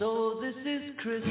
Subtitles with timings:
[0.00, 1.28] So this is Christmas.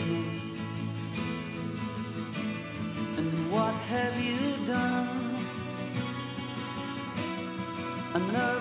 [3.17, 5.09] And what have you done?
[8.13, 8.58] Another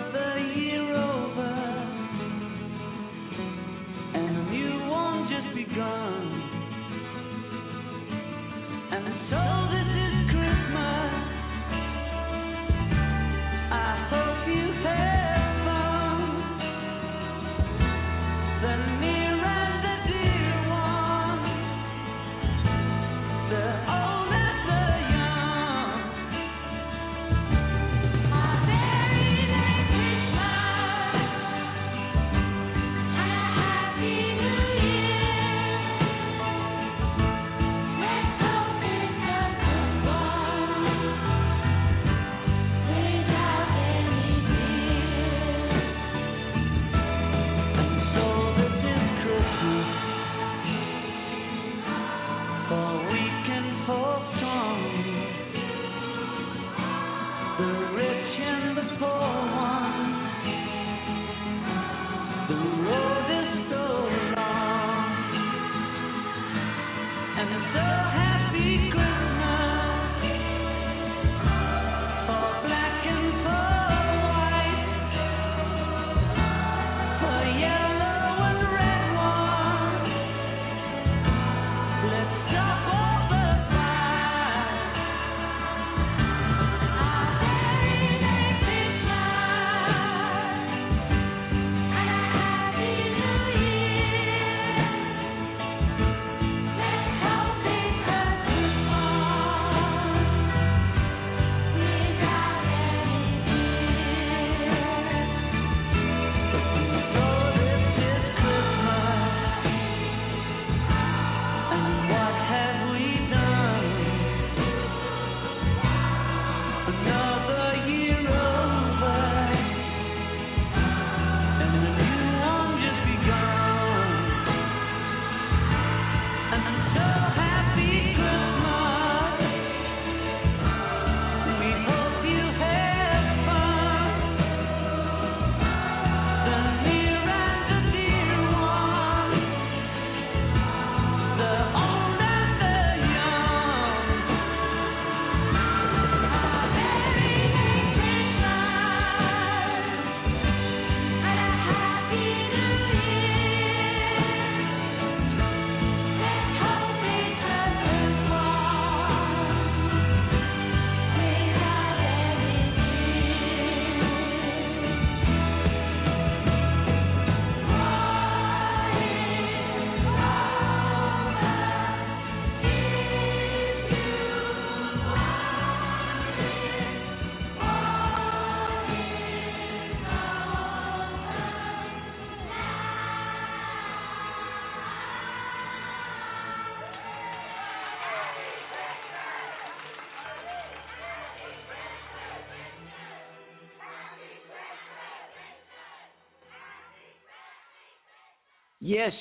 [198.89, 199.13] Yes.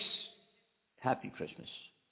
[1.01, 1.67] Happy Christmas.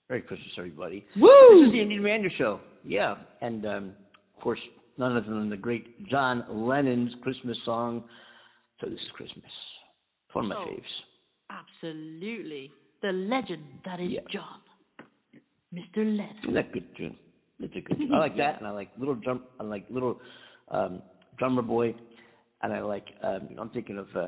[0.10, 1.06] Merry Christmas, everybody.
[1.16, 1.30] Woo!
[1.62, 2.60] This is the Andy and Amanda Show.
[2.84, 3.16] Yeah.
[3.42, 3.94] And, um,
[4.36, 4.60] of course,
[4.98, 8.04] none other than the great John Lennon's Christmas song,
[8.82, 9.52] So This Is Christmas.
[10.34, 10.68] One of my Oh.
[10.68, 10.94] faves.
[11.50, 12.74] Absolutely.
[13.02, 14.20] The legend that is Yeah.
[14.30, 14.60] John.
[15.74, 15.98] Mr.
[16.04, 16.38] Lennon.
[16.44, 17.18] Isn't that good tune?
[17.62, 18.14] It's a good tune.
[18.14, 19.46] I like that, and I like little drum.
[19.62, 20.20] I like little
[20.68, 21.02] um,
[21.38, 21.96] drummer boy,
[22.62, 23.08] and I like.
[23.22, 24.08] Um, I'm thinking of.
[24.14, 24.28] Uh,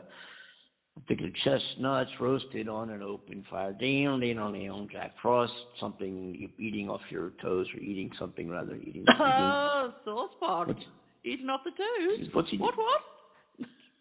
[0.98, 3.72] Of chestnuts roasted on an open fire.
[3.74, 4.90] Down, down, down.
[4.92, 5.52] Jack Frost.
[5.80, 8.76] Something eating off your toes, or eating something rather.
[8.76, 9.06] Eating.
[9.20, 10.76] Oh, sauce pot.
[11.24, 12.30] Eating off the toes.
[12.34, 12.58] What's he?
[12.58, 13.02] What, what?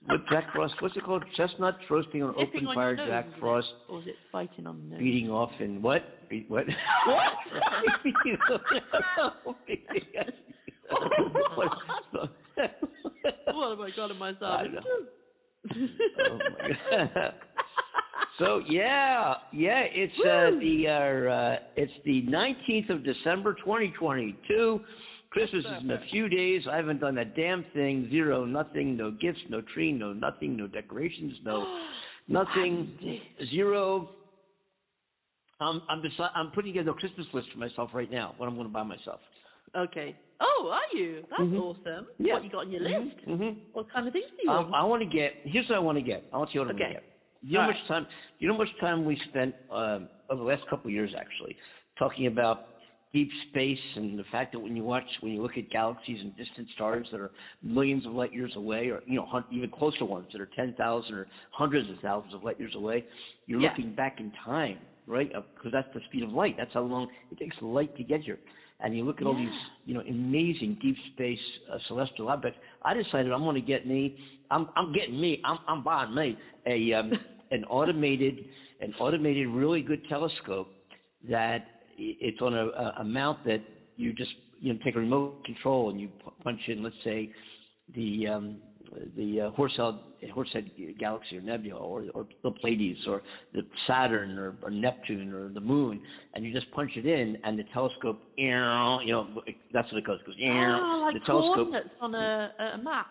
[0.06, 0.74] What Jack Frost?
[0.80, 1.24] What's it called?
[1.36, 2.96] Chestnuts roasting on Nipping open on fire.
[2.96, 3.40] nose, Jack it?
[3.40, 4.98] Frost Or is it biting on the nose?
[5.00, 6.28] beating off and what?
[6.28, 6.64] Be- what?
[7.06, 7.22] what?
[13.48, 14.22] Oh, what have I got in?
[14.22, 14.80] I know.
[16.30, 17.34] Oh my god.
[18.38, 24.36] So yeah, yeah, it's uh, the uh, uh, it's the nineteenth of December, twenty twenty
[24.46, 24.80] two.
[25.30, 26.62] Christmas is in a few days.
[26.70, 28.08] I haven't done a damn thing.
[28.10, 31.64] Zero, nothing, no gifts, no tree, no nothing, no decorations, no
[32.28, 33.20] nothing.
[33.50, 34.10] Zero.
[35.60, 38.34] I'm I'm deci- I'm putting together a Christmas list for myself right now.
[38.36, 39.20] What I'm going to buy myself.
[39.76, 40.16] Okay.
[40.40, 41.22] Oh, are you?
[41.30, 41.60] That's Mhm.
[41.60, 42.06] awesome.
[42.18, 42.34] Yeah.
[42.34, 43.16] What you got on your list?
[43.26, 43.58] Mm-hmm.
[43.72, 44.74] What kind of things do you Um, want?
[44.82, 45.34] I want to get.
[45.44, 46.24] Here's what I want to get.
[46.32, 46.92] I want you to Okay.
[46.92, 47.02] get.
[47.42, 48.06] You know All much time?
[48.38, 51.56] you know how much time we spent um, over the last couple of years actually
[51.98, 52.60] talking about
[53.12, 56.34] deep space and the fact that when you watch when you look at galaxies and
[56.36, 57.30] distant stars that are
[57.62, 61.26] millions of light years away or you know even closer ones that are 10,000 or
[61.50, 63.04] hundreds of thousands of light years away
[63.46, 63.68] you're Yeah.
[63.68, 67.38] looking back in time right because that's the speed of light that's how long it
[67.38, 68.38] takes light to get here
[68.80, 69.48] and you look at all these
[69.84, 71.38] you know amazing deep space
[71.72, 72.58] uh, celestial objects.
[72.82, 74.16] I decided i'm going to get me
[74.50, 76.36] i'm i'm getting me i'm i'm buying me
[76.66, 77.12] a um
[77.50, 78.44] an automated
[78.80, 80.68] an automated really good telescope
[81.28, 81.64] that
[81.98, 83.62] it's on a, a, a mount that
[83.96, 84.30] you just
[84.60, 86.08] you know take a remote control and you
[86.42, 87.30] punch in let's say
[87.94, 88.56] the um
[89.16, 89.94] the uh, Horsehead
[90.32, 93.22] Horsehead galaxy or nebula or or the Pleiades or
[93.54, 96.00] the Saturn or, or Neptune or the moon
[96.34, 99.28] and you just punch it in and the telescope you know
[99.72, 101.68] that's what it goes it goes Ah, like the telescope
[102.00, 103.06] on a, a map.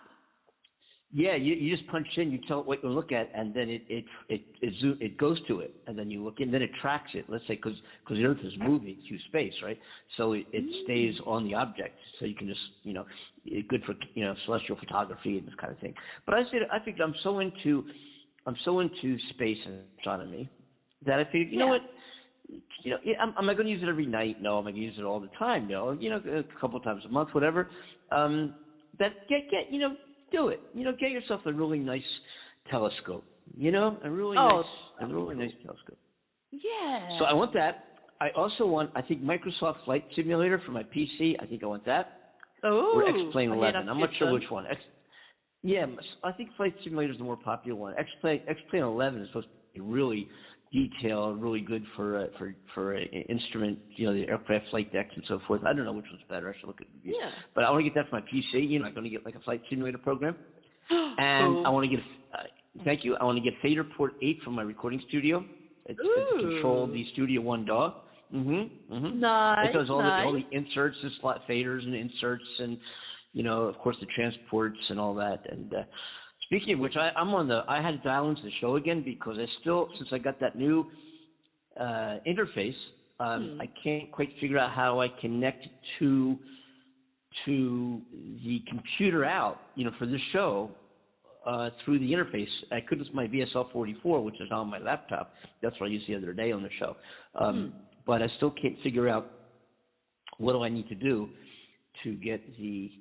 [1.13, 3.69] Yeah, you you just punch in, you tell it what you look at, and then
[3.69, 6.61] it it it it, zo- it goes to it, and then you look in, then
[6.61, 7.25] it tracks it.
[7.27, 9.77] Let's say because because the Earth is moving through space, right?
[10.17, 13.05] So it, it stays on the object, so you can just you know,
[13.45, 15.93] it, good for you know celestial photography and this kind of thing.
[16.25, 17.83] But I said I think I'm so into
[18.45, 20.49] I'm so into space and astronomy
[21.05, 21.83] that I figured you know what.
[22.83, 24.37] You know, am, am I going to use it every night?
[24.39, 24.59] No.
[24.59, 25.67] Am I going to use it all the time?
[25.67, 25.93] No.
[25.93, 27.67] You know, a couple times a month, whatever.
[28.11, 28.53] Um,
[28.99, 29.95] that get get you know
[30.35, 30.59] do it.
[30.73, 32.01] You know, get yourself a really nice
[32.69, 33.23] telescope.
[33.55, 34.63] You know, a really Oh,
[35.01, 35.97] nice, a really nice telescope.
[36.51, 37.19] Yeah.
[37.19, 37.85] So I want that.
[38.21, 41.35] I also want, I think Microsoft Flight Simulator for my PC.
[41.41, 42.05] I think I want that.
[42.63, 43.89] oh, or X Plane 11.
[43.89, 44.65] I'm not sure which one.
[44.67, 44.79] X,
[45.63, 45.85] yeah,
[46.23, 47.93] I think Flight Simulator is the more popular one.
[47.97, 50.27] X Plane X Plane 11 is supposed to be really
[50.71, 55.11] detailed, really good for uh, for for uh, instrument, you know, the aircraft flight decks
[55.15, 55.61] and so forth.
[55.65, 56.53] I don't know which one's better.
[56.53, 57.15] I should look at reviews.
[57.19, 57.29] Yeah.
[57.53, 58.69] But I want to get that for my PC.
[58.69, 60.35] You know, I'm going to get like a flight simulator program,
[60.89, 61.63] and Cool.
[61.65, 62.05] I want to get.
[62.33, 63.15] Uh, thank you.
[63.15, 65.43] I want to get FaderPort 8 from my recording studio.
[65.85, 67.93] It's, it's control the Studio One DAW.
[68.33, 68.69] Mhm.
[68.91, 69.15] Mhm.
[69.19, 69.69] Nice.
[69.69, 70.23] It does all nice.
[70.23, 72.77] the all the inserts and slot faders and inserts and
[73.33, 75.45] you know, of course the transports and all that.
[75.51, 75.83] And uh
[76.45, 79.03] speaking of which I, I'm on the I had to dial into the show again
[79.03, 80.85] because I still since I got that new
[81.79, 82.75] uh interface,
[83.19, 83.61] um Hmm.
[83.61, 85.65] I can't quite figure out how I connect
[85.99, 86.37] to
[87.45, 88.01] to
[88.43, 90.71] the computer out, you know, for this show
[91.45, 92.47] uh, through the interface.
[92.71, 95.33] I could use my VSL 44, which is on my laptop.
[95.61, 96.95] That's what I used the other day on the show.
[97.35, 97.73] Um,
[98.07, 99.31] But I still can't figure out
[100.37, 101.29] what do I need to do
[102.03, 102.91] to get the.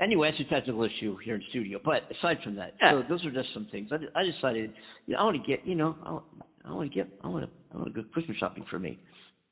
[0.00, 1.78] Anyway, that's a technical issue here in studio.
[1.84, 2.92] But aside from that, Yeah.
[2.92, 3.90] so those are just some things.
[3.92, 4.72] I, I decided,
[5.06, 6.24] you know, I want to get, you know, I, want-
[6.64, 8.98] I want to get, I want to, I want to go Christmas shopping for me.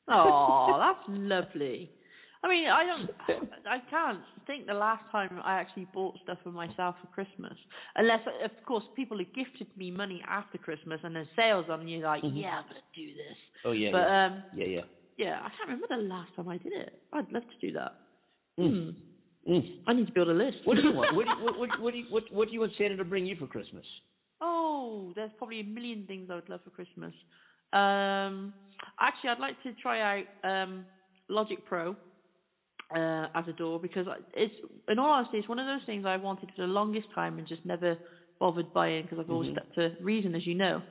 [0.09, 1.91] Oh, that's lovely.
[2.43, 3.11] I mean, I don't,
[3.67, 7.59] I can't think the last time I actually bought stuff for myself for Christmas,
[7.97, 11.91] unless, of course, people have gifted me money after Christmas and there's sales on, and
[11.91, 12.41] you're like, Mhm.
[12.41, 13.37] yeah, I'm gonna do this.
[13.65, 14.81] Oh yeah, but yeah, um, yeah, yeah.
[15.17, 16.93] yeah, I can't remember the last time I did it.
[17.13, 17.93] I'd love to do that.
[18.59, 18.71] Mm.
[18.71, 18.91] Hmm.
[19.49, 19.65] Mm.
[19.87, 20.59] I need to build a list.
[20.65, 21.13] What do you want?
[21.17, 23.05] What do you, what, what, what do you, what, what do you want Santa to
[23.05, 23.85] bring you for Christmas?
[24.41, 27.15] Oh, there's probably a million things I would love for Christmas.
[27.73, 28.53] Um,
[29.01, 30.87] actually, I'd like to try out um,
[31.29, 31.97] Logic Pro
[32.95, 34.55] uh, as a DAW because it's,
[34.89, 37.49] in all honesty, it's one of those things I've wanted for the longest time and
[37.49, 37.97] just never
[38.39, 39.55] bothered buying because I've always Mhm.
[39.55, 40.83] stuck to Reason, as you know.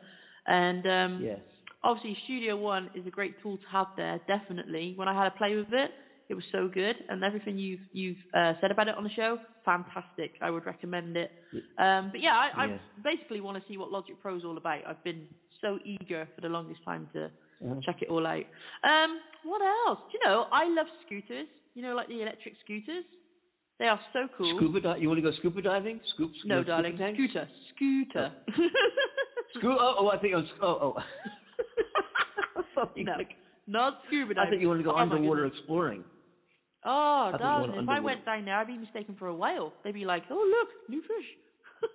[0.47, 1.39] And um, Yeah.
[1.83, 4.19] obviously, Studio One is a great tool to have there.
[4.27, 5.91] Definitely, when I had a play with it,
[6.29, 9.37] it was so good, and everything you've you've uh, said about it on the show,
[9.63, 10.31] fantastic.
[10.41, 11.31] I would recommend it.
[11.77, 12.77] Um, but yeah, I, Yeah.
[12.77, 14.81] I basically want to see what Logic Pro is all about.
[14.87, 15.27] I've been
[15.61, 17.31] so eager for the longest time to
[17.63, 17.81] Mhm.
[17.83, 18.45] check it all out.
[18.83, 19.99] Um, what else?
[20.11, 20.47] Do you know?
[20.51, 21.47] I love scooters.
[21.75, 23.05] You know, like the electric scooters.
[23.79, 24.57] They are so cool.
[24.57, 25.99] Scuba di- You want to go scuba diving?
[26.15, 26.31] Scoop?
[26.45, 27.15] no, scuba darling, tank?
[27.15, 28.31] scooter, scooter.
[29.55, 30.47] Scu- oh, oh, I think I was.
[30.61, 30.95] Oh, oh.
[32.97, 33.13] no,
[33.67, 34.47] not scuba diving.
[34.47, 36.03] I think you want to go Oh, underwater exploring.
[36.85, 39.35] Oh, I think you darling, if I went down there, I'd be mistaken for a
[39.35, 39.75] whale.
[39.83, 41.37] They'd be like, "Oh, look, new fish."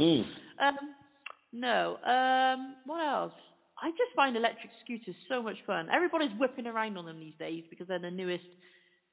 [0.00, 0.24] Mm.
[0.60, 0.96] Um,
[1.52, 1.98] no.
[1.98, 3.34] Um, what else?
[3.78, 5.88] I just find electric scooters so much fun.
[5.92, 8.44] Everybody's whipping around on them these days because they're the newest,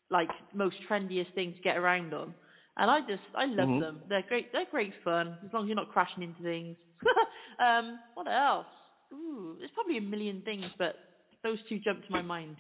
[0.10, 2.36] like most trendiest thing to get around on.
[2.78, 3.80] And I just, I love Mhm.
[3.80, 4.04] them.
[4.08, 4.50] They're great.
[4.54, 6.78] They're great fun as long as you're not crashing into things.
[7.60, 8.68] um, what else?
[9.14, 10.96] Ooh, there's probably a million things, but
[11.44, 12.60] those two jump to my mind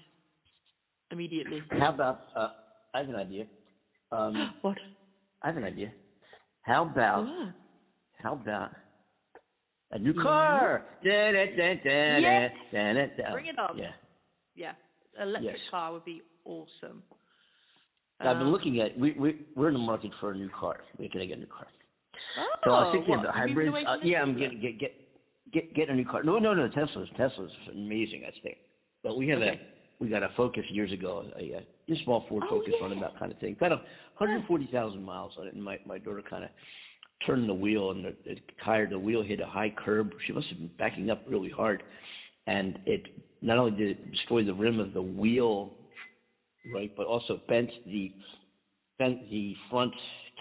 [1.11, 1.61] immediately.
[1.71, 2.19] How about?
[2.35, 2.47] Uh,
[2.93, 3.45] I have an idea.
[4.11, 4.77] Um, what?
[5.41, 5.91] I have an idea.
[6.63, 7.25] How about?
[7.27, 7.53] Ah.
[8.21, 8.71] How about?
[9.91, 10.23] A new Mhm.
[10.23, 10.83] car.
[11.03, 12.51] Da, da, da, da, Yes.
[12.71, 13.77] Bring it on.
[13.77, 13.91] Yeah.
[14.55, 14.73] Yeah,
[15.19, 15.69] electric Yes.
[15.69, 17.03] car would be awesome.
[18.19, 18.97] I've been Um, looking at.
[18.97, 20.79] We we we're in the market for a new car.
[20.97, 21.67] We're gonna get a new car.
[22.37, 23.19] Oh, So I was thinking what?
[23.21, 23.75] about hybrids.
[23.75, 24.91] Uh, yeah, I'm getting get get.
[25.51, 26.23] get get a new car.
[26.23, 26.67] No, no, no.
[26.69, 28.23] Tesla's Tesla's amazing.
[28.25, 28.57] I think.
[29.03, 29.59] But we have Okay.
[29.59, 32.83] a we got a Focus years ago, a, a small Ford Oh, Focus yeah.
[32.87, 33.55] runabout kind of thing.
[33.59, 33.75] Got a
[34.17, 36.49] 140,000 miles on it, and my my daughter kind of
[37.25, 40.09] turned the wheel, and the, the tire, the wheel hit a high curb.
[40.25, 41.83] She must have been backing up really hard,
[42.47, 43.03] and it
[43.43, 45.71] not only did it destroy the rim of the wheel,
[46.73, 48.11] right, but also bent the
[48.97, 49.93] bent the front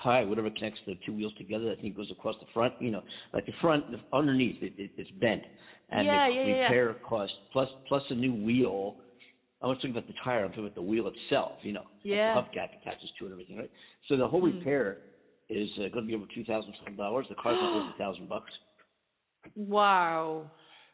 [0.02, 1.70] tie, whatever connects the two wheels together.
[1.76, 2.72] I think goes across the front.
[2.78, 3.02] You know,
[3.34, 5.42] like the front the, underneath, it, it, it's bent,
[5.90, 6.62] and Yeah, the yeah, yeah, yeah.
[6.64, 8.96] repair cost plus plus a new wheel.
[9.62, 10.44] I was talking about the tire.
[10.44, 11.58] I'm talking about the wheel itself.
[11.62, 12.34] You know, Yeah.
[12.34, 13.70] the hubcap attaches to it and everything, right?
[14.08, 14.56] So the whole Hmm.
[14.58, 14.98] repair
[15.48, 17.26] is uh, going to be over two thousand something dollars.
[17.28, 18.50] The car's worth a thousand bucks.
[19.54, 20.50] Wow.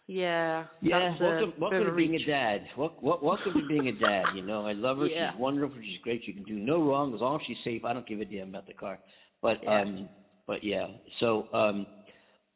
[0.08, 0.66] Yeah.
[0.80, 2.62] Yeah, welcome, welcome to being a dad.
[2.76, 4.24] Wel- wel- welcome to being a dad.
[4.36, 5.06] You know, I love her.
[5.06, 5.32] Yeah.
[5.32, 5.80] She's wonderful.
[5.82, 6.22] She's great.
[6.24, 7.84] She can do no wrong as long as she's safe.
[7.84, 9.00] I don't give a damn about the car.
[9.42, 9.80] But Yeah.
[9.82, 10.08] um,
[10.46, 10.86] but yeah.
[11.18, 11.86] So um,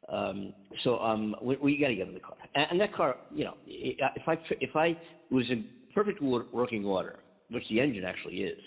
[0.07, 0.53] um,
[0.83, 2.35] so um, we, we got to get in the car.
[2.55, 4.95] And, and that car, you know, i- if I if I
[5.29, 7.19] was in perfect working order,
[7.49, 8.59] which the engine actually is,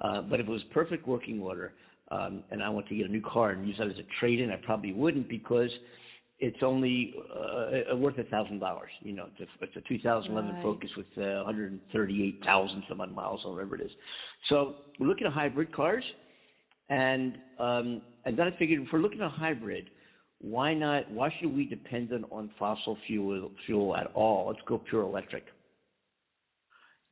[0.00, 1.72] uh, but if it was perfect working order,
[2.10, 4.50] um, and I want to get a new car and use that as a trade-in,
[4.50, 5.70] I probably wouldn't because
[6.42, 8.90] it's only uh, worth a thousand dollars.
[9.00, 10.62] You know, it's a, it's a 2011 Right.
[10.62, 13.90] Focus with uh, 138,000 some odd miles or whatever it is.
[14.48, 16.04] So we're looking at hybrid cars,
[16.90, 19.88] and um, and then I figured if we're looking at a hybrid,
[20.40, 21.10] why not?
[21.10, 24.48] Why should we depend on, on fossil fuel fuel at all?
[24.48, 25.44] Let's go pure electric.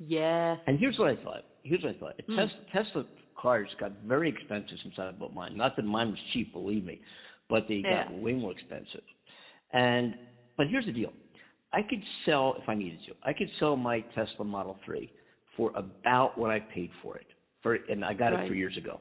[0.07, 0.57] Yeah.
[0.67, 1.45] And here's what I thought.
[1.63, 2.15] Here's what I thought.
[2.27, 2.37] Hmm.
[2.37, 3.05] Tesla, Tesla
[3.41, 5.57] cars got very expensive since I bought mine.
[5.57, 7.01] Not that mine was cheap, believe me,
[7.49, 9.03] but they got way more expensive.
[9.73, 10.15] And
[10.57, 11.13] but here's the deal.
[11.73, 13.15] I could sell if I needed to.
[13.23, 15.11] I could sell my Tesla Model 3
[15.57, 17.27] for about what I paid for it.
[17.63, 19.01] For and I got it three years ago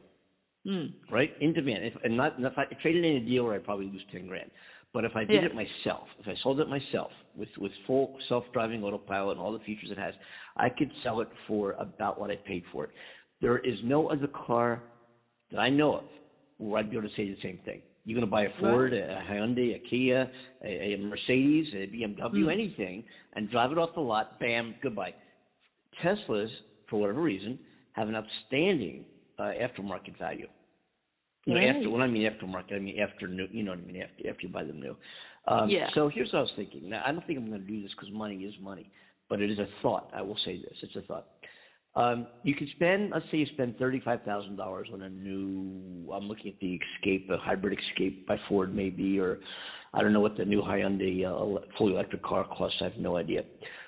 [0.67, 0.91] Mm.
[1.09, 1.31] right?
[1.39, 1.85] In demand.
[1.85, 4.51] If, and not if I traded in a dealer, I'd probably lose ten grand.
[4.93, 5.47] But if I did Yeah.
[5.47, 9.59] it myself, if I sold it myself with with full self-driving autopilot and all the
[9.59, 10.13] features it has,
[10.57, 12.89] I could sell it for about what I paid for it.
[13.41, 14.81] There is no other car
[15.51, 16.03] that I know of
[16.57, 17.81] where I'd be able to say the same thing.
[18.05, 20.27] You're going to buy a Ford, a Hyundai, a Kia,
[20.63, 22.49] a, a Mercedes, a BMW, Hmm.
[22.49, 24.27] anything, and drive it off the lot.
[24.39, 25.13] Bam, goodbye.
[26.03, 26.49] Teslas,
[26.89, 27.59] for whatever reason,
[27.93, 29.05] have an outstanding
[29.37, 30.47] uh, aftermarket value.
[31.45, 31.75] You know, Right.
[31.75, 33.47] after when I mean aftermarket, I mean after new.
[33.51, 34.01] You know what I mean?
[34.01, 34.95] After after you buy them new.
[35.47, 35.87] Um, Yeah.
[35.95, 36.89] So here's what I was thinking.
[36.89, 38.89] Now I don't think I'm going to do this because money is money,
[39.29, 40.09] but it is a thought.
[40.13, 41.27] I will say this: it's a thought.
[41.95, 46.11] Um, you can spend, let's say, you spend thirty-five thousand dollars on a new.
[46.13, 49.39] I'm looking at the Escape, a hybrid Escape by Ford, maybe, or
[49.93, 52.77] I don't know what the new Hyundai uh, fully electric car costs.
[52.81, 53.43] I have no idea.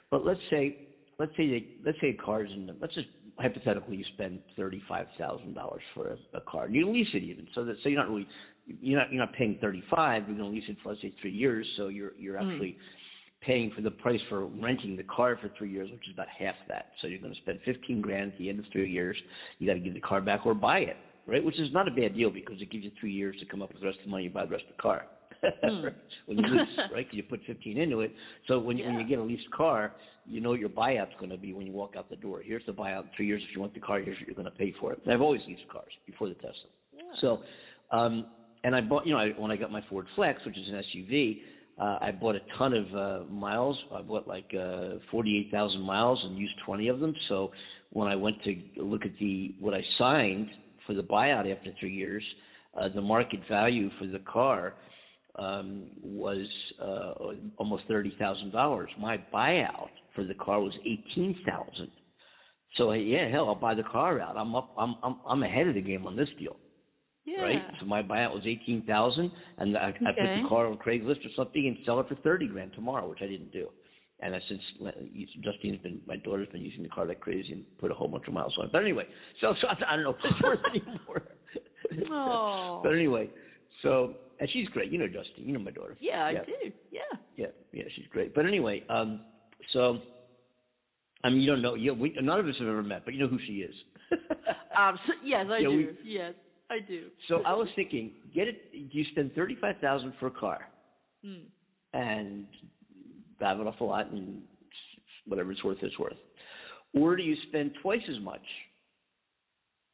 [0.09, 0.77] But let's say,
[1.19, 2.65] let's say, they, let's say a car's in.
[2.65, 6.67] The, let's just hypothetically you spend thirty-five thousand dollars for a, a car.
[6.69, 8.27] You lease it even, so that so you're not really
[8.65, 10.23] you're not you're not paying thirty-five.
[10.27, 12.51] You're going to lease it for let's say three years, so you're you're Mm.
[12.51, 12.77] actually
[13.41, 16.53] paying for the price for renting the car for three years, which is about half
[16.67, 16.91] that.
[17.01, 19.17] So you're going to spend fifteen grand at the end of three years.
[19.59, 21.43] You got to give the car back or buy it, right?
[21.43, 23.71] Which is not a bad deal because it gives you three years to come up
[23.73, 24.25] with the rest of the money.
[24.25, 25.05] You buy the rest of the car.
[25.63, 25.87] Hmm.
[26.27, 27.07] when you lease, right?
[27.07, 28.11] 'Cause you put fifteen into it.
[28.47, 29.91] So when you, when you get a leased car,
[30.27, 32.43] you know what your buyout's going to be when you walk out the door.
[32.45, 33.99] Here's the buyout in three years if you want the car.
[34.01, 34.99] Here's what you're going to pay for it.
[35.03, 36.69] And I've always leased cars before the Tesla.
[37.21, 37.39] So,
[37.89, 38.27] um,
[38.63, 40.83] and I bought, you know, I, when I got my Ford Flex, which is an
[40.95, 41.39] SUV,
[41.79, 43.77] uh, I bought a ton of uh, miles.
[43.93, 47.13] I bought like uh, 48,000 miles and used 20 of them.
[47.29, 47.51] So
[47.91, 50.47] when I went to look at the what I signed
[50.85, 52.23] for the buyout after three years,
[52.79, 54.75] uh, the market value for the car
[55.35, 56.45] um, was
[56.81, 57.13] uh,
[57.57, 58.89] almost thirty thousand dollars.
[58.99, 61.89] My buyout for the car was eighteen thousand.
[62.77, 64.37] So yeah, hell, I'll buy the car out.
[64.37, 64.73] I'm up.
[64.77, 66.55] I'm I'm I'm ahead of the game on this deal
[67.25, 67.41] Yeah.
[67.41, 67.61] right?
[67.79, 71.29] So my buyout was eighteen thousand, and I, I put the car on Craigslist or
[71.35, 73.67] something and sell it for thirty grand tomorrow, which I didn't do.
[74.23, 74.61] And I since
[75.43, 78.27] Justine's been my daughter's been using the car like crazy and put a whole bunch
[78.27, 78.71] of miles on it.
[78.71, 79.05] But anyway,
[79.39, 81.23] so so I don't know if it's worth anymore.
[82.09, 82.79] Oh.
[82.83, 83.29] But anyway,
[83.81, 84.91] so and she's great.
[84.91, 85.45] You know Justine.
[85.45, 85.97] You know my daughter.
[85.99, 86.71] Yeah, I do.
[86.89, 86.99] Yeah.
[87.35, 88.33] Yeah, yeah, she's great.
[88.33, 89.21] But anyway, um,
[89.73, 89.97] so
[91.23, 91.75] I mean, you don't know.
[91.75, 93.75] You, we, none of us have ever met, but you know who she is.
[94.77, 95.75] Um, so, yes, I Yeah, do.
[95.75, 96.33] we- yes,
[96.71, 97.07] I do.
[97.27, 98.61] so I was thinking, get it.
[98.71, 100.67] You spend thirty-five thousand for a car.
[101.23, 101.41] Mm.
[101.93, 102.45] and
[103.37, 104.41] drive it off a lot and
[105.27, 106.17] whatever it's worth, it's worth.
[106.95, 108.41] Or do you spend twice as much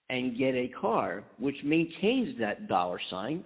[0.09, 3.43] and get a car which maintains that dollar sign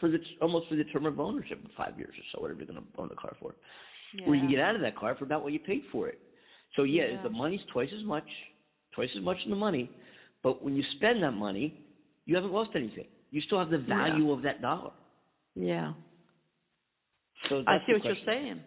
[0.00, 2.80] for the almost for the term of ownership, five years or so, whatever you're going
[2.82, 3.54] to own the car for.
[4.18, 4.26] Yeah.
[4.26, 6.18] Or you can get out of that car for about what you paid for it.
[6.74, 7.22] So yeah, Yeah.
[7.22, 8.26] the money's twice as much,
[8.92, 9.88] twice as much in the money,
[10.44, 11.74] but when you spend that money,
[12.26, 13.06] you haven't lost anything.
[13.32, 14.92] You still have the value of that dollar.
[15.56, 15.94] Yeah.
[17.48, 18.62] So I see what you're saying.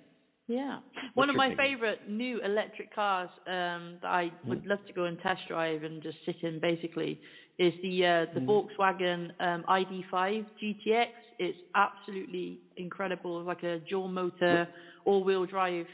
[0.49, 0.79] Yeah.
[1.13, 1.67] One of my opinion?
[1.75, 4.69] favorite new electric cars um, that I would Hmm.
[4.69, 7.19] love to go and test drive and just sit in basically
[7.59, 8.49] is the uh, the Hmm.
[8.49, 11.07] Volkswagen um, ID5 GTX.
[11.39, 14.67] It's absolutely incredible, like a dual motor,
[15.05, 15.87] all-wheel drive,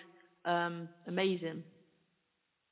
[0.45, 1.63] um, amazing.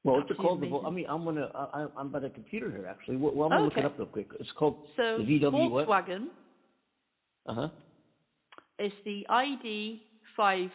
[0.03, 0.83] Well, it's it Absolutely called?
[0.83, 1.49] The, I mean, I'm gonna.
[1.53, 3.17] I, I'm by the computer here actually.
[3.17, 4.27] Well, I'm gonna look it up real quick.
[4.39, 5.69] It's called So the VW?
[5.69, 6.25] Volkswagen
[7.45, 7.67] Uh huh.
[8.79, 10.71] It's the ID5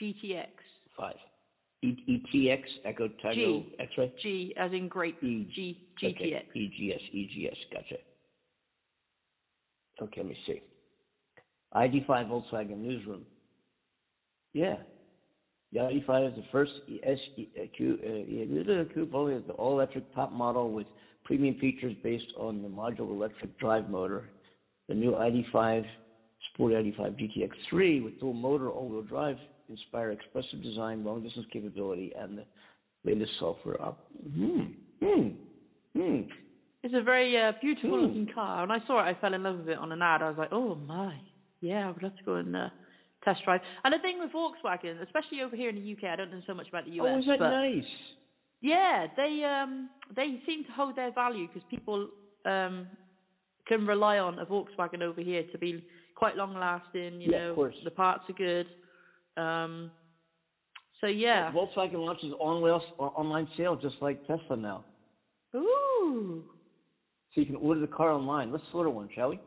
[0.00, 0.46] GTX.
[0.96, 1.16] Five.
[1.82, 3.64] E ETX Echo Tango.
[3.80, 4.12] X-ray.
[4.22, 5.16] G as in great.
[5.22, 5.48] E.
[5.54, 6.32] G Okay.
[6.32, 6.42] GTX.
[6.54, 7.56] EGS EGS.
[7.72, 7.96] Gotcha.
[10.02, 10.62] Okay, let me see.
[11.74, 13.26] ID5 Volkswagen newsroom.
[14.54, 14.76] Yeah.
[15.72, 17.38] The ID5 is the first SQ
[18.04, 20.86] uh, only is the all-electric top model with
[21.24, 24.30] premium features based on the modular electric drive motor.
[24.88, 25.84] The new ID5
[26.54, 27.20] Sport ID5
[27.72, 29.36] GTX3 with dual motor all-wheel drive
[29.68, 32.44] inspire expressive design, long-distance capability, and the
[33.04, 33.98] latest software up.
[34.34, 34.60] Hmm.
[35.02, 35.28] Hmm.
[36.82, 38.06] It's a very uh, beautiful Hmm.
[38.06, 38.62] looking car.
[38.62, 40.22] When I saw it, I fell in love with it on an ad.
[40.22, 41.14] I was like, oh my,
[41.60, 42.68] yeah, I would love to go and uh,
[43.24, 43.60] test drive.
[43.84, 46.54] And the thing with Volkswagen, especially over here in the UK, I don't know so
[46.54, 47.84] much about the US, Oh, is that but nice?
[48.60, 52.08] yeah, they um they seem to hold their value because people
[52.44, 52.88] um
[53.66, 55.82] can rely on a Volkswagen over here to be
[56.14, 57.20] quite long lasting.
[57.20, 57.76] You Yeah, of know, course.
[57.84, 58.66] the parts are good.
[59.36, 59.92] Um,
[61.00, 61.50] so yeah.
[61.52, 64.84] Volkswagen launches online online sale just like Tesla now,
[65.54, 66.44] Ooh,
[67.34, 68.50] so you can order the car online.
[68.50, 69.40] Let's order one, shall we?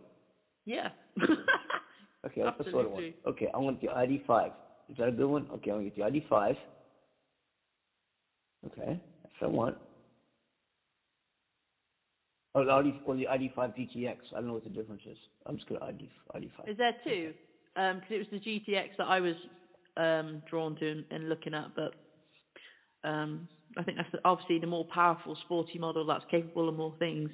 [0.65, 0.89] yeah.
[2.25, 3.13] Okay, let's let's one.
[3.27, 4.51] Okay, I want the ID5.
[4.89, 5.48] Is that a good one?
[5.53, 6.56] Okay, I'm gonna get the ID5.
[8.68, 9.77] Okay, that's what I want.
[12.56, 14.15] Oh, the ID or the ID5 GTX.
[14.32, 15.18] I don't know what the difference is.
[15.46, 16.70] I'm just gonna ID ID5.
[16.70, 17.34] Is there two?
[17.75, 19.36] Um 'cause it was the GTX that I was
[19.98, 21.94] um, drawn to and, and looking at, but
[23.03, 26.93] um, I think that's the, obviously the more powerful, sporty model that's capable of more
[27.00, 27.32] things.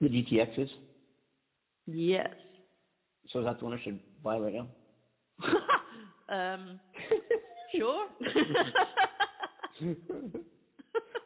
[0.00, 0.68] The GTX is.
[1.86, 2.28] Yes.
[3.32, 4.68] So is that the one I should buy right now?
[6.28, 6.80] um,
[7.74, 8.06] sure.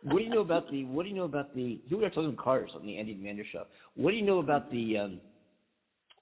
[0.03, 0.85] what do you know about the?
[0.85, 1.81] What do you know about the?
[1.87, 3.65] You were talking cars on the Andy Mander show.
[3.95, 4.97] What do you know about the?
[4.99, 5.21] Um,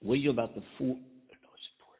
[0.01, 0.97] what do you know about the Ford?
[0.97, 1.99] No, it's Ford.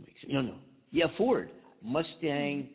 [0.00, 0.32] Makes it?
[0.32, 0.54] No, no.
[0.90, 1.50] Yeah, Ford
[1.82, 2.68] Mustang.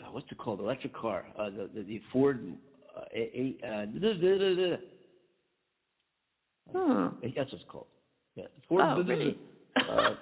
[0.00, 0.60] Uh, what's it called?
[0.60, 1.26] Electric car.
[1.38, 2.40] Uh, the, the the Ford.
[2.96, 4.76] Uh, a, a, uh, duh, duh, duh, duh, duh.
[6.72, 7.06] Hmm.
[7.22, 7.86] That's what it's called.
[8.34, 8.82] Yeah, Ford.
[8.84, 9.38] Oh, really?
[9.76, 10.14] Uh,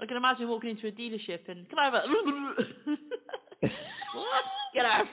[0.00, 2.02] I can imagine walking into a dealership and can I have a
[4.14, 4.44] what?
[4.74, 5.06] Get out.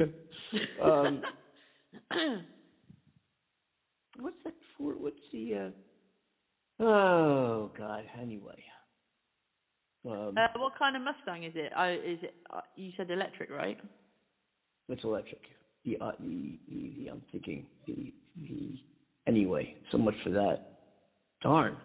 [1.06, 1.22] um,
[4.20, 4.92] what's that for?
[4.92, 5.72] What's the?
[6.80, 8.04] Uh, oh God.
[8.20, 8.62] Anyway.
[10.06, 11.72] Um, uh, what kind of Mustang is it?
[11.76, 12.34] I is it?
[12.50, 13.78] Uh, you said electric, right?
[14.88, 15.42] it's electric.
[15.88, 18.78] The, uh, the, the, the I'm thinking the the.
[19.26, 20.80] Anyway, so much for that.
[21.42, 21.76] Darn.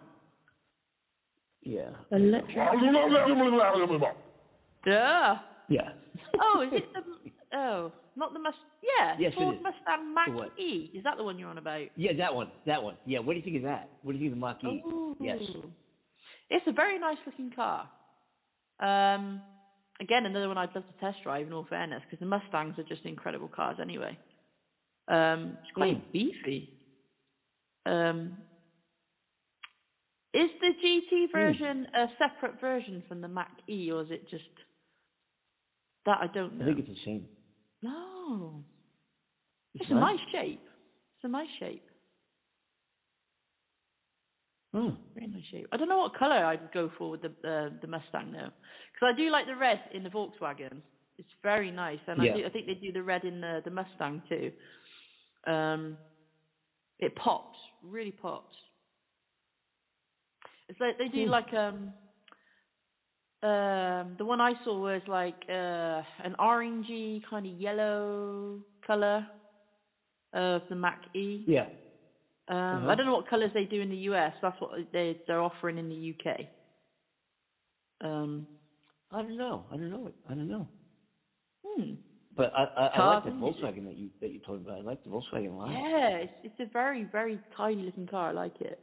[1.62, 1.90] Yeah.
[2.10, 2.56] Electric.
[4.86, 5.36] Yeah.
[5.68, 5.88] Yeah.
[6.38, 7.56] Oh, is it the?
[7.56, 8.56] Oh, not the Must.
[8.82, 9.14] Yeah.
[9.18, 9.62] Yes, it Ford is.
[9.62, 10.90] Mustang Mach E.
[10.94, 11.86] Is that the one you're on about?
[11.96, 12.48] Yeah, that one.
[12.66, 12.96] That one.
[13.06, 13.20] Yeah.
[13.20, 13.88] What do you think of that?
[14.02, 14.82] What do you think of the Mach E?
[15.20, 15.38] Yes.
[16.50, 17.88] It's a very nice looking car.
[18.80, 19.40] Um,
[20.00, 21.46] again, another one I'd love to test drive.
[21.46, 24.18] In all fairness, because the Mustangs are just incredible cars anyway.
[25.08, 26.02] Um, it's quite Mm.
[26.12, 26.70] beefy.
[27.86, 28.42] Um,
[30.34, 34.44] is the GT version a separate version from the Mach E, or is it just
[36.06, 36.18] that?
[36.20, 36.64] I don't know.
[36.64, 37.28] I think it's the same.
[37.82, 38.64] no,
[39.74, 40.00] It's it's a not?
[40.00, 40.64] nice shape.
[41.16, 41.84] It's a nice shape.
[44.74, 44.90] Hmm.
[45.14, 45.66] Very nice shape.
[45.72, 48.50] I don't know what colour I'd go for with the uh, the Mustang though,
[48.92, 50.82] because I do like the red in the Volkswagen.
[51.18, 52.22] It's very nice, and Yeah.
[52.22, 54.52] I, do, I think they do the red in the the Mustang too.
[55.50, 55.98] Um,
[57.00, 58.54] it pops, really pops.
[60.68, 61.30] It's like they do Hmm.
[61.30, 61.94] like um
[63.42, 69.26] um the one I saw was like uh an orangey kind of yellow colour
[70.34, 71.46] of the Mach E.
[71.46, 71.66] Yeah.
[72.48, 72.90] Um, Uh-huh.
[72.90, 74.34] I don't know what colours they do in the US.
[74.42, 76.40] That's what they they're offering in the UK.
[78.00, 78.46] Um,
[79.10, 79.64] I don't know.
[79.70, 80.12] I don't know.
[80.28, 80.68] I don't know.
[81.64, 81.92] hmm.
[82.36, 83.30] But I, I, I like the?
[83.30, 84.78] Volkswagen that you that you told me about.
[84.80, 85.72] I like the Volkswagen line.
[85.72, 88.28] Yeah, it's it's a very very tiny looking car.
[88.30, 88.78] I like it.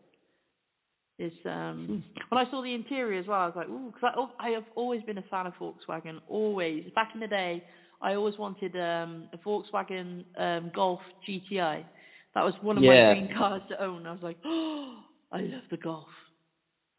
[1.20, 4.48] It's um when I saw the interior as well, I was like, ooh, because I,
[4.48, 6.18] I have always been a fan of Volkswagen.
[6.28, 7.62] Always, back in the day,
[8.02, 11.86] I always wanted um a Volkswagen um Golf GTI,
[12.36, 13.14] That was one of Yeah.
[13.14, 14.06] my dream cars to own.
[14.08, 15.00] I was like, oh,
[15.32, 16.08] I love the Golf.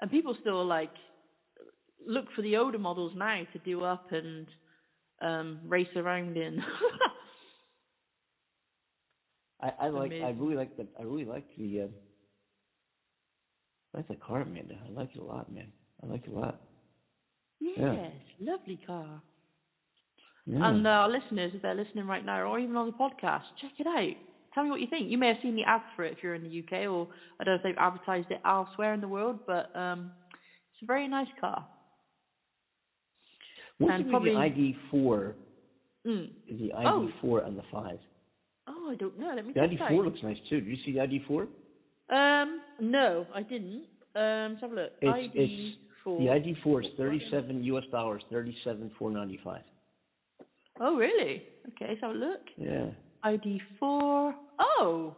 [0.00, 0.90] And people still like
[2.06, 4.46] look for the older models now to do up and
[5.22, 6.60] um race around in.
[9.62, 10.12] I, I like.
[10.12, 10.86] I really like the.
[10.98, 11.82] I really like the.
[11.82, 11.86] Uh,
[13.94, 14.74] I like the car, Amanda.
[14.86, 15.68] I like it a lot, man.
[16.02, 16.60] I like it a lot.
[17.60, 19.22] yes, lovely car.
[20.46, 20.68] Yeah.
[20.68, 23.72] And uh, our listeners, if they're listening right now, or even on the podcast, check
[23.78, 24.16] it out.
[24.54, 25.10] Tell me what you think.
[25.10, 27.08] You may have seen the ads for it if you're in the UK, or
[27.40, 30.12] I don't know if they've advertised it elsewhere in the world, but um,
[30.74, 31.66] it's a very nice car.
[33.78, 35.32] What's and the ID4?
[36.06, 36.30] Mm.
[36.50, 37.08] The Oh.
[37.22, 37.98] ID4 and the five.
[38.68, 39.32] Oh, I don't know.
[39.34, 40.04] Let me The ID4 out.
[40.04, 40.60] looks nice too.
[40.60, 41.48] Did you see the ID4?
[42.10, 43.84] Um, no, I didn't.
[44.14, 44.92] Um, let's have a look.
[45.00, 46.18] It's- ID it's- four.
[46.20, 49.62] The ID4 is 37 US dollars, 37 495.
[50.80, 51.42] Oh, really?
[51.68, 52.40] Okay, let's have a look.
[52.56, 52.86] Yeah.
[53.22, 54.34] ID four.
[54.58, 55.14] Oh,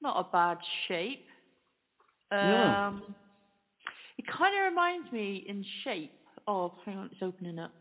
[0.00, 1.20] not a bad shape.
[2.30, 2.92] Um, Yeah.
[4.18, 6.12] it kind of reminds me in shape
[6.46, 6.72] of.
[6.84, 7.72] Hang on, it's opening up.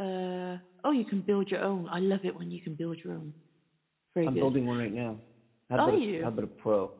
[0.00, 1.88] Uh, oh, you can build your own.
[1.88, 3.32] I love it when you can build your own.
[4.14, 4.40] Very I'm good.
[4.40, 5.18] building one right now.
[5.70, 6.20] How Are about you?
[6.20, 6.92] A, how about a Pro?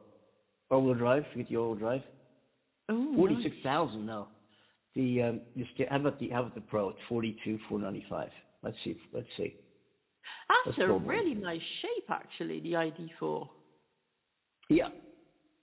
[0.70, 1.24] All-wheel drive?
[1.33, 2.03] Forget the all-wheel drive.
[2.90, 4.07] Ooh, Forty-six thousand.
[4.07, 4.29] No.
[4.94, 6.88] The um, the how about the how about the Pro?
[6.90, 8.31] It's forty-two four ninety-five.
[8.62, 8.96] Let's see.
[9.12, 9.55] Let's see.
[10.48, 12.60] That's let's a really nice shape, actually.
[12.60, 13.46] The ID4.
[14.70, 14.88] Yeah.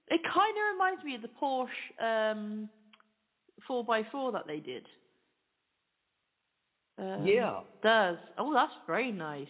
[0.07, 2.69] It kind of reminds me of the Porsche um,
[3.69, 4.85] 4x4 that they did.
[6.97, 7.61] Um, Yeah.
[7.81, 8.17] Does.
[8.37, 9.47] Oh, that's very nice.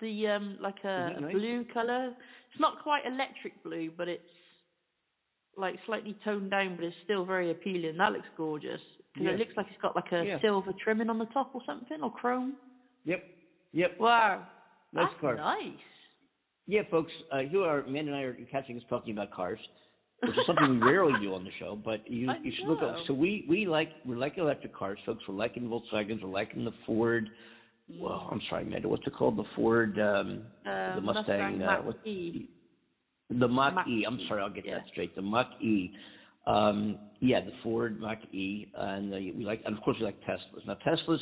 [0.00, 1.32] The um, like a nice?
[1.32, 2.08] blue color.
[2.08, 4.22] It's not quite electric blue, but it's
[5.56, 7.96] like slightly toned down, but it's still very appealing.
[7.98, 8.80] That looks gorgeous
[9.16, 9.30] Yeah.
[9.30, 10.40] it looks like it's got like a Yeah.
[10.40, 12.56] silver trimming on the top or something, or chrome.
[13.04, 13.22] Yep.
[13.72, 13.98] Yep.
[13.98, 14.46] Wow,
[14.92, 15.36] Nice that's car.
[15.36, 15.72] nice.
[16.66, 17.10] Yeah, folks.
[17.32, 19.58] Uh, here are Amanda and I are catching us talking about cars,
[20.22, 21.78] which is something we rarely do on the show.
[21.82, 22.96] But you I you should look up.
[23.06, 25.22] So we we like we like electric cars, folks.
[25.28, 26.22] We're liking Volkswagens.
[26.22, 27.28] We're liking the Ford.
[27.98, 28.88] Well, I'm sorry, Amanda.
[28.88, 29.36] What's it called?
[29.36, 29.98] The Ford.
[29.98, 31.62] Um, Uh, the Mustang.
[31.62, 32.48] uh, what- E.
[33.30, 34.04] The Mach, Mach E.
[34.06, 34.74] I'm sorry, I'll get yeah.
[34.78, 35.14] that straight.
[35.16, 35.90] The Mach E.
[36.46, 40.20] Um, yeah, the Ford Mach E, and uh, we like, and of course, we like
[40.22, 40.66] Teslas.
[40.66, 41.18] Now, Teslas,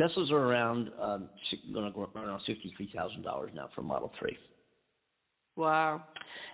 [0.00, 1.28] Teslas are around, um,
[1.72, 4.36] going to go around sixty-three thousand dollars now for Model Three.
[5.56, 6.02] Wow.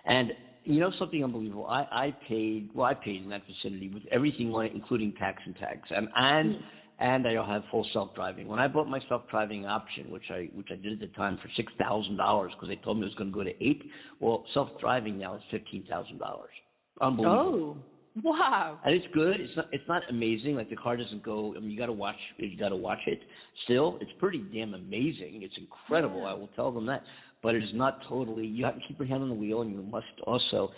[0.05, 0.31] And
[0.63, 1.65] you know something unbelievable?
[1.65, 5.41] I, I paid well, I paid in that vicinity with everything on it, including tax
[5.45, 6.61] and tags, and and Hmm.
[6.99, 8.47] and I have full self driving.
[8.47, 11.37] When I bought my self driving option, which I which I did at the time
[11.41, 13.81] for six thousand dollars because they told me it was going to go to eight.
[14.19, 16.51] Well, self driving now is fifteen thousand dollars.
[16.99, 17.77] Unbelievable.
[17.77, 18.79] Oh, wow.
[18.83, 19.39] And it's good.
[19.39, 19.65] It's not.
[19.71, 20.55] It's not amazing.
[20.55, 21.53] Like the car doesn't go.
[21.55, 22.15] I mean, you got to watch.
[22.37, 23.19] You got to watch it.
[23.65, 25.41] Still, it's pretty damn amazing.
[25.43, 26.21] It's incredible.
[26.21, 26.31] Yeah.
[26.31, 27.03] I will tell them that.
[27.43, 28.45] But it is not totally.
[28.45, 30.69] You have to keep your hand on the wheel, and you must also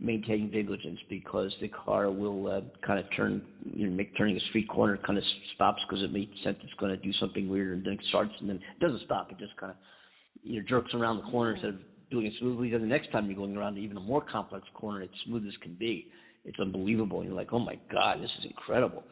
[0.00, 3.42] maintain vigilance because the car will uh, kind of turn.
[3.64, 6.72] You know, make turning a street corner kind of stops because it makes sense it's
[6.78, 9.30] going to do something weird, and then it starts, and then it doesn't stop.
[9.30, 9.76] It just kind of
[10.42, 12.70] you know jerks around the corner instead of doing it smoothly.
[12.70, 15.54] Then the next time you're going around even a more complex corner, it's smooth as
[15.62, 16.08] can be.
[16.48, 17.22] It's unbelievable.
[17.24, 19.04] You're like, oh my god, this is incredible.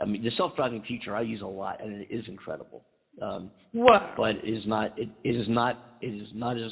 [0.00, 2.84] I mean, the self-driving feature I use a lot, and it is incredible.
[3.20, 4.14] Um, Wow.
[4.16, 4.92] but it is not.
[4.96, 5.76] It, it is not.
[6.00, 6.70] It is not as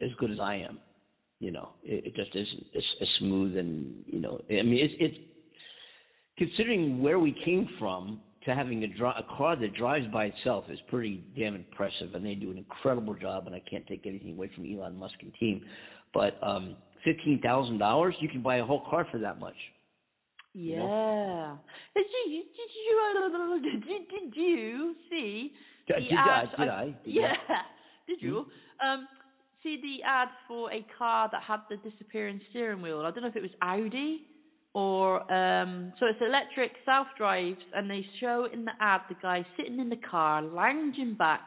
[0.00, 0.78] as good as I am.
[1.40, 4.40] You know, it, it just isn't as, as smooth and you know.
[4.50, 5.16] I mean, it's it's
[6.36, 10.64] considering where we came from to having a, dri- a car that drives by itself
[10.68, 13.46] is pretty damn impressive, and they do an incredible job.
[13.46, 15.60] And I can't take anything away from Elon Musk and team,
[16.14, 19.56] but um, fifteen thousand dollars, you can buy a whole car for that much.
[20.54, 21.56] Yeah.
[21.94, 25.52] Did you did you did you, did you see
[25.86, 26.42] Did, the did I?
[26.42, 26.48] ad?
[26.58, 26.84] Did I?
[26.84, 27.32] Did yeah.
[27.48, 27.54] I?
[28.08, 28.46] Did you?
[28.84, 29.06] Um.
[29.62, 33.00] See the ad for a car that had the disappearing steering wheel.
[33.00, 34.22] I don't know if it was Audi
[34.72, 35.92] or um.
[36.00, 39.90] So it's electric, self drives, and they show in the ad the guy sitting in
[39.90, 41.42] the car, lounging back,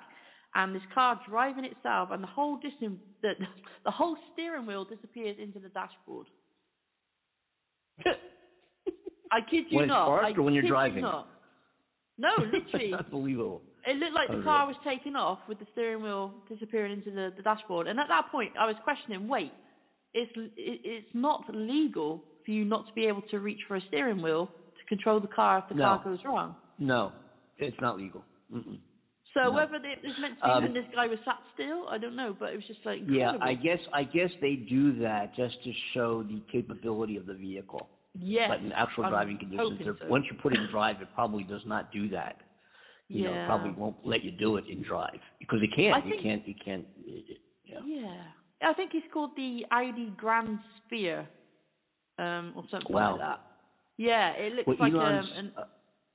[0.56, 3.34] and this car driving itself, and the whole distance, the
[3.86, 6.28] the whole steering wheel disappears into the dashboard.
[9.32, 10.08] I kid you When it's not.
[10.08, 11.02] parked I or when you're you driving?
[11.04, 11.28] not.
[12.18, 12.92] No, literally.
[12.92, 13.62] That's unbelievable.
[13.88, 17.32] It looked like the car was taking off with the steering wheel disappearing into the,
[17.36, 17.88] the dashboard.
[17.88, 19.54] And at that point, I was questioning, wait,
[20.14, 20.52] it's it,
[20.84, 24.48] it's not legal for you not to be able to reach for a steering wheel
[24.78, 25.84] to control the car if the No.
[25.84, 26.56] car goes wrong.
[26.78, 27.14] No,
[27.58, 28.24] it's not legal.
[28.54, 28.78] Mm-mm.
[29.34, 29.52] So No.
[29.52, 32.16] whether it was meant to be Um, when this guy was sat still, I don't
[32.18, 33.38] know, but it was just like Yeah.
[33.42, 37.90] I guess I guess they do that just to show the capability of the vehicle.
[38.14, 40.08] yes, but in actual I'm driving conditions, so.
[40.10, 42.42] once you put it in drive, it probably does not do that.
[43.08, 43.44] You know, Yeah.
[43.44, 45.96] it probably won't let you do it in drive because you can't.
[45.96, 46.48] I you think- can't.
[46.48, 46.88] You can't.
[47.06, 47.80] it- it- yeah.
[47.86, 48.24] Yeah.
[48.64, 51.26] I think it's called the ID Grand Sphere,
[52.20, 53.12] um, or something Wow.
[53.12, 53.42] like that.
[53.98, 55.66] Yeah, it looks Well, like um, an uh,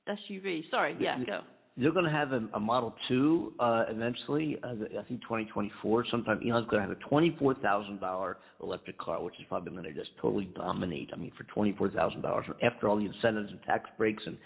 [0.07, 0.69] SUV.
[0.69, 1.43] Sorry, yeah, go.
[1.77, 4.57] They're going to have a, a Model 2 uh, eventually.
[4.63, 6.05] Uh, I think 2024.
[6.09, 9.83] Sometime Elon's going to have a twenty-four thousand dollar electric car, which is probably going
[9.83, 11.11] to just totally dominate.
[11.13, 14.37] I mean, for twenty-four thousand dollars, after all the incentives and tax breaks and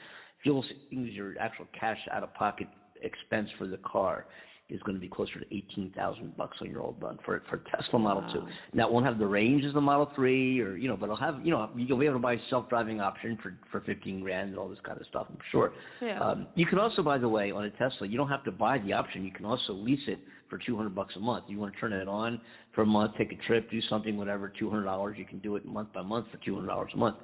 [0.43, 2.67] fuel your actual cash out of pocket
[3.01, 4.25] expense for the car
[4.71, 7.57] is going to be closer to eighteen thousand bucks when you're all done for for
[7.57, 8.39] Tesla Model Two.
[8.39, 8.47] Wow.
[8.73, 11.17] Now it won't have the range as the Model Three, or you know, but it'll
[11.17, 14.49] have you know you'll be able to buy a self-driving option for for fifteen grand
[14.49, 15.27] and all this kind of stuff.
[15.29, 15.71] I'm sure.
[16.01, 16.19] Yeah.
[16.19, 18.77] Um, you can also, by the way, on a Tesla, you don't have to buy
[18.79, 19.23] the option.
[19.25, 21.45] You can also lease it for two hundred bucks a month.
[21.47, 22.39] You want to turn it on
[22.73, 24.51] for a month, take a trip, do something, whatever.
[24.57, 25.17] Two hundred dollars.
[25.19, 27.17] You can do it month by month for two hundred dollars a month.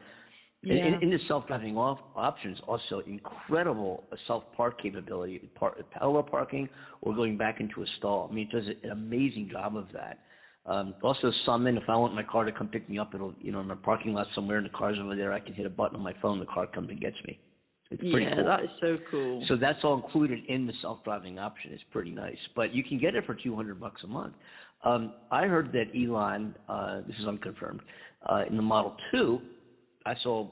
[0.70, 0.86] In, Yeah.
[0.88, 6.68] in, in the self-driving off options, also incredible self-park capability, par- parallel parking
[7.02, 8.28] or going back into a stall.
[8.30, 10.20] I mean, it does an amazing job of that.
[10.66, 13.54] Um, also, summon if I want my car to come pick me up, it'll you
[13.54, 15.32] know in a parking lot somewhere and the car's over there.
[15.32, 17.40] I can hit a button on my phone, the car comes and gets me.
[17.90, 18.46] It's pretty yeah, cool.
[18.46, 19.46] that is so cool.
[19.48, 21.72] So that's all included in the self-driving option.
[21.72, 24.34] It's pretty nice, but you can get it for 200 bucks a month.
[24.84, 27.80] Um, I heard that Elon, uh, this is unconfirmed,
[28.30, 29.40] uh, in the Model 2,
[30.06, 30.50] I saw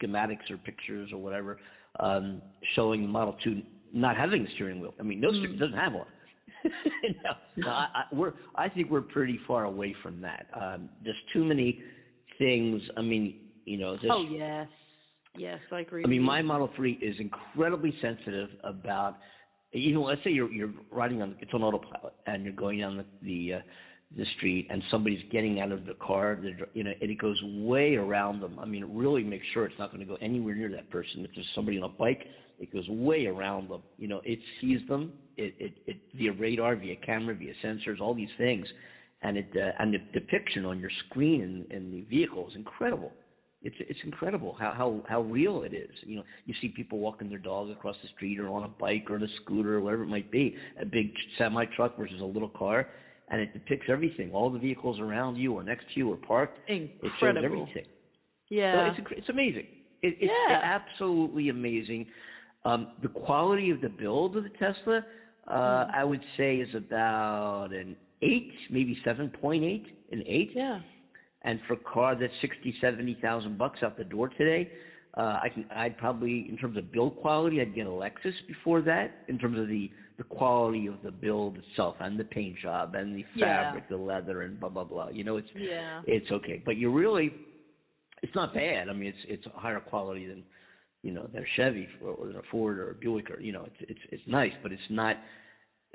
[0.00, 1.58] schematics or pictures or whatever
[2.00, 2.42] um,
[2.74, 4.94] showing the Model 2 not having a steering wheel.
[5.00, 6.06] I mean, no, it doesn't have one.
[6.64, 10.46] no, no, I, I, we're, I think we're pretty far away from that.
[10.60, 11.80] Um, there's too many
[12.38, 12.82] things.
[12.96, 14.66] I mean, you know, there's, oh yes,
[15.36, 16.02] yes, I agree.
[16.04, 19.16] I mean, my Model 3 is incredibly sensitive about,
[19.72, 22.96] you know, let's say you're you're riding on it's on autopilot and you're going down
[22.96, 23.60] the the, uh,
[24.16, 26.38] the street and somebody's getting out of the car,
[26.74, 28.58] you know, and it goes way around them.
[28.58, 31.24] I mean, it really makes sure it's not going to go anywhere near that person.
[31.24, 32.24] If there's somebody on a bike,
[32.58, 33.82] it goes way around them.
[33.98, 38.14] You know, it sees them, it it, it via radar, via camera, via sensors, all
[38.14, 38.66] these things,
[39.22, 43.12] and it uh, and the depiction on your screen in, in the vehicle is incredible
[43.62, 45.90] it's it's incredible how how how real it is.
[46.04, 49.06] You know, you see people walking their dog across the street or on a bike
[49.10, 52.24] or on a scooter or whatever it might be, a big semi truck versus a
[52.24, 52.88] little car,
[53.28, 54.30] and it depicts everything.
[54.32, 56.58] All the vehicles around you or next to you or parked.
[56.68, 57.62] It shows incredible.
[57.62, 57.84] everything.
[58.48, 58.92] Yeah.
[58.96, 59.66] So it's it's amazing.
[60.02, 60.60] It, it's Yeah.
[60.62, 62.06] absolutely amazing.
[62.64, 65.04] Um, the quality of the build of the Tesla,
[65.46, 65.52] uh,
[65.86, 65.94] Mm.
[65.94, 70.52] I would say, is about an eight, maybe seven point eight, an eight.
[70.54, 70.80] yeah.
[71.42, 74.70] And for a car that's sixty, seventy thousand bucks out the door today,
[75.16, 78.82] uh, I can I'd probably in terms of build quality, I'd get a Lexus before
[78.82, 79.12] that.
[79.28, 83.14] In terms of the the quality of the build itself and the paint job and
[83.14, 83.64] the Yeah.
[83.64, 85.08] fabric, the leather and blah blah blah.
[85.08, 86.02] You know, it's Yeah.
[86.06, 87.32] it's okay, but you really,
[88.22, 88.88] it's not bad.
[88.88, 90.44] I mean, it's it's higher quality than
[91.02, 93.52] you know than a Chevy or, or than a Ford or a Buick or you
[93.52, 95.16] know it's it's it's nice, but it's not.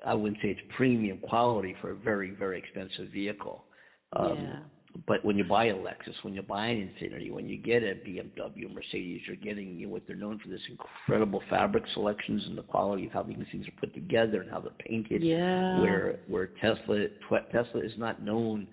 [0.03, 3.65] I wouldn't say it's premium quality for a very very expensive vehicle.
[4.13, 4.59] Um, yeah.
[5.07, 7.95] But when you buy a Lexus, when you buy an Infiniti, when you get a
[7.95, 12.57] BMW, Mercedes, you're getting you know, what they're known for this incredible fabric selections and
[12.57, 15.23] the quality of how these things are put together and how they're painted.
[15.23, 15.79] Yeah.
[15.79, 17.05] Where where Tesla
[17.51, 18.67] Tesla is not known.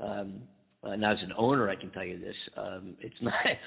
[0.00, 0.42] Um,
[0.84, 3.58] now, as an owner, I can tell you this: um, it's not it,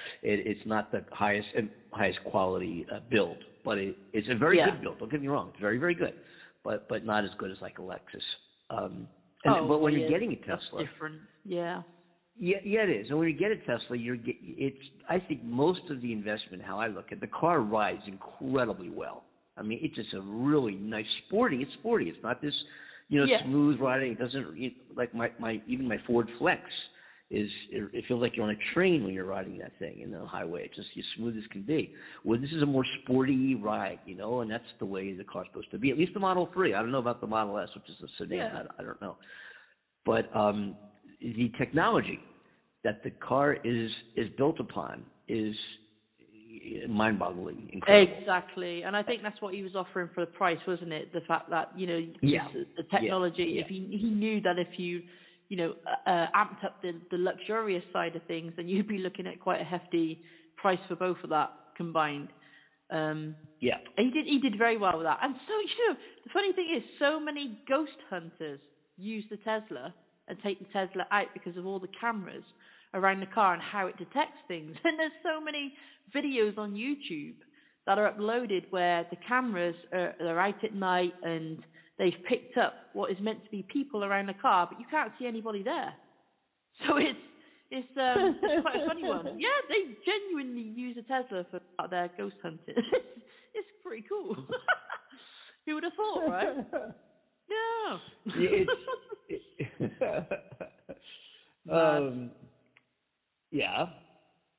[0.45, 1.47] it's not the highest
[1.91, 4.71] highest quality uh, build, but it, it's a very Yeah.
[4.71, 4.99] good build.
[4.99, 6.13] Don't get me wrong; it's very very good,
[6.63, 8.21] but but not as good as like a Lexus.
[8.69, 9.07] Um,
[9.45, 11.15] and, oh, but when yeah, you're getting a that's Tesla, different.
[11.43, 11.81] Yeah.
[12.37, 13.07] yeah, yeah, it is.
[13.09, 14.77] And when you get a Tesla, you're get, it's.
[15.09, 19.23] I think most of the investment, how I look at the car, rides incredibly well.
[19.57, 21.57] I mean, it's just a really nice sporty.
[21.57, 22.09] It's sporty.
[22.09, 22.53] It's not this,
[23.07, 23.43] you know, Yeah.
[23.45, 24.11] smooth riding.
[24.13, 26.61] It doesn't you like my my even my Ford Flex
[27.35, 27.49] is.
[27.71, 30.25] It, it feels like you're on a train when you're riding that thing in the
[30.25, 30.65] highway.
[30.65, 31.93] It's just as smooth as can be.
[32.23, 35.47] Well, this is a more sporty ride, you know, and that's the way the car's
[35.51, 35.91] supposed to be.
[35.91, 36.73] At least the Model Three.
[36.73, 38.37] I don't know about the Model S, which is a sedan.
[38.37, 38.63] Yeah.
[38.77, 39.17] I, I don't know,
[40.05, 40.75] but um
[41.21, 42.19] the technology
[42.83, 45.55] that the car is is built upon is
[46.89, 48.13] mind-boggling incredible.
[48.19, 51.11] Exactly, and I think that's what he was offering for the price, wasn't it?
[51.13, 52.47] The fact that you know Yeah.
[52.77, 53.55] the, technology.
[53.55, 53.61] Yeah.
[53.63, 55.01] If he he knew that if you
[55.49, 58.97] you know uh, uh, amped up the the luxurious side of things, then you'd be
[58.97, 60.21] looking at quite a hefty
[60.57, 62.29] price for both of that combined.
[62.91, 63.77] Um, Yeah.
[63.97, 65.19] he did he did very well with that.
[65.21, 68.59] And so you know the funny thing is, so many ghost hunters
[68.97, 69.93] use the Tesla
[70.27, 72.43] and take the Tesla out because of all the cameras
[72.93, 74.75] around the car and how it detects things.
[74.83, 75.73] And there's so many
[76.15, 77.35] videos on YouTube
[77.85, 81.59] that are uploaded where the cameras are they're out at night and
[81.97, 85.11] they've picked up what is meant to be people around the car, but you can't
[85.19, 85.93] see anybody there.
[86.87, 87.17] So it's
[87.71, 89.25] it's um it's quite a funny one.
[89.39, 92.75] Yeah, they genuinely use a Tesla for their ghost hunting.
[93.53, 94.35] it's pretty cool.
[95.65, 96.57] Who would have thought, right?
[97.49, 97.97] No.
[98.37, 98.65] Yeah,
[99.29, 99.43] it's,
[101.71, 102.31] um,
[103.51, 103.85] yeah,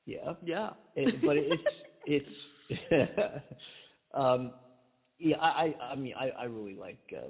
[0.05, 0.33] yeah.
[0.41, 0.69] yeah.
[0.95, 2.27] It, but it's
[2.69, 3.43] it's
[4.13, 4.53] um
[5.19, 7.29] yeah I I I mean I I really like uh,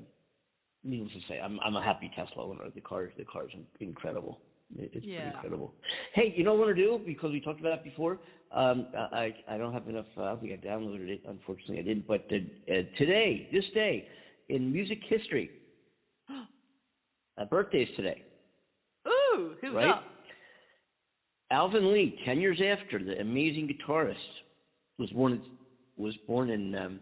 [0.84, 2.63] needless to say I'm I'm a happy Tesla owner.
[2.73, 4.39] The car the car's incredible.
[4.78, 5.28] It's Yeah.
[5.28, 5.73] incredible.
[6.13, 7.02] Hey you know what I want to do?
[7.06, 8.19] Because we talked about it before
[8.52, 11.21] um I I don't have enough uh, I think I downloaded it.
[11.26, 12.06] Unfortunately I didn't.
[12.08, 12.38] But uh,
[12.73, 14.04] uh, today this day
[14.50, 15.52] in music history
[17.38, 18.21] uh, birthdays today.
[19.08, 19.89] Ooh, who's Right?
[19.89, 20.04] up?
[21.50, 24.15] Alvin Lee, ten years after the amazing guitarist,
[25.00, 25.41] was born
[25.95, 27.02] was born in um,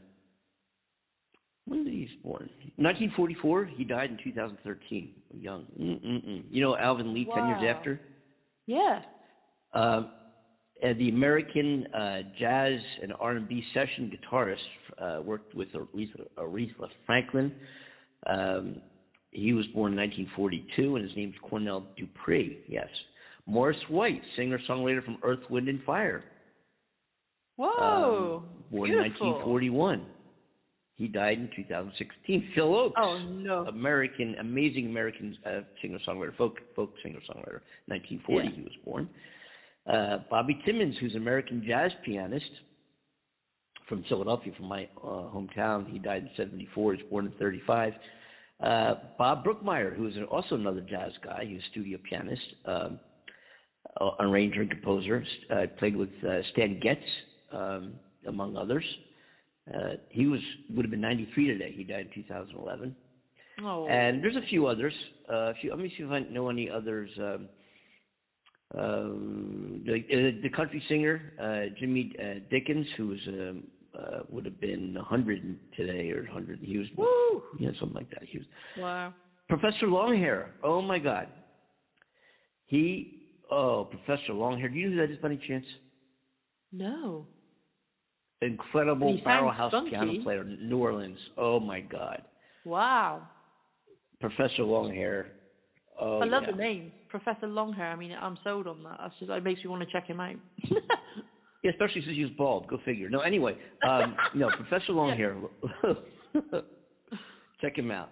[1.65, 2.49] when did he born?
[2.77, 3.65] 1944.
[3.75, 5.11] He died in 2013.
[5.33, 5.65] Young.
[5.79, 6.43] Mm-mm-mm.
[6.49, 7.99] You know Alvin Lee, ten years after.
[8.67, 9.01] Yeah.
[9.73, 10.11] Um,
[10.83, 14.55] uh, the American uh, jazz and R&B session guitarist
[15.01, 17.53] uh, worked with Aretha, Aretha Franklin.
[18.27, 18.81] Um,
[19.31, 22.59] he was born in 1942, and his name's Cornell Dupree.
[22.67, 22.87] Yes,
[23.45, 26.23] Maurice White, singer-songwriter from Earth, Wind, and Fire.
[27.57, 28.43] Whoa.
[28.43, 29.05] um, born beautiful.
[29.05, 30.05] in 1941.
[30.95, 32.51] He died in 2016.
[32.55, 33.65] Phil Ochs, Oh no.
[33.67, 37.59] American, amazing American uh, singer-songwriter, folk folk singer-songwriter.
[37.87, 38.55] 1940 Yeah.
[38.55, 39.09] he was born.
[39.85, 42.45] Uh, Bobby Timmons, who's an American jazz pianist
[43.89, 45.89] from Philadelphia, from my uh, hometown.
[45.91, 46.93] He died in 74.
[46.93, 47.93] He was born in 35.
[48.63, 51.43] Uh, Bob Brookmeyer, who's an, also another jazz guy.
[51.45, 52.99] He was a studio pianist, um,
[54.21, 55.23] arranger and composer.
[55.51, 57.01] Uh, played with uh, Stan Getz,
[57.51, 57.93] um,
[58.27, 58.85] among others.
[59.73, 61.73] Uh, he was would have been 93 today.
[61.75, 62.95] He died in 2011.
[63.63, 63.87] Oh.
[63.87, 64.93] And there's a few others.
[65.31, 67.09] Uh, a few, let me see if I know any others.
[67.17, 67.49] Um,
[68.77, 73.63] um, the, uh, the country singer uh, Jimmy uh, Dickens, who was um,
[73.97, 76.59] uh, would have been 100 today or 100.
[76.61, 77.41] He was, Woo.
[77.59, 78.23] yeah, something like that.
[78.23, 78.47] He was
[78.77, 79.13] Wow.
[79.47, 80.47] Professor Longhair.
[80.63, 81.27] Oh my God.
[82.65, 84.69] He, oh, Professor Longhair.
[84.69, 85.65] Do you know who that is by any chance?
[86.71, 87.27] No.
[88.45, 91.17] Incredible barrelhouse piano player, New Orleans.
[91.37, 92.21] Oh my God.
[92.65, 93.23] Wow.
[94.19, 95.25] Professor Longhair.
[95.99, 96.51] Oh, I love yeah.
[96.51, 97.91] the name, Professor Longhair.
[97.91, 98.99] I mean, I'm sold on that.
[99.19, 100.35] Just, it makes me want to check him out.
[101.65, 102.67] Yeah, especially since he's bald.
[102.67, 103.09] Go figure.
[103.09, 103.57] No, anyway,
[103.89, 105.35] um, no, Professor Longhair.
[107.59, 108.09] Check him out.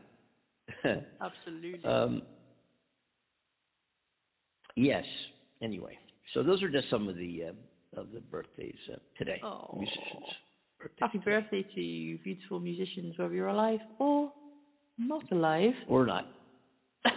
[0.84, 1.88] Absolutely.
[1.88, 2.24] um,
[4.76, 5.04] yes.
[5.62, 5.96] Anyway,
[6.34, 7.52] so those are just some of the uh,
[7.98, 9.40] of the birthdays uh, today.
[9.44, 9.70] Oh.
[9.76, 10.26] Musicians.
[10.80, 11.32] Birthdays Happy today.
[11.32, 14.32] birthday to you, beautiful musicians, whether you're alive or
[14.98, 15.74] not alive.
[15.88, 16.26] Or not.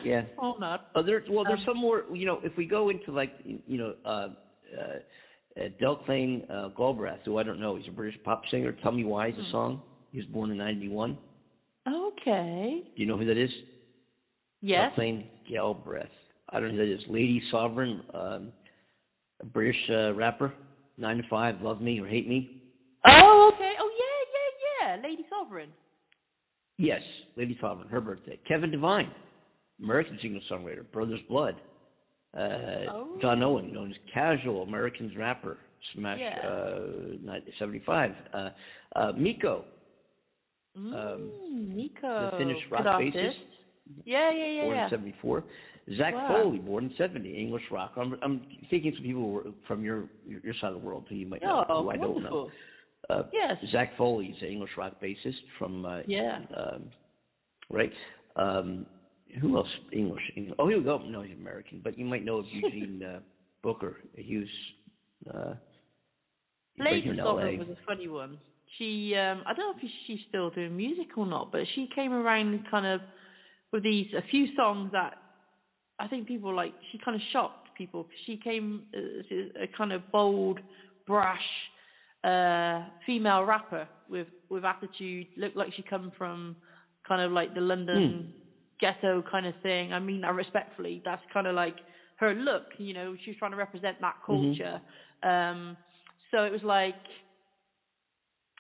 [0.04, 0.22] Yeah.
[0.38, 0.88] or not.
[0.94, 2.04] Oh, there, well, there's Um, some more.
[2.12, 4.30] You know, if we go into like, you know, uh, uh,
[5.60, 8.72] uh, Declan uh, Galbraith, who I don't know, he's a British pop singer.
[8.82, 9.50] Tell me why is a Hmm.
[9.52, 9.82] song.
[10.12, 11.16] He was born in '91.
[11.88, 12.82] Okay.
[12.96, 13.50] Do you know who that is?
[14.60, 14.92] Yes.
[14.96, 16.06] Declan Galbraith.
[16.48, 17.00] I don't know who that is.
[17.08, 18.52] Lady Sovereign, um,
[19.40, 20.52] a British uh, rapper.
[20.98, 22.62] Nine to Five, Love Me or Hate Me.
[23.09, 23.72] Oh, okay.
[23.80, 25.09] Oh, yeah, yeah, yeah.
[25.09, 25.70] Lady Sovereign.
[26.78, 27.00] Yes,
[27.37, 28.38] Lady Sovereign, her birthday.
[28.48, 29.11] Kevin Devine,
[29.82, 30.90] American singer-songwriter.
[30.92, 31.54] Brothers Blood.
[32.37, 32.40] Uh,
[32.92, 33.18] Oh.
[33.22, 35.59] John Owen, known as Casual, Americans rapper.
[35.94, 36.38] Smash Yeah.
[36.38, 38.11] uh, 75.
[38.35, 38.50] Uh,
[38.96, 39.64] uh, Mikko,
[40.76, 42.30] Mm, Um, Nico.
[42.32, 43.32] the Finnish rock bassist.
[44.04, 44.85] Yeah, yeah, yeah, born yeah.
[44.85, 45.44] in 74.
[45.96, 46.42] Zac Wow.
[46.42, 47.92] Foley, born in 70, English rock.
[47.96, 51.42] I'm, I'm thinking some people from your, your side of the world who you might
[51.42, 52.51] know, Oh, who I don't know.
[53.09, 53.57] Uh, Yes.
[53.70, 56.40] Zac Foley is an English rock bassist from, uh, Yeah.
[56.57, 56.90] um,
[57.70, 57.92] right?
[58.35, 58.87] Um,
[59.40, 59.68] who else?
[59.92, 60.57] English, English.
[60.59, 60.99] Oh, here we go.
[60.99, 63.20] No, he's American, but you might know of Eugene uh,
[63.62, 63.96] Booker.
[64.16, 64.49] He was
[65.35, 65.55] uh,
[66.75, 68.38] he's right here Lady Sovereign was a funny one.
[68.79, 72.12] She, um, I don't know if she's still doing music or not, but she came
[72.12, 73.01] around kind of
[73.72, 75.14] with these a few songs that
[75.98, 76.74] I think people like.
[76.90, 79.24] She kind of shocked people because she came as
[79.61, 80.59] a kind of bold,
[81.06, 81.40] brash
[82.24, 85.26] uh, female rapper with with attitude.
[85.37, 86.56] Looked like she come from
[87.06, 88.28] kind of like the London
[88.80, 89.92] ghetto kind of thing.
[89.92, 91.00] I mean that respectfully.
[91.04, 91.77] That's kind of like
[92.16, 92.64] her look.
[92.79, 94.56] You know, she was trying to represent that Mhm.
[94.58, 94.81] culture.
[95.23, 95.79] Um,
[96.31, 96.96] so it was like,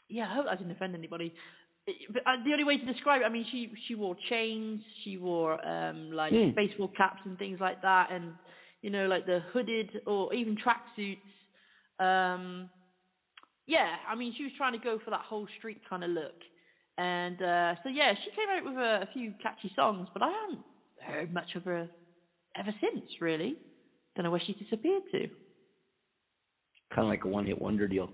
[0.08, 1.32] yeah, I hope I didn't offend anybody.
[1.86, 4.80] It- But uh, the only way to describe it, I mean, she she wore chains,
[5.04, 6.50] she wore um like Hmm.
[6.54, 8.36] baseball caps and things like that, and
[8.82, 11.18] you know, like the hooded or even tracksuits.
[11.98, 12.70] Um,
[13.66, 16.34] yeah, I mean, she was trying to go for that whole street kind of look,
[16.98, 20.30] and uh so yeah, she came out with a, a few catchy songs, but I
[20.30, 20.64] haven't
[21.00, 21.88] heard much of her
[22.56, 23.56] ever since, really.
[24.14, 25.28] Don't know where she disappeared to.
[26.90, 28.12] Kind of like a one-hit wonder deal.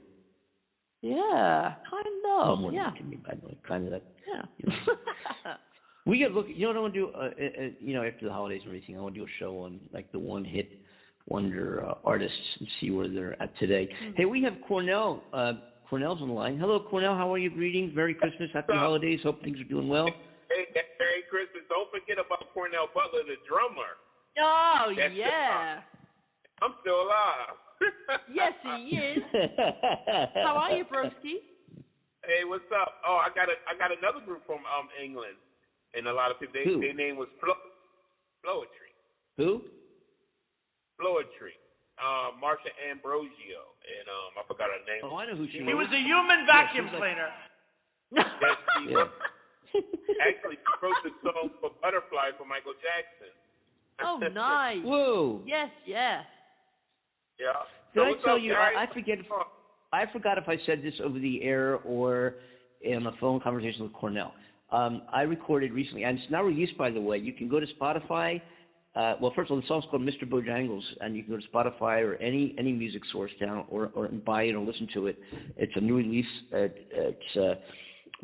[1.02, 2.60] Yeah, kind Oh, of.
[2.60, 4.02] more yeah, than can be bad, like kind of that.
[4.26, 4.42] yeah.
[4.58, 4.94] you know.
[6.04, 6.46] We got to look.
[6.48, 7.08] You know what I want to do?
[7.14, 9.34] Uh, uh, uh, you know, after the holidays and everything, I want to do a
[9.38, 10.68] show on like the one hit
[11.28, 13.86] wonder uh, artists and see where they're at today.
[13.86, 14.16] Mm-hmm.
[14.16, 15.22] Hey, we have Cornell.
[15.32, 15.52] Uh,
[15.88, 16.58] Cornell's on the line.
[16.58, 17.14] Hello, Cornell.
[17.14, 17.50] How are you?
[17.50, 17.94] Greetings.
[17.94, 18.50] Merry Christmas.
[18.52, 19.20] Happy holidays.
[19.22, 20.06] Hope things are doing well.
[20.06, 20.66] Hey,
[20.98, 21.62] Merry Christmas.
[21.68, 23.94] Don't forget about Cornell Butler, the drummer.
[24.42, 25.80] Oh That's the yeah.
[26.62, 27.58] I'm still alive.
[28.32, 29.18] yes, he is.
[30.34, 31.42] How are you, broski?
[32.22, 33.02] Hey, what's up?
[33.06, 35.34] Oh, I got a I got another group from um England,
[35.94, 36.78] and a lot of people they, Who?
[36.78, 37.58] their name was Flo-
[38.46, 38.94] Floetry.
[39.38, 39.62] Who?
[41.00, 41.58] Floetry.
[41.98, 45.02] Uh, Marsha Ambrosius, and um I forgot her name.
[45.02, 45.74] Oh, I know who she He is.
[45.74, 47.30] was a human vacuum she's like- cleaner.
[48.14, 48.28] Yes,
[48.78, 49.08] she Yeah.
[50.22, 53.32] actually she wrote the song for Butterfly for Michael Jackson.
[54.04, 54.78] oh, nice.
[54.84, 55.42] Whoa.
[55.46, 56.22] Yes, yeah.
[57.40, 57.66] Yeah.
[57.96, 58.52] Did So I tell up, you?
[58.52, 58.74] guys?
[58.76, 59.18] I, I forget.
[59.18, 59.26] If,
[59.92, 62.36] I forgot if I said this over the air or
[62.80, 64.32] in a phone conversation with Cornell.
[64.70, 67.18] Um, I recorded recently, and it's now released, by the way.
[67.18, 68.40] You can go to Spotify.
[68.96, 70.24] Uh, well, first of all, the song's called "Mr.
[70.28, 74.08] Bojangles," and you can go to Spotify or any any music source down or or
[74.08, 75.18] buy it or listen to it.
[75.56, 76.26] It's a new release.
[76.52, 77.54] Uh, it's uh,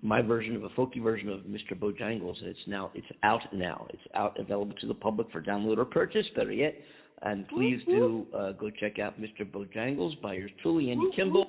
[0.02, 1.78] my version of a folky version of Mr.
[1.78, 2.38] Bojangles.
[2.40, 3.86] and It's now it's out now.
[3.90, 6.24] It's out available to the public for download or purchase.
[6.34, 6.74] Better yet,
[7.22, 9.50] and please do uh, go check out Mr.
[9.50, 11.48] Bojangles by yours truly, Andy Kimball.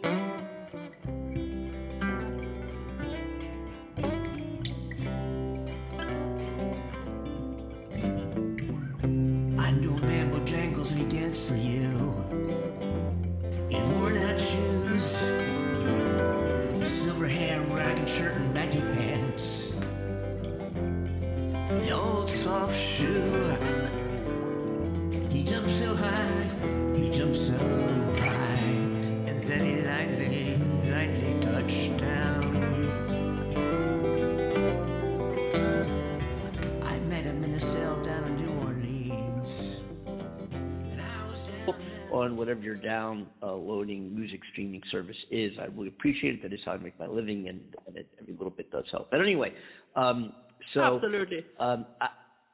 [9.59, 12.15] I know a man Bojangles and he danced for you
[13.69, 15.17] in worn out shoes,
[16.87, 19.73] silver hair, ragged shirt, and baggy pants.
[21.69, 23.18] The old soft shoe.
[42.29, 45.51] On whatever your downloading music streaming service is.
[45.59, 46.43] I really appreciate it.
[46.43, 49.09] That is how I make my living, and, and it, every little bit does help.
[49.11, 49.53] But anyway,
[49.95, 50.33] um,
[50.73, 51.45] so Absolutely.
[51.59, 52.07] um, I,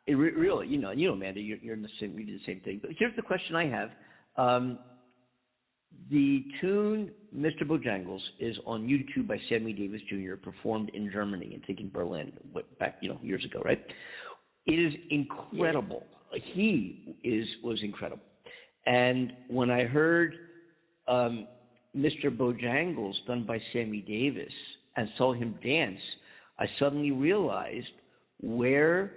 [0.08, 2.16] it re- really, you know, you know, Amanda, you're, you're in the same.
[2.16, 2.80] We do the same thing.
[2.82, 3.90] But here's the question I have:
[4.38, 4.80] um,
[6.10, 7.64] the tune "Mr.
[7.64, 10.36] Bojangles" is on YouTube by Sammy Davis Jr.
[10.36, 12.32] performed in Germany, I think in Berlin,
[12.80, 13.84] back you know years ago, right?
[14.66, 16.04] It is incredible.
[16.54, 18.24] He is was incredible,
[18.86, 20.36] and when I heard
[21.08, 21.48] um,
[21.96, 22.26] Mr.
[22.26, 24.54] Bojangles done by Sammy Davis
[24.96, 26.00] and saw him dance,
[26.60, 27.88] I suddenly realized
[28.42, 29.12] where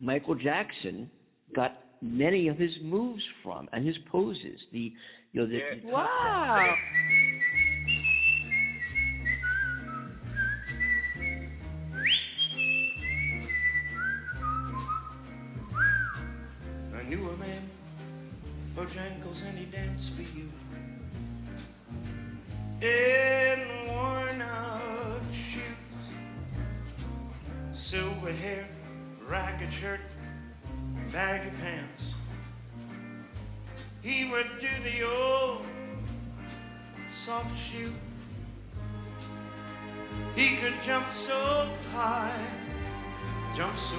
[0.00, 1.10] Michael Jackson
[1.54, 4.58] got many of his moves from and his poses.
[4.72, 4.92] The
[5.32, 6.74] you know the, the Wow.
[18.80, 20.48] Bojangles, and he danced for you.
[22.80, 25.62] In worn out shoes,
[27.74, 28.66] silver hair,
[29.28, 30.00] ragged shirt,
[31.12, 32.14] baggy pants.
[34.00, 35.66] He would do the old
[37.12, 37.92] soft shoe.
[40.34, 42.46] He could jump so high,
[43.54, 43.98] jump so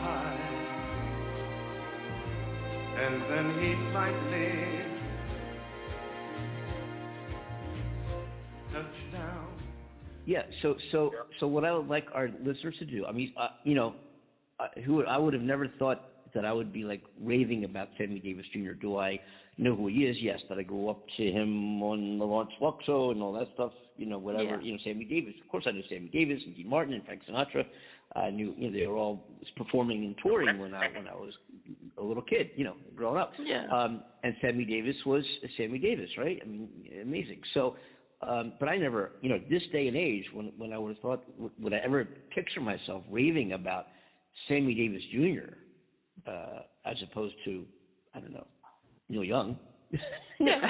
[0.00, 0.41] high
[2.96, 4.80] and then he lightly
[8.68, 9.48] touched down.
[10.26, 10.42] Yeah.
[10.62, 13.74] So so so what I would like our listeners to do, I mean, uh, you
[13.74, 13.94] know,
[14.60, 16.02] uh, who I would have never thought
[16.34, 18.72] that I would be like raving about Sammy Davis Jr.
[18.72, 19.18] Do I
[19.58, 20.16] know who he is?
[20.20, 20.38] Yes.
[20.48, 23.72] That I grew up to him on the Lawrence Luxo and all that stuff.
[23.96, 24.56] You know, whatever.
[24.56, 24.60] Yeah.
[24.60, 25.34] You know, Sammy Davis.
[25.42, 27.64] Of course, I knew Sammy Davis and Dean Martin and Frank Sinatra.
[28.14, 29.24] I knew you know they were all
[29.56, 31.32] performing and touring when I when I was
[31.98, 32.50] a little kid.
[32.56, 33.32] You know, growing up.
[33.38, 33.66] Yeah.
[33.72, 35.24] Um, and Sammy Davis was
[35.56, 36.38] Sammy Davis, right?
[36.42, 36.68] I mean,
[37.00, 37.40] amazing.
[37.54, 37.76] So,
[38.20, 41.02] um, but I never, you know, this day and age, when when I would have
[41.02, 41.24] thought,
[41.58, 43.86] would- I ever picture myself raving about
[44.48, 45.54] Sammy Davis Jr.
[46.30, 47.64] Uh, as opposed to,
[48.14, 48.46] I don't know,
[49.08, 49.58] Neil Young,
[50.38, 50.60] Yeah.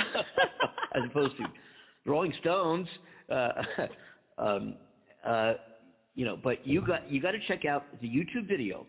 [0.94, 1.44] as opposed to
[2.07, 2.88] Rolling Stones.
[3.30, 3.48] Uh,
[4.38, 4.74] um,
[5.26, 5.55] uh,
[6.14, 8.86] you know, but you got you got to check out the YouTube video,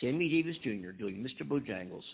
[0.00, 0.92] Sammy Davis Jr.
[0.96, 1.46] doing Mr.
[1.46, 2.04] Bojangles,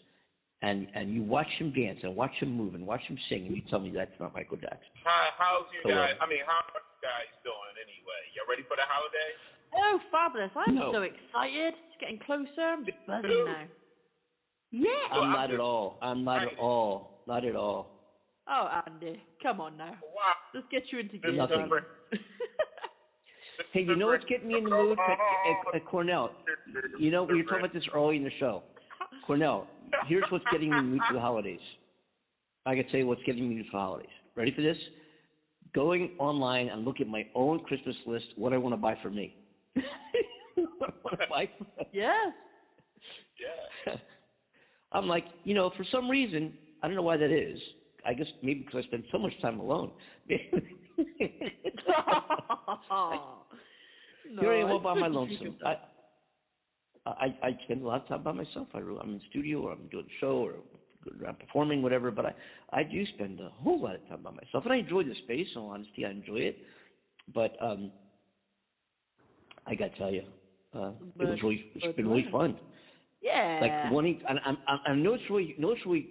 [0.62, 3.54] and and you watch him dance and watch him move and watch him sing, and
[3.56, 4.88] you tell me that's not Michael Jackson.
[5.04, 6.00] How, how's you Hello.
[6.00, 6.16] guys?
[6.20, 8.20] Uh, I mean, how are you guys doing anyway?
[8.34, 9.30] You ready for the holiday?
[9.76, 10.50] Oh, fabulous.
[10.54, 10.92] I'm No.
[10.92, 11.74] so excited.
[11.74, 12.62] It's getting closer.
[12.62, 13.64] I'm buzzing now.
[14.70, 14.88] Yeah.
[15.12, 15.98] Well, I'm I'm not at all.
[16.02, 17.22] I'm not at all.
[17.26, 17.90] Not at all.
[18.48, 19.20] Oh, Andy.
[19.42, 19.92] Come on now.
[20.02, 20.34] Wow.
[20.54, 21.32] Let's get you into This gear.
[21.32, 21.68] Nothing.
[23.74, 23.86] Darling.
[23.86, 24.98] Hey, you know what's getting me in the mood?
[24.98, 26.30] At, at, at Cornell,
[26.98, 28.62] you know, we were talking about this early in the show.
[29.26, 29.66] Cornell,
[30.06, 31.60] here's what's getting me in the mood for the holidays.
[32.66, 34.08] I could say what's getting me in the mood for the holidays.
[34.36, 34.76] Ready for this?
[35.74, 39.10] Going online and look at my own Christmas list, what I want to buy for
[39.10, 39.34] me.
[39.74, 39.84] what
[40.80, 42.12] I want to buy for Yeah.
[43.86, 43.94] Yeah.
[44.92, 46.52] I'm like, you know, for some reason,
[46.82, 47.58] I don't know why that is.
[48.06, 49.90] I guess maybe because I spend so much time alone.
[54.30, 55.56] no, Here I am all by my lonesome.
[55.64, 55.76] I,
[57.06, 58.68] I I spend a lot of time by myself.
[58.74, 60.54] I, I'm in the studio or I'm doing a show or
[61.26, 62.10] I'm performing, whatever.
[62.10, 62.34] But I
[62.72, 65.46] I do spend a whole lot of time by myself, and I enjoy the space.
[65.54, 66.56] In all honesty, I enjoy it.
[67.34, 67.90] But um,
[69.66, 70.22] I got to tell you,
[70.74, 72.56] uh, it But- was really it's been really fun.
[73.22, 73.58] Yeah.
[73.62, 76.08] like wanting and I'm I'm I know it's really know it's really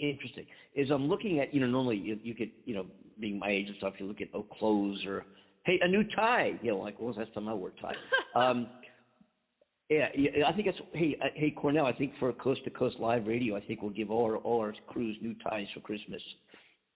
[0.00, 2.86] interesting is I'm looking at you know normally you you could you know
[3.20, 5.24] being my age and stuff you look at oh clothes or
[5.64, 7.80] hey a new tie you know like when was the last time I wore a
[7.80, 7.94] tie
[8.50, 8.68] um
[9.90, 12.96] yeah, yeah I think it's hey uh, hey Cornell I think for Coast to Coast
[12.98, 16.22] Live Radio I think we'll give all our all our crews new ties for Christmas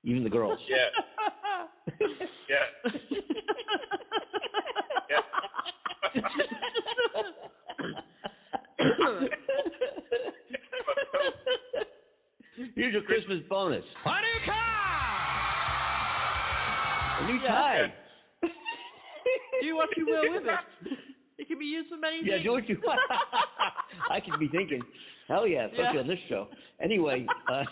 [0.05, 1.99] even the girls Yeah.
[2.49, 2.91] Yeah.
[12.75, 13.85] Here's your Christmas bonus.
[14.05, 15.28] A new car!
[17.19, 17.49] A new Yeah.
[17.49, 17.95] tie.
[19.63, 20.59] do what you will with it.
[21.39, 22.45] It can be used for many Yeah, things.
[22.45, 23.01] do what you want.
[24.11, 24.83] I could be thinking,
[25.29, 26.01] hell yeah, especially Yeah.
[26.01, 26.49] on this show.
[26.81, 27.65] Anyway, uh,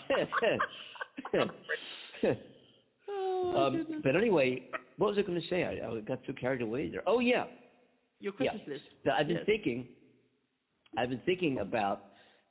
[3.09, 4.63] Oh, um, but anyway,
[4.97, 5.63] what was I going to say?
[5.63, 7.03] I, I got too carried away there.
[7.07, 7.45] Oh yeah,
[8.19, 8.83] Your Christmas list.
[9.03, 9.45] Th- I've been Yes.
[9.45, 9.87] thinking,
[10.97, 12.01] I've been thinking about,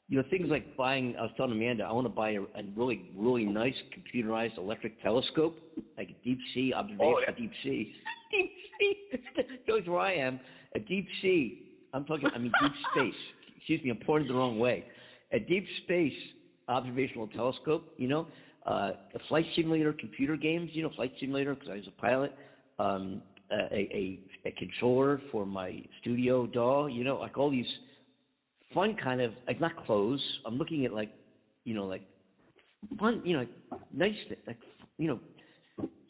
[0.09, 1.15] you know, things like buying.
[1.19, 5.03] I was telling Amanda, I want to buy a, a really, really nice computerized electric
[5.03, 5.57] telescope,
[5.99, 7.05] like a deep sea observation.
[7.05, 7.35] Oh, yeah.
[7.35, 7.93] A deep sea,
[8.31, 9.45] deep sea.
[9.67, 10.39] Goes where I am.
[10.75, 11.63] A deep sea.
[11.93, 12.29] I'm talking.
[12.35, 13.21] I mean deep space.
[13.57, 13.91] Excuse me.
[13.91, 14.85] I'm pointing the wrong way.
[15.33, 16.13] A deep space
[16.69, 17.93] observational telescope.
[17.97, 18.27] You know,
[18.65, 20.71] uh, a flight simulator, computer games.
[20.73, 22.33] You know, flight simulator because I was a pilot.
[22.79, 26.87] Um, a, a a controller for my studio DAW.
[26.87, 27.67] You know, like all these
[28.77, 30.23] fun kind of like not clothes.
[30.47, 31.11] I'm looking at like,
[31.65, 32.03] you know, like
[33.01, 34.15] fun, you know, like nice,
[34.47, 34.59] like
[34.99, 35.19] you know,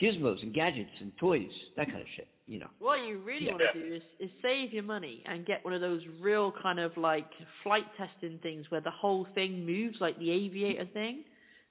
[0.02, 2.28] gizmos and gadgets and toys, that kind of shit.
[2.46, 2.66] You know.
[2.78, 3.52] What you really Yeah.
[3.52, 6.78] want to do is, is save your money and get one of those real kind
[6.78, 7.26] of like
[7.62, 11.24] flight testing things where the whole thing moves like the aviator thing.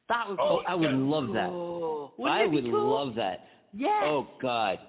[0.09, 0.97] That would oh, be Oh, I would yeah.
[0.97, 1.49] love that.
[1.49, 2.13] cool.
[2.17, 3.05] Wouldn't I be would cool?
[3.05, 3.45] love that.
[3.73, 4.03] Yes.
[4.03, 4.79] Oh God.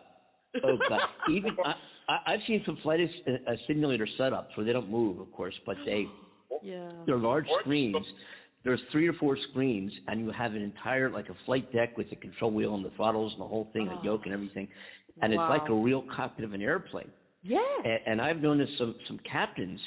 [0.64, 1.00] Oh God.
[1.30, 1.74] Even I,
[2.08, 5.76] I, I've seen some flight uh, simulator setups where they don't move, of course, but
[5.84, 6.06] they
[6.62, 6.90] Yeah.
[7.06, 7.96] they're large screens.
[8.64, 12.10] There's three or four screens, and you have an entire like a flight deck with
[12.10, 13.96] the control wheel and the throttles and the whole thing, Oh.
[13.96, 14.68] the yoke and everything,
[15.22, 17.10] and it's like a real cockpit of an airplane.
[17.42, 17.58] Yeah.
[17.84, 19.80] And, and I've noticed some some captains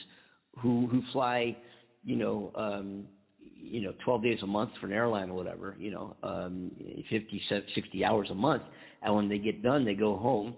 [0.59, 1.55] who who fly,
[2.03, 3.05] you know, um,
[3.61, 6.71] you know, 12 days a month for an airline or whatever, you know, um,
[7.09, 7.41] 50,
[7.75, 8.63] 60 hours a month,
[9.01, 10.55] and when they get done, they go home.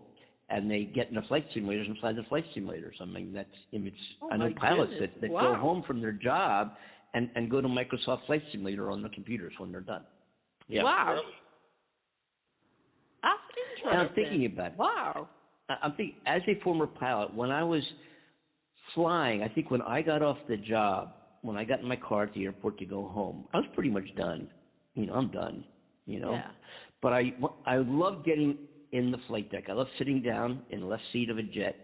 [0.54, 2.94] And they get in the flight simulators and fly the flight simulators.
[3.02, 5.12] I mean, that's I mean, Oh I know pilots goodness.
[5.16, 5.54] that, that Wow.
[5.54, 6.72] go home from their job
[7.14, 10.04] and and go to Microsoft Flight Simulator on the computers when they're done.
[10.68, 10.84] Yeah.
[10.84, 11.14] Wow.
[11.14, 11.26] Really?
[13.24, 14.78] That's And I'm thinking about it.
[14.78, 15.30] Wow.
[15.70, 17.84] I- I'm thinking as a former pilot, when I was
[18.94, 22.24] flying, I think when I got off the job, when I got in my car
[22.24, 24.48] at the airport to go home, I was pretty much done.
[24.96, 25.64] You know, I'm done.
[26.06, 26.52] You know, Yeah.
[27.02, 27.34] but I
[27.66, 28.58] I love getting
[28.92, 29.66] in the flight deck.
[29.70, 31.76] I love sitting down in the left seat of a jet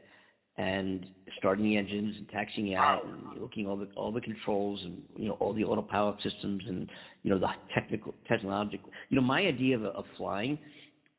[0.57, 1.05] and
[1.37, 3.09] starting the engines and taxiing out oh.
[3.09, 6.89] and looking all the all the controls and you know all the autopilot systems and
[7.23, 8.89] you know the technical technological.
[9.09, 10.57] You know, my idea of, of flying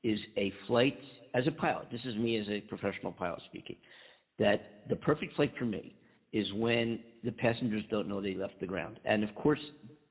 [0.03, 0.99] is a flight
[1.35, 1.89] as a pilot.
[1.91, 3.77] This is me as a professional pilot speaking.
[4.39, 5.95] That the perfect flight for me
[6.33, 9.61] is when the passengers don't know they left the ground, and of course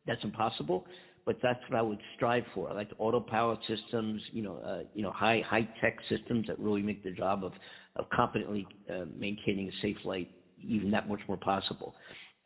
[0.06, 0.86] that's impossible.
[1.28, 2.70] But that's what I would strive for.
[2.70, 6.58] I like the autopilot systems, you know, uh, you know, high high tech systems that
[6.58, 7.52] really make the job of
[7.98, 10.30] of competently uh, maintaining a safe flight
[10.64, 11.94] even that much more possible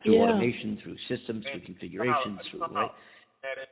[0.02, 0.22] through Yeah.
[0.24, 2.90] automation, through systems, through configurations, through right.
[3.42, 3.68] That is,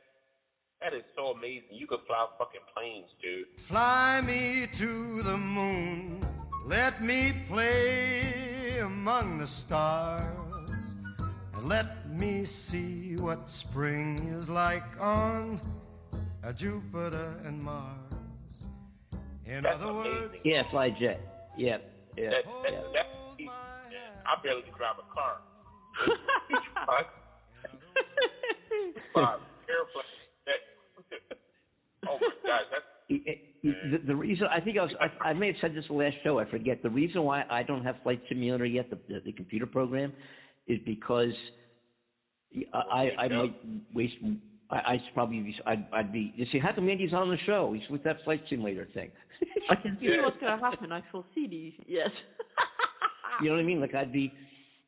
[0.79, 1.67] that is so amazing.
[1.71, 3.47] You could fly fucking planes, dude.
[3.59, 6.21] Fly me to the moon.
[6.65, 10.95] Let me play among the stars.
[11.55, 15.59] And let me see what spring is like on
[16.55, 18.67] Jupiter and Mars.
[19.47, 20.51] In That's other words, amazing.
[20.51, 21.19] Yeah, fly jet.
[21.57, 21.77] Yeah,
[22.15, 22.29] yeah.
[22.29, 23.49] That, that, that's easy.
[23.91, 24.21] Yeah.
[24.23, 25.37] I barely can drive a car.
[26.85, 27.03] Fly
[29.67, 30.05] airplane.
[30.45, 30.59] That,
[32.07, 33.91] oh my God, that's Y- y- man.
[33.91, 36.15] the, the reason I think I was I, I may have said this the last
[36.23, 36.37] show.
[36.39, 39.65] I forget the reason why I don't have Flight Simulator yet, the the, the computer
[39.65, 40.13] program,
[40.67, 41.33] is because
[42.73, 43.55] I I, I might
[43.93, 44.13] waste.
[44.69, 45.55] I, I'd probably be.
[45.65, 46.33] I'd, I'd be.
[46.35, 47.73] You see, how come Andy's on the show?
[47.73, 49.11] He's with that Flight Simulator thing.
[49.69, 50.91] I can see what's going to happen.
[50.91, 51.73] I foresee these.
[51.87, 52.09] Yes.
[53.41, 53.81] you know what I mean?
[53.81, 54.33] Like I'd be.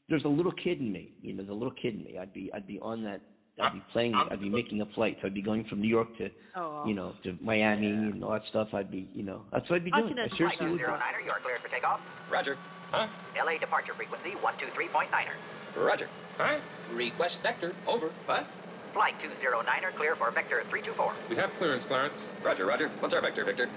[0.09, 1.14] There's a little kid in me.
[1.22, 2.18] You know, the little kid in me.
[2.18, 2.51] I'd be.
[2.53, 3.22] I'd be on that.
[3.62, 4.16] I'd be playing.
[4.16, 5.18] I'd be making a flight.
[5.24, 6.86] I'd be going from New York to, oh.
[6.88, 8.74] you know, to Miami and all that stuff.
[8.74, 10.16] I'd be, you know, that's what I'd be I doing.
[10.16, 10.82] can I seriously would.
[10.82, 12.01] 209er, you are cleared for takeoff.
[12.32, 12.58] Roger.
[12.91, 13.08] Huh?
[13.38, 15.86] LA departure frequency 123.9er.
[15.86, 16.08] Roger.
[16.38, 16.58] Huh?
[16.93, 17.74] Request vector.
[17.88, 18.10] Over.
[18.26, 18.47] What?
[18.93, 21.14] Flight 209er, clear for vector 324.
[21.30, 22.30] We have clearance, Clarence.
[22.43, 22.89] Roger, Roger.
[22.99, 23.70] What's our vector, Victor?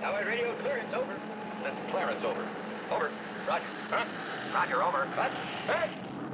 [0.00, 1.14] Tower radio clearance over.
[1.62, 2.46] That's Clarence, over.
[2.90, 3.10] Over.
[3.46, 3.64] Roger.
[3.90, 4.04] Huh?
[4.54, 5.06] Roger, over.
[5.14, 5.30] What?
[5.66, 5.90] Hey!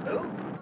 [0.06, 0.53] Who?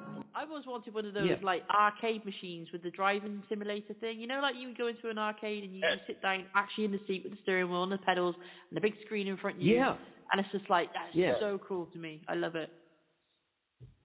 [0.43, 1.37] I've always wanted one of those Yeah.
[1.43, 4.19] like arcade machines with the driving simulator thing.
[4.21, 6.87] You know, like you would go into an arcade and you, you sit down actually
[6.87, 8.35] in the seat with the steering wheel and the pedals
[8.71, 9.77] and the big screen in front of you.
[9.77, 9.95] Yeah.
[10.33, 11.35] And it's just like that's Yeah.
[11.39, 12.23] so cool to me.
[12.29, 12.71] I love it.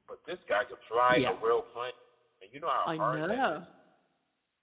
[0.07, 1.31] But this guy could fly Yeah.
[1.31, 1.91] a real plane.
[2.41, 3.57] And you know how I hard that know.
[3.57, 3.63] is.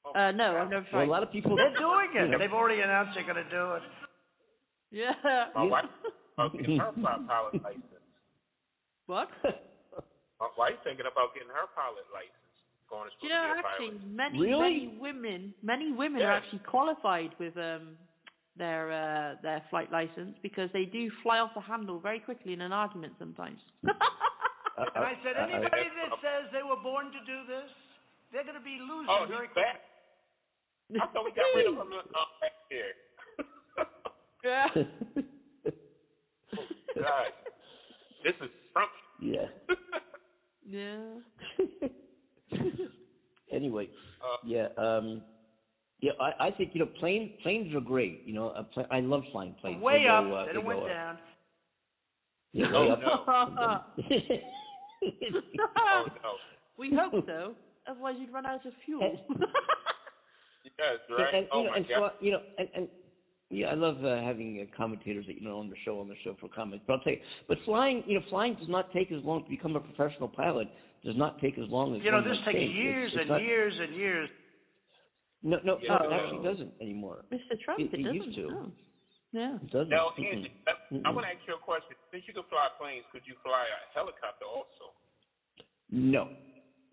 [0.06, 1.56] Oh, Uh, no, I've never Well, a lot of people.
[1.56, 2.28] They're doing you it.
[2.28, 3.82] know, They've already announced they're going to do it.
[4.92, 5.12] Yeah.
[5.56, 5.70] My Yeah.
[5.70, 5.84] wife
[6.38, 6.92] about her
[7.26, 7.84] pilot license.
[9.06, 9.28] what?
[10.40, 12.32] My wife's thinking about getting her pilot license.
[12.90, 14.12] Going to Do school you know to be a actually pilot.
[14.12, 14.60] many Really?
[14.60, 17.96] many women many women are actually qualified with um
[18.56, 22.60] their uh their flight license because they do fly off the handle very quickly in
[22.60, 23.60] an argument sometimes.
[24.76, 27.70] Uh, And I said, uh, uh, anybody that says they were born to do this,
[28.32, 29.70] they're going to be losing Oh, very he's quickly.
[29.70, 29.86] back.
[30.98, 32.02] I thought we got rid of him uh,
[32.42, 32.90] back here.
[34.42, 34.66] yeah.
[36.98, 37.30] God.
[38.24, 38.90] This is Trump.
[39.22, 39.46] yeah.
[40.68, 41.00] Yeah.
[43.52, 43.88] anyway,
[44.22, 45.22] Uh, yeah, um,
[46.00, 48.20] yeah, I, I think you know planes planes are great.
[48.24, 49.80] You know, a pla- I love flying planes.
[49.82, 50.88] Way They up, go, uh, then they it went up.
[50.88, 51.18] down.
[52.52, 53.78] Yeah, Oh, no.
[55.76, 56.34] Oh, no.
[56.78, 57.56] we hope so.
[57.86, 59.18] Otherwise you'd run out of fuel.
[60.78, 61.34] Yes, right?
[61.34, 61.98] and, oh, you know, my and God.
[61.98, 62.88] fly, you know, and, and
[63.54, 66.14] yeah, I love uh, having uh, commentators that you know on the show on the
[66.24, 66.84] show for comments.
[66.86, 69.48] But I'll tell you, but flying, you know, flying does not take as long to
[69.50, 70.68] become a professional pilot.
[71.04, 72.74] Does not take as long as You know, this takes think.
[72.74, 74.28] Years it's and not- years and years.
[75.42, 75.98] No, no, Yeah.
[76.00, 77.26] no, it actually doesn't anymore.
[77.30, 77.60] Mr.
[77.62, 78.14] Trump, It- it, it doesn't.
[78.16, 78.48] used to.
[78.48, 78.72] no.
[79.32, 79.56] Yeah.
[79.56, 79.90] It doesn't.
[79.90, 80.10] Now.
[80.16, 80.72] Andy, I,
[81.04, 81.92] I want to ask you a question.
[82.10, 84.94] Since you can fly planes, could you fly a helicopter also?
[85.90, 86.30] No,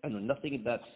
[0.04, 0.86] I know nothing about the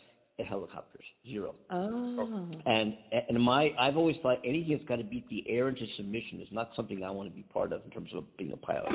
[0.44, 1.04] helicopters.
[1.26, 1.54] Zero.
[1.70, 2.50] Oh.
[2.66, 2.94] And
[3.28, 6.48] and my I've always thought anything that's got to beat the air into submission is
[6.52, 8.92] not something I want to be part of in terms of being a pilot.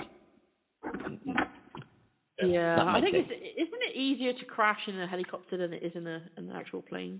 [2.43, 3.25] Yeah, I think thing.
[3.29, 6.51] it's isn't it easier to crash in a helicopter than it is in a an
[6.55, 7.19] actual plane?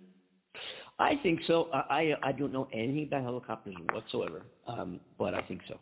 [1.00, 1.70] I think so.
[1.74, 5.78] I I I don't know anything about helicopters whatsoever, um, but I think so.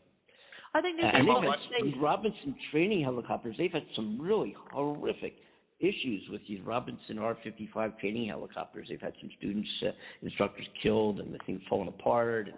[0.74, 3.56] I think there's And a they've had Robinson training helicopters.
[3.58, 5.34] They've had some really horrific
[5.80, 8.88] issues with these Robinson R55 training helicopters.
[8.90, 12.48] They've had some students, uh, instructors killed, and the thing falling apart.
[12.48, 12.56] And,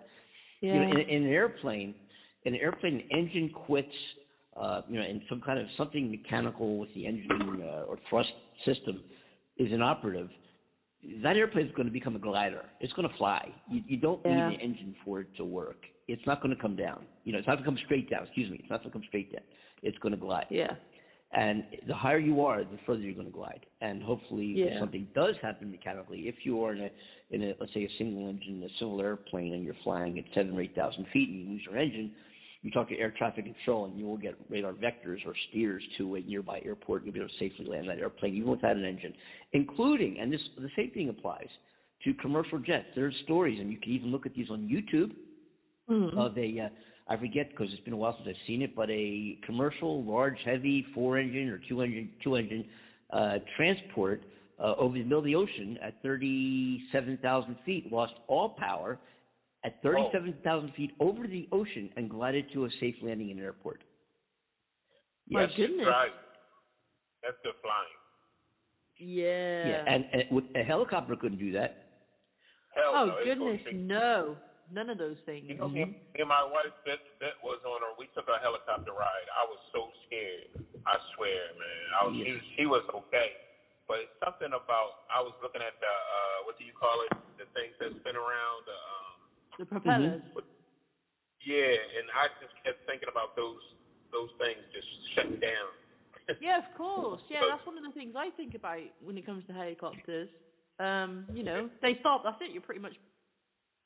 [0.61, 0.73] Yeah.
[0.73, 1.93] You know, in, in an airplane,
[2.45, 3.87] in an airplane, an engine quits.
[4.55, 8.27] Uh, you know, and some kind of something mechanical with the engine uh, or thrust
[8.65, 9.01] system
[9.57, 10.29] is inoperative.
[11.23, 12.63] That airplane is going to become a glider.
[12.81, 13.49] It's going to fly.
[13.69, 14.49] You, you don't Yeah.
[14.49, 15.77] need the engine for it to work.
[16.09, 17.05] It's not going to come down.
[17.23, 18.23] You know, it's not going to come straight down.
[18.23, 18.57] Excuse me.
[18.59, 19.43] It's not going to come straight down.
[19.83, 20.47] It's going to glide.
[20.49, 20.71] yeah.
[21.33, 23.65] And the higher you are, the further you're going to glide.
[23.79, 26.89] And hopefully, if something does happen mechanically, if you are in a,
[27.29, 30.57] in a, let's say, a single engine, a single airplane, and you're flying at seven
[30.57, 32.11] or eight thousand feet, and you lose your engine,
[32.63, 36.15] you talk to air traffic control, and you will get radar vectors or steers to
[36.15, 37.03] a nearby airport.
[37.03, 39.13] and You'll be able to safely land that airplane, even without an engine,
[39.53, 41.47] including, and this the same thing applies
[42.03, 42.87] to commercial jets.
[42.93, 45.13] There's stories, and you can even look at these on YouTube
[45.89, 46.17] Mhm.
[46.17, 46.69] of a uh,
[47.07, 50.37] I forget because it's been a while since I've seen it, but a commercial large
[50.45, 52.65] heavy four engine or two engine two engine
[53.11, 54.21] uh, transport
[54.59, 58.99] uh, over the middle of the ocean at thirty seven thousand feet lost all power
[59.65, 63.39] at thirty seven thousand feet over the ocean and glided to a safe landing in
[63.39, 63.81] an airport.
[65.29, 65.87] My That's just goodness.
[65.87, 66.11] right.
[67.23, 67.87] That's good flying.
[68.99, 69.67] Yeah.
[69.67, 71.85] Yeah, and, and a helicopter couldn't do that.
[72.75, 74.35] Hell oh no, goodness, no,
[74.71, 75.45] none of those things.
[75.47, 77.91] You know, me, me and my wife bet, bet was on her.
[77.99, 79.27] We took a helicopter ride.
[79.35, 80.49] I was so scared.
[80.87, 81.85] I swear, man.
[81.95, 82.15] I was.
[82.17, 82.33] Yeah.
[82.33, 83.35] was- she was okay,
[83.87, 84.97] but it's something about.
[85.11, 87.13] I was looking at the uh, what do you call it?
[87.37, 88.65] The things that spin around.
[88.65, 89.15] The, um,
[89.59, 90.21] The propellers.
[91.41, 93.61] yeah, and I just kept thinking about those
[94.11, 95.71] those things just shutting down.
[96.39, 97.19] Yeah, of course.
[97.29, 100.29] Yeah, that's one of the things I think about when it comes to helicopters.
[100.79, 102.23] Um, you know, they stop.
[102.23, 102.51] That's it.
[102.51, 102.93] You're pretty much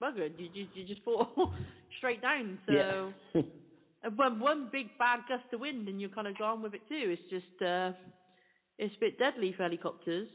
[0.02, 0.34] buggered.
[0.38, 1.28] You you, you just fall
[1.98, 2.60] straight down.
[2.66, 3.12] So Yeah.
[4.04, 6.82] and when one big bad gust of wind and you're kind of gone with it
[6.88, 7.16] too.
[7.16, 7.92] It's just uh,
[8.78, 10.28] it's a bit deadly for helicopters.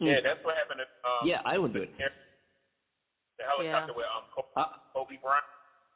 [0.00, 0.80] Yeah, that's what happened.
[0.80, 1.90] To, um, yeah, I would do it.
[3.38, 4.64] The helicopter with um, Kobe, Uh,
[4.94, 5.44] Kobe Bryant.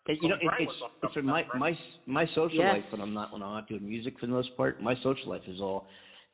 [0.06, 1.76] It, you know, it, Bryant it's was it's my my
[2.06, 2.74] my social Yes.
[2.74, 4.80] life when I'm not when I'm not doing music for the most part.
[4.80, 5.84] My social life is all,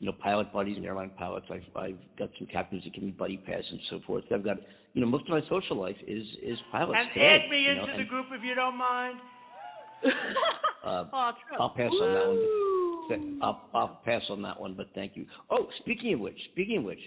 [0.02, 1.46] you know, pilot buddies and airline pilots.
[1.48, 4.24] I've I've got some captains that give me buddy pass and so forth.
[4.34, 4.56] I've got
[4.94, 6.98] you know most of my social life is is pilots.
[6.98, 9.18] And today, add me you know, into the group if you don't mind.
[10.84, 11.30] Uh, oh,
[11.60, 13.38] I'll pass on that one.
[13.40, 15.24] I'll I'll pass on that one, but thank you.
[15.48, 16.98] Oh, speaking of which, speaking of which,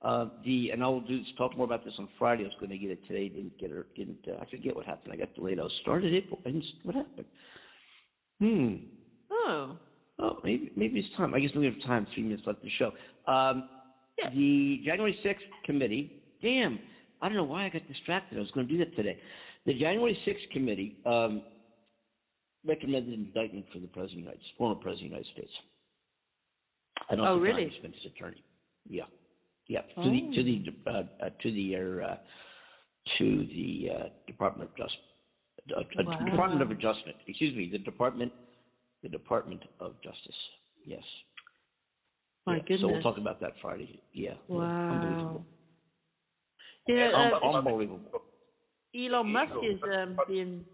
[0.00, 2.44] uh, the and I'll do talk more about this on Friday.
[2.44, 3.94] I was going to get it today, didn't get it.
[3.94, 5.12] Didn't uh, I forget what happened?
[5.12, 5.60] I got delayed.
[5.60, 6.38] I started it, but
[6.84, 7.26] what happened?
[8.40, 8.74] Hmm.
[9.30, 9.76] Oh.
[10.20, 11.32] Oh, maybe maybe it's time.
[11.34, 12.06] I guess we have time.
[12.14, 12.92] Three minutes left of the show.
[13.30, 13.68] Um,
[14.18, 14.30] Yeah.
[14.34, 16.22] The January sixth committee.
[16.42, 16.78] Damn,
[17.22, 18.36] I don't know why I got distracted.
[18.36, 19.18] I was going to do that today.
[19.66, 21.42] The January sixth committee um,
[22.66, 25.52] recommended an indictment for the president of the United former president of the United States.
[27.10, 27.64] I don't Oh, think really?
[27.70, 28.42] His attorney.
[28.88, 29.04] Yeah,
[29.68, 29.82] yeah.
[29.82, 30.56] To the to the
[30.86, 30.90] Oh.
[30.90, 32.16] uh, uh, to the uh,
[33.18, 34.98] to the uh, Department of Justice.
[35.76, 36.24] Uh, uh, Wow.
[36.24, 37.16] Department of Adjustment.
[37.26, 38.32] Excuse me, the Department
[39.10, 40.36] the Department of Justice.
[40.86, 41.02] Yes.
[42.46, 42.80] My Yeah, goodness.
[42.80, 44.02] So we'll talk about that Friday.
[44.12, 44.34] Yeah.
[44.48, 44.90] Wow.
[44.92, 45.46] Unbelievable.
[46.86, 47.10] Yeah,
[47.42, 48.00] uh, unbelievable.
[48.96, 50.64] Elon Musk is um, being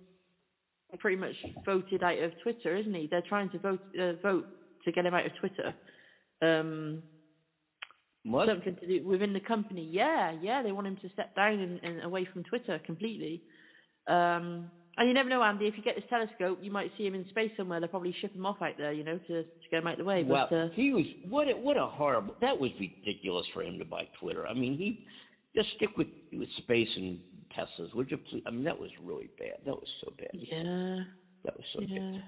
[0.98, 3.08] pretty much voted out of Twitter, isn't he?
[3.10, 4.46] They're trying to vote uh, vote
[4.84, 5.74] to get him out of Twitter.
[6.40, 7.02] Um,
[8.24, 8.48] What?
[8.48, 9.88] something to do within the company.
[9.90, 13.42] Yeah, yeah, they want him to step down and, and away from Twitter completely.
[14.06, 15.66] Um, and you never know, Andy.
[15.66, 17.80] If you get this telescope, you might see him in space somewhere.
[17.80, 19.98] They'll probably ship him off out there, you know, to, to get him out of
[19.98, 20.22] the way.
[20.22, 20.46] Wow.
[20.50, 22.34] But uh, he was what a, what a horrible.
[22.40, 24.46] That was ridiculous for him to buy Twitter.
[24.46, 25.04] I mean, he
[25.56, 27.18] just stick with with space and
[27.56, 27.94] Teslas.
[27.94, 28.42] Would you please?
[28.46, 29.58] I mean, that was really bad.
[29.66, 30.28] That was so bad.
[30.32, 31.04] yeah,
[31.44, 31.98] That was so yeah.
[31.98, 32.22] bad.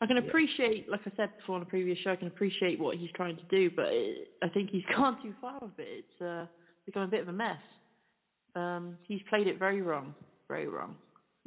[0.00, 0.28] I can Yeah.
[0.28, 3.36] appreciate, like I said before on a previous show, I can appreciate what he's trying
[3.36, 6.04] to do, but it, I think he's gone too far with it.
[6.04, 6.46] It's uh,
[6.84, 7.58] become a bit of a mess.
[8.56, 10.14] Um, he's played it very wrong,
[10.48, 10.96] very wrong.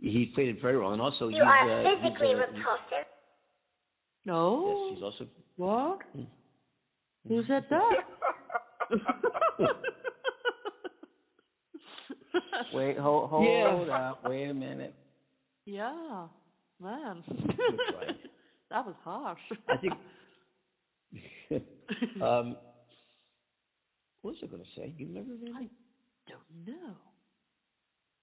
[0.01, 3.07] He played it very well, and also You he's, are uh, physically he's, uh, repulsive.
[4.25, 5.27] No, Yes, he's also.
[5.55, 5.99] what?
[6.15, 6.27] Mm.
[7.27, 7.95] Who said that?
[12.73, 13.45] Wait, hold, hold
[13.87, 14.09] Yeah.
[14.11, 14.23] up.
[14.23, 14.93] Wait a minute.
[15.65, 16.27] yeah,
[16.81, 17.23] man,
[17.95, 18.15] right.
[18.69, 19.39] that was harsh.
[19.67, 19.93] I think.
[22.21, 22.55] um,
[24.21, 24.93] what was I going to say?
[24.97, 25.69] You remember, Randy?
[26.27, 26.95] don't know.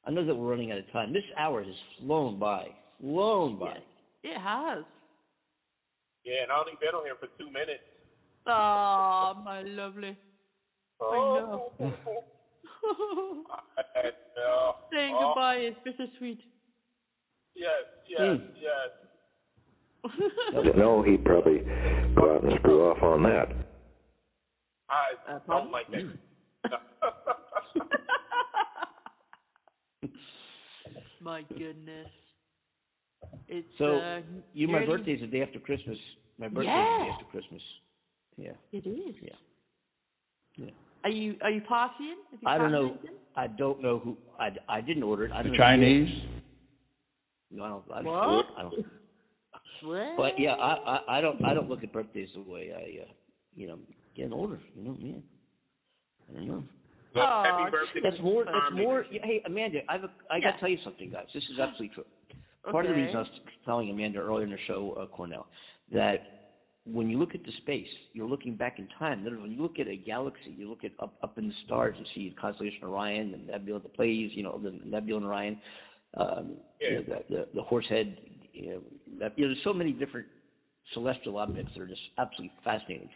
[0.06, 1.12] I know that we're running out of time.
[1.12, 2.66] This hour has flown by.
[3.00, 3.78] Flown by.
[4.22, 4.84] It has.
[6.24, 7.82] Yeah, and I only been on here for two minutes.
[8.46, 10.16] Oh, my lovely.
[11.00, 11.92] Oh, know.
[13.78, 14.74] I, no.
[14.92, 16.40] Saying oh, goodbye is bittersweet.
[17.56, 18.42] Yes, yes, Mm.
[18.54, 18.90] yes.
[20.76, 21.60] No, he'd probably
[22.14, 23.48] go out and screw off on that.
[24.90, 26.18] I Uh, don't like that.
[31.20, 32.08] My goodness.
[33.48, 34.20] It's So, uh,
[34.52, 35.98] You, my nearly- birthday's the day after Christmas.
[36.38, 36.98] My birthday's Yeah.
[36.98, 37.62] the day after Christmas.
[38.36, 38.52] Yeah.
[38.72, 39.14] It is.
[39.22, 39.36] Yeah.
[40.56, 40.70] Yeah.
[41.04, 42.16] Are you are you partying?
[42.32, 42.90] You I don't know.
[42.90, 43.10] anything?
[43.36, 44.16] I don't know who.
[44.38, 45.32] I, I didn't order it.
[45.32, 46.22] I don't The know Chinese?
[47.50, 47.84] No, I don't.
[47.92, 48.46] I don't, What?
[48.56, 48.74] I don't.
[49.82, 50.16] What?
[50.16, 53.12] But yeah, I, I I don't I don't look at birthdays the way I uh
[53.54, 53.78] you know
[54.16, 54.58] getting older.
[54.76, 55.22] You know, man.
[56.30, 56.64] I don't know.
[57.14, 58.00] Well, Aw, happy birthday.
[58.02, 58.44] That's more.
[58.44, 59.04] That's more.
[59.10, 61.26] Hey, Amanda, I've a, I got to tell you something, guys.
[61.32, 62.04] This is absolutely true.
[62.70, 63.28] Part of the reason I was
[63.64, 65.46] telling Amanda earlier in the show, uh, Cornell,
[65.92, 66.16] that
[66.86, 69.22] when you look at the space, you're looking back in time.
[69.22, 71.94] Literally, when you look at a galaxy, you look at up up in the stars,
[71.98, 75.60] you see the constellation Orion, the nebula, the Pleiades, you know, the nebula in Orion,
[76.16, 78.16] um, you know, the, the the Horsehead.
[78.52, 78.80] You know,
[79.18, 80.28] that, you know, there's so many different
[80.92, 83.08] celestial objects that are just absolutely fascinating.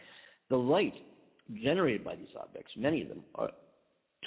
[0.49, 0.93] The light
[1.63, 3.49] generated by these objects, many of them, are,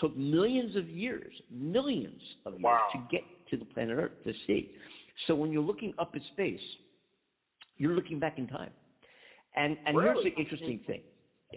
[0.00, 2.88] took millions of years, millions of years Wow.
[2.94, 4.70] to get to the planet Earth to see.
[5.26, 6.60] So when you're looking up at space,
[7.76, 8.70] you're looking back in time.
[9.54, 10.22] And and Really?
[10.22, 11.02] here's the interesting thing.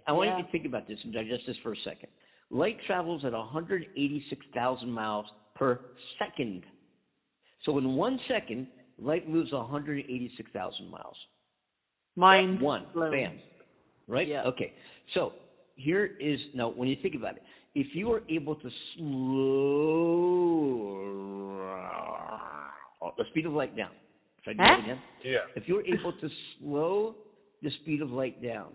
[0.07, 0.37] I want Yeah.
[0.39, 2.09] you to think about this and digest this for a second.
[2.49, 5.25] Light travels at 186,000 miles
[5.55, 5.79] per
[6.19, 6.65] second.
[7.63, 8.67] So in one second,
[8.99, 11.17] light moves 186,000 miles.
[12.15, 13.11] Mind One, blown.
[13.11, 13.39] bam.
[14.07, 14.27] Right?
[14.27, 14.43] Yeah.
[14.43, 14.73] Okay.
[15.13, 15.33] So
[15.75, 17.43] here is now when you think about it,
[17.75, 20.15] if you are able to slow
[23.17, 23.91] the speed of light down,
[24.43, 24.75] should I do Huh?
[24.77, 25.01] that again?
[25.23, 25.37] Yeah.
[25.55, 27.15] If you're able to slow
[27.61, 28.73] the speed of light down,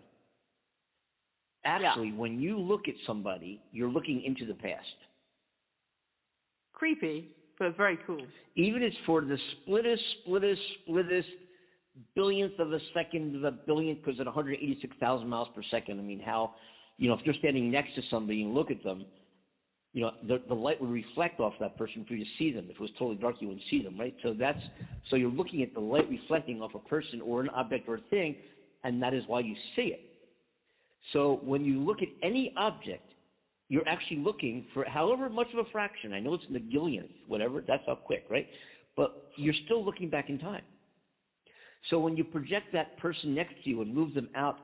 [1.64, 4.86] actually, when you look at somebody, you're looking into the past.
[6.72, 7.28] Creepy.
[7.58, 8.24] but very cool.
[8.56, 9.36] Even it's for the
[9.68, 10.56] splittest, splittest,
[10.88, 11.26] splittest
[12.14, 16.00] billionth of a second of a billionth because at 186,000 miles per second.
[16.00, 16.54] I mean, how,
[17.00, 19.06] you know, if you're standing next to somebody and look at them,
[19.94, 22.66] you know, the the light would reflect off that person for you to see them.
[22.66, 24.14] If it was totally dark, you wouldn't see them, right?
[24.22, 24.58] So that's
[25.08, 28.00] so you're looking at the light reflecting off a person or an object or a
[28.10, 28.36] thing,
[28.84, 30.00] and that is why you see it.
[31.14, 33.10] So when you look at any object,
[33.68, 36.12] you're actually looking for however much of a fraction.
[36.12, 37.64] I know it's in the gillionth, whatever.
[37.66, 38.46] That's how quick, right?
[38.94, 40.62] But you're still looking back in time.
[41.88, 44.58] So when you project that person next to you and move them out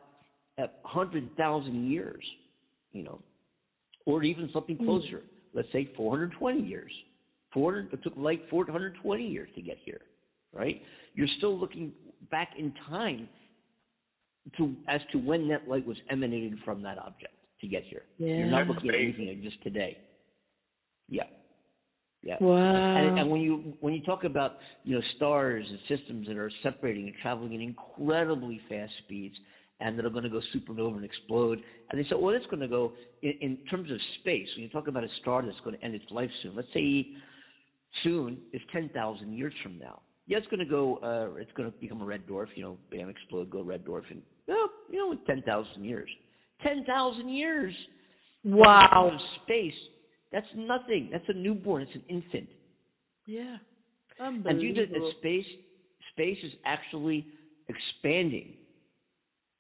[0.58, 2.24] at 100,000 years,
[2.92, 3.20] you know,
[4.06, 4.84] or even something mm.
[4.84, 5.22] closer,
[5.54, 6.92] let's say 420 years.
[7.52, 10.00] 400, it took light 420 years to get here,
[10.52, 10.80] right?
[11.14, 11.92] You're still looking
[12.30, 13.28] back in time
[14.58, 18.02] to as to when that light was emanated from that object to get here.
[18.18, 19.96] You're not looking at anything like just today.
[21.08, 21.24] Yeah.
[22.22, 22.36] Yeah.
[22.40, 22.56] Wow.
[22.56, 26.50] And, and when you when you talk about you know stars and systems that are
[26.62, 29.34] separating and traveling at incredibly fast speeds
[29.80, 31.58] and that are going to go supernova and explode,
[31.90, 34.48] and they say, well, it's going to go in, in terms of space.
[34.56, 37.06] When you talk about a star that's going to end its life soon, let's say
[38.02, 40.00] soon is ten thousand years from now.
[40.26, 40.96] Yeah, it's going to go.
[40.96, 42.46] Uh, it's going to become a red dwarf.
[42.54, 46.08] You know, bam, explode, go red dwarf, and well, you know, in ten thousand years.
[46.62, 47.74] Ten thousand years.
[48.44, 49.10] Wow.
[49.12, 49.74] Of space.
[50.32, 51.10] That's nothing.
[51.12, 51.82] That's a newborn.
[51.82, 52.48] It's an infant.
[53.26, 53.56] Yeah.
[54.18, 55.44] And you did that space
[56.12, 57.26] space is actually
[57.68, 58.54] expanding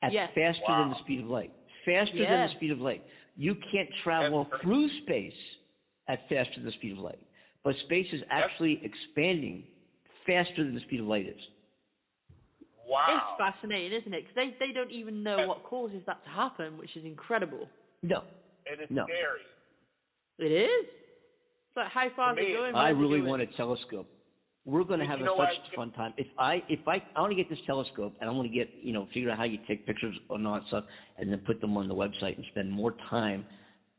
[0.06, 0.30] at Yes.
[0.34, 1.50] faster than the speed of light.
[1.84, 3.02] Faster than the speed of light.
[3.36, 5.36] You can't travel through space
[6.08, 7.18] at faster than the speed of light.
[7.64, 9.64] But space is actually expanding
[10.26, 11.40] faster than the speed of light is.
[12.86, 13.04] Wow.
[13.10, 14.22] It's fascinating, isn't it?
[14.22, 17.68] Because they, they don't even know what causes that to happen, which is incredible.
[18.02, 18.22] No.
[18.70, 19.04] And it's No.
[19.04, 19.42] scary.
[20.38, 20.86] It is.
[20.86, 22.74] It's like how far is it going?
[22.74, 24.06] I really want a telescope.
[24.66, 26.12] We're going to have a, such fun time.
[26.16, 28.68] If I if I I want to get this telescope and I want to get
[28.82, 30.84] you know figure out how you take pictures and all that stuff
[31.18, 33.46] and then put them on the website and spend more time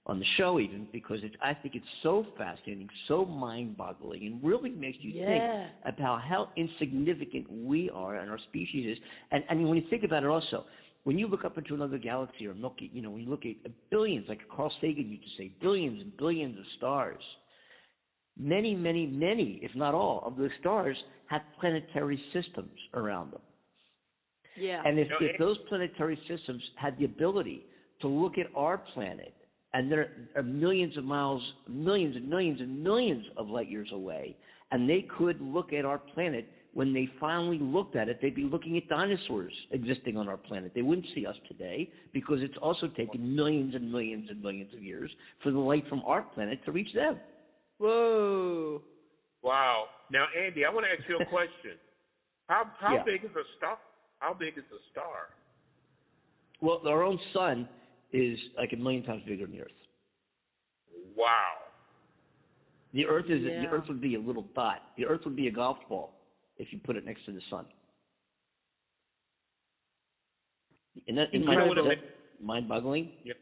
[0.05, 4.71] on the show even because it's I think it's so fascinating, so mind-boggling, and really
[4.71, 5.25] makes you Yeah.
[5.25, 9.03] think about how insignificant we are and our species is.
[9.31, 10.65] And and when you think about it also,
[11.05, 13.55] when you look up into another galaxy or Milky, you know, when you look at
[13.89, 17.23] billions, like Carl Sagan used to say, billions and billions of stars
[18.39, 23.41] many, many, many, if not all, of the stars have planetary systems around them.
[24.59, 24.81] Yeah.
[24.85, 27.65] And if, No, if those planetary systems had the ability
[28.01, 29.33] to look at our planet,
[29.73, 34.35] and there are millions of miles, millions and millions and millions of light years away,
[34.71, 38.43] and they could look at our planet, when they finally looked at it, they'd be
[38.43, 40.71] looking at dinosaurs existing on our planet.
[40.75, 44.83] They wouldn't see us today because it's also taken millions and millions and millions of
[44.83, 45.09] years
[45.41, 47.19] for the light from our planet to reach them.
[47.79, 48.81] Whoa.
[49.43, 49.85] Wow.
[50.11, 51.77] Now, Andy, I want to ask you a question.
[52.47, 53.03] How how Yeah.
[53.03, 53.77] big is a star?
[54.19, 55.29] How big is a star?
[56.61, 57.67] Well, our own sun
[58.11, 59.71] is like a million times bigger than the Earth.
[61.15, 61.53] Wow.
[62.93, 63.61] The Earth is Yeah.
[63.61, 64.81] the Earth would be a little dot.
[64.97, 66.13] The Earth would be a golf ball
[66.57, 67.67] if you put it next to the sun.
[71.07, 73.11] And that, isn't that, that mind-boggling?
[73.23, 73.37] It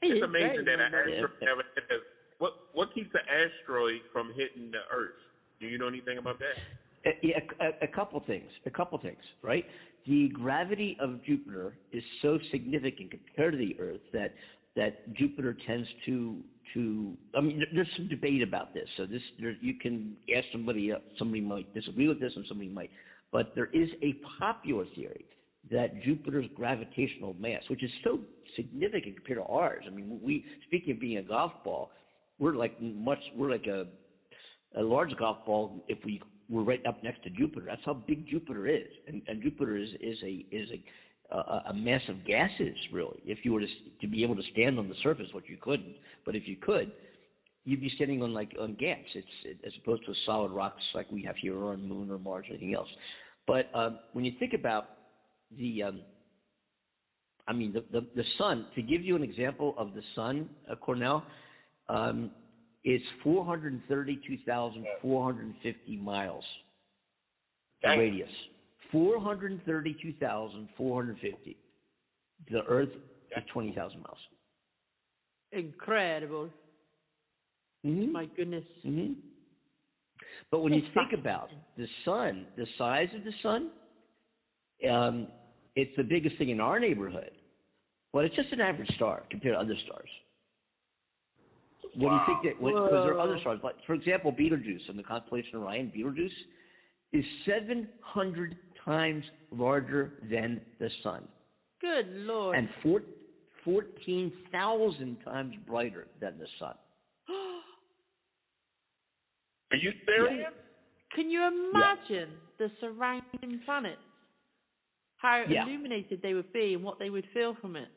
[0.00, 1.14] It's is amazing that an mind-boggling.
[1.14, 1.96] asteroid never hit the.
[2.42, 5.14] What what keeps an asteroid from hitting the Earth?
[5.60, 7.12] Do you know anything about that?
[7.22, 8.50] Yeah, a, a, couple things.
[8.66, 9.64] A couple things, right?
[10.08, 14.34] The gravity of Jupiter is so significant compared to the Earth that
[14.74, 16.38] that Jupiter tends to
[16.74, 17.16] to.
[17.36, 18.88] I mean, there's some debate about this.
[18.96, 20.92] So this, there, you can ask somebody.
[21.20, 22.90] Somebody might disagree with this, and somebody might.
[23.30, 25.26] But there is a popular theory
[25.70, 28.18] that Jupiter's gravitational mass, which is so
[28.56, 29.84] significant compared to ours.
[29.86, 31.92] I mean, we speaking of being a golf ball,
[32.42, 33.20] we're like much.
[33.36, 33.84] We're like a
[34.76, 36.20] a large golf ball if we
[36.50, 37.66] were right up next to Jupiter.
[37.66, 41.74] That's how big Jupiter is, and, and Jupiter is is a is a, a a
[41.74, 43.22] mass of gases really.
[43.24, 43.66] If you were to
[44.00, 45.94] to be able to stand on the surface, which you couldn't,
[46.26, 46.90] but if you could,
[47.64, 48.98] you'd be standing on like on gas.
[49.14, 52.46] It's it, as opposed to solid rocks like we have here on Moon or Mars
[52.48, 52.88] or anything else.
[53.46, 54.86] But um, when you think about
[55.56, 56.00] the um,
[57.46, 58.66] I mean, the, the the sun.
[58.74, 61.24] To give you an example of the sun, uh, Cornell,
[61.88, 62.30] um,
[62.84, 66.44] it's 432,450 miles
[67.82, 67.98] the Dang.
[67.98, 68.30] radius.
[68.90, 71.56] 432,450.
[72.50, 72.88] The Earth
[73.36, 74.16] is 20,000 miles.
[75.52, 76.48] Incredible.
[77.84, 78.12] Mm-hmm.
[78.12, 78.64] My goodness.
[78.82, 79.12] hmm
[80.50, 83.70] But when you think about the sun, the size of the sun,
[84.90, 85.26] um,
[85.74, 87.32] it's the biggest thing in our neighborhood.
[88.12, 90.10] But it's just an average star compared to other stars.
[91.94, 92.14] When Wow.
[92.26, 95.58] you think that, because there are other stars, like for example, Betelgeuse in the constellation
[95.58, 96.32] Orion, Betelgeuse
[97.12, 101.28] is 700 times larger than the sun
[101.80, 102.56] Good lord.
[102.56, 103.02] and four,
[103.64, 106.74] 14,000 times brighter than the sun.
[109.70, 110.52] Are you serious?
[111.14, 114.00] Can you imagine the surrounding planets?
[115.16, 115.64] How Yeah.
[115.66, 117.88] illuminated they would be and what they would feel from it.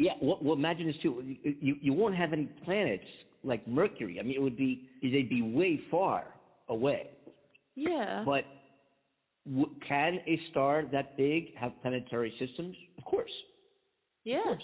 [0.00, 1.22] Yeah, well, well imagine this too.
[1.42, 3.04] You, you won't have any planets
[3.44, 4.18] like Mercury.
[4.18, 6.24] I mean, it would be they'd be way far
[6.70, 7.08] away.
[7.76, 8.22] Yeah.
[8.24, 8.46] But
[9.46, 12.74] w- can a star that big have planetary systems?
[12.96, 13.30] Of course.
[14.24, 14.38] yeah.
[14.38, 14.62] Of course.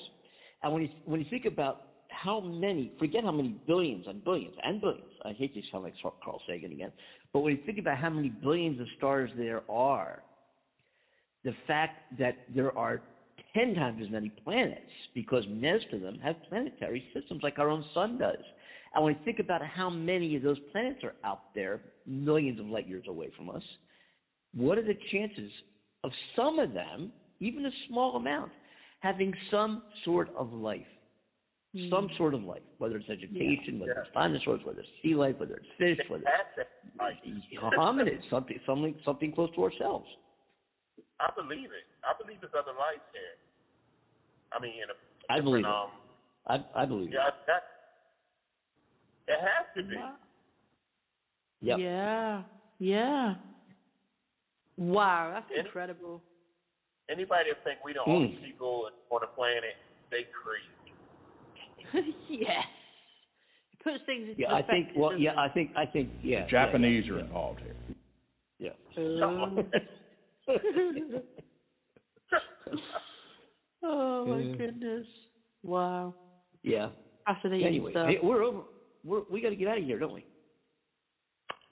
[0.62, 4.54] And when you when you think about how many, forget how many billions and billions
[4.64, 5.04] and billions.
[5.22, 6.92] I hate to sound like Carl Sagan again,
[7.34, 10.22] but when you think about how many billions of stars there are,
[11.44, 13.02] the fact that there are
[13.56, 14.80] ten times as many planets
[15.14, 18.36] because most of them have planetary systems like our own sun does.
[18.94, 22.66] And when you think about how many of those planets are out there, millions of
[22.66, 23.62] light years away from us,
[24.54, 25.50] what are the chances
[26.04, 28.52] of some of them, even a small amount,
[29.00, 30.86] having some sort of life?
[31.74, 31.90] Hmm.
[31.90, 35.56] Some sort of life, whether it's education, whether it's dinosaurs, whether it's sea life, whether
[35.56, 36.68] it's fish, whether That's it.
[36.98, 40.06] Like, it's hominids, something, something, something close to ourselves.
[41.20, 41.86] I believe it.
[42.04, 43.36] I believe there's other lives here.
[44.52, 44.96] I mean, in a
[45.32, 45.68] I believe it.
[45.70, 45.90] um,
[46.46, 47.62] I, I believe yeah, that
[49.28, 49.96] it has to be.
[49.96, 50.14] Wow.
[51.62, 51.66] it.
[51.66, 51.78] Yep.
[51.80, 52.42] Yeah.
[52.78, 53.34] Yeah.
[54.76, 56.22] Wow, that's Any- incredible.
[57.10, 58.08] Anybody that think we the Mm.
[58.08, 59.76] only people on the planet,
[60.10, 62.14] they crazy.
[62.28, 62.66] yes.
[63.72, 64.88] It puts things into Yeah, I think.
[64.88, 65.38] perspective, Well, yeah.
[65.40, 65.70] I think.
[65.76, 66.10] I think.
[66.22, 66.46] Yeah.
[66.48, 67.74] Japanese yeah, are yeah, involved here.
[68.58, 69.24] Yeah.
[69.24, 69.70] Um,
[73.82, 74.56] oh my Yeah.
[74.56, 75.06] goodness!
[75.62, 76.14] Wow,
[76.62, 76.90] yeah.
[77.26, 78.08] fascinating Anyway, stuff.
[78.08, 78.62] hey, we're over.
[79.04, 80.24] We're, we got to get out of here, don't we?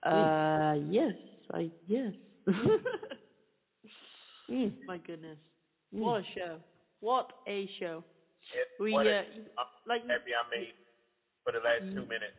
[0.04, 1.14] Uh, yes,
[1.52, 2.12] I yes.
[4.50, 4.74] Mm.
[4.86, 5.38] my goodness,
[5.94, 6.00] Mm.
[6.00, 6.60] what a show!
[7.00, 8.04] What a show!
[8.52, 9.22] It, We what uh, a,
[9.58, 10.74] I'm like happy I made
[11.44, 11.94] for the last Mm.
[11.94, 12.36] two minutes.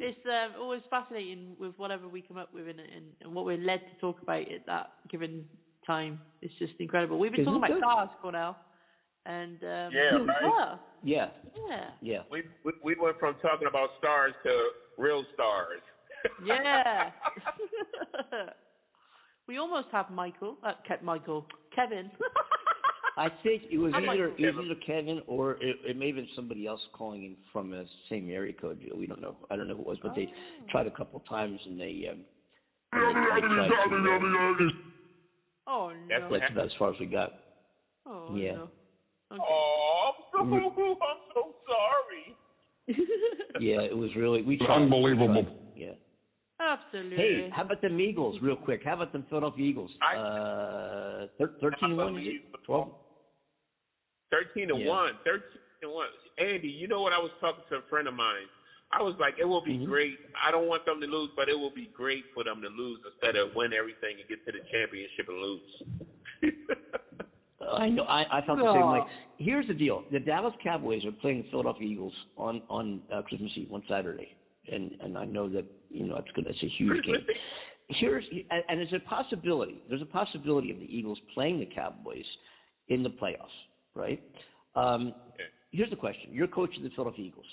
[0.00, 3.56] It's um, always fascinating with whatever we come up with and, and, and what we're
[3.56, 5.44] led to talk about at that given
[5.86, 6.20] time.
[6.42, 7.18] It's just incredible.
[7.18, 7.80] We've been Isn't talking about it?
[7.80, 8.56] stars, Cornell,
[9.24, 10.78] and um, Yeah, right.
[11.02, 11.26] Yeah.
[11.68, 12.18] yeah, Yeah.
[12.30, 14.68] We, we we went from talking about stars to
[14.98, 15.80] real stars.
[16.44, 17.10] yeah.
[19.48, 22.10] we almost have Michael, uh, Ke- Michael, Kevin.
[23.18, 26.28] I think it was either it was either Kevin or it, it may have been
[26.36, 28.78] somebody else calling in from the same area code.
[28.94, 29.36] We don't know.
[29.50, 30.28] I don't know who it was, but they
[30.70, 32.10] tried a couple times and they.
[32.10, 32.18] Um,
[32.92, 32.98] uh,
[35.66, 35.94] oh no!
[36.08, 37.32] That's like about as far as we got.
[38.06, 38.52] Oh yeah.
[38.52, 38.68] No.
[39.32, 39.42] Okay.
[39.42, 42.36] Oh, I'm so, I'm so sorry.
[43.60, 45.46] yeah, it was really we tried, unbelievable.
[45.74, 45.92] We yeah.
[46.60, 47.16] Absolutely.
[47.16, 48.82] Hey, how about the Eagles, real quick?
[48.84, 49.90] How about the Philadelphia Eagles?
[50.00, 51.26] I, uh,
[51.62, 52.88] 13-12.
[54.30, 54.88] Thirteen to Yeah.
[54.88, 55.18] one.
[55.24, 56.08] Thirteen to one.
[56.38, 57.12] Andy, you know what?
[57.12, 58.48] I was talking to a friend of mine.
[58.92, 59.86] I was like, it will be Mhm.
[59.86, 60.20] great.
[60.40, 63.00] I don't want them to lose, but it will be great for them to lose
[63.04, 65.82] instead of win everything and get to the championship and lose.
[67.68, 68.04] I know.
[68.04, 69.02] I, I felt the same way.
[69.38, 73.50] Here's the deal: the Dallas Cowboys are playing the Philadelphia Eagles on on uh, Christmas
[73.56, 74.36] Eve, on Saturday,
[74.70, 77.24] and and I know that you know it's gonna it's a huge game.
[77.88, 79.82] Here's and, and there's a possibility.
[79.88, 82.24] There's a possibility of the Eagles playing the Cowboys
[82.88, 83.56] in the playoffs,
[83.96, 84.20] right?
[84.74, 85.14] Um.
[85.72, 87.46] Here's the question: You're coaching the Philadelphia Eagles.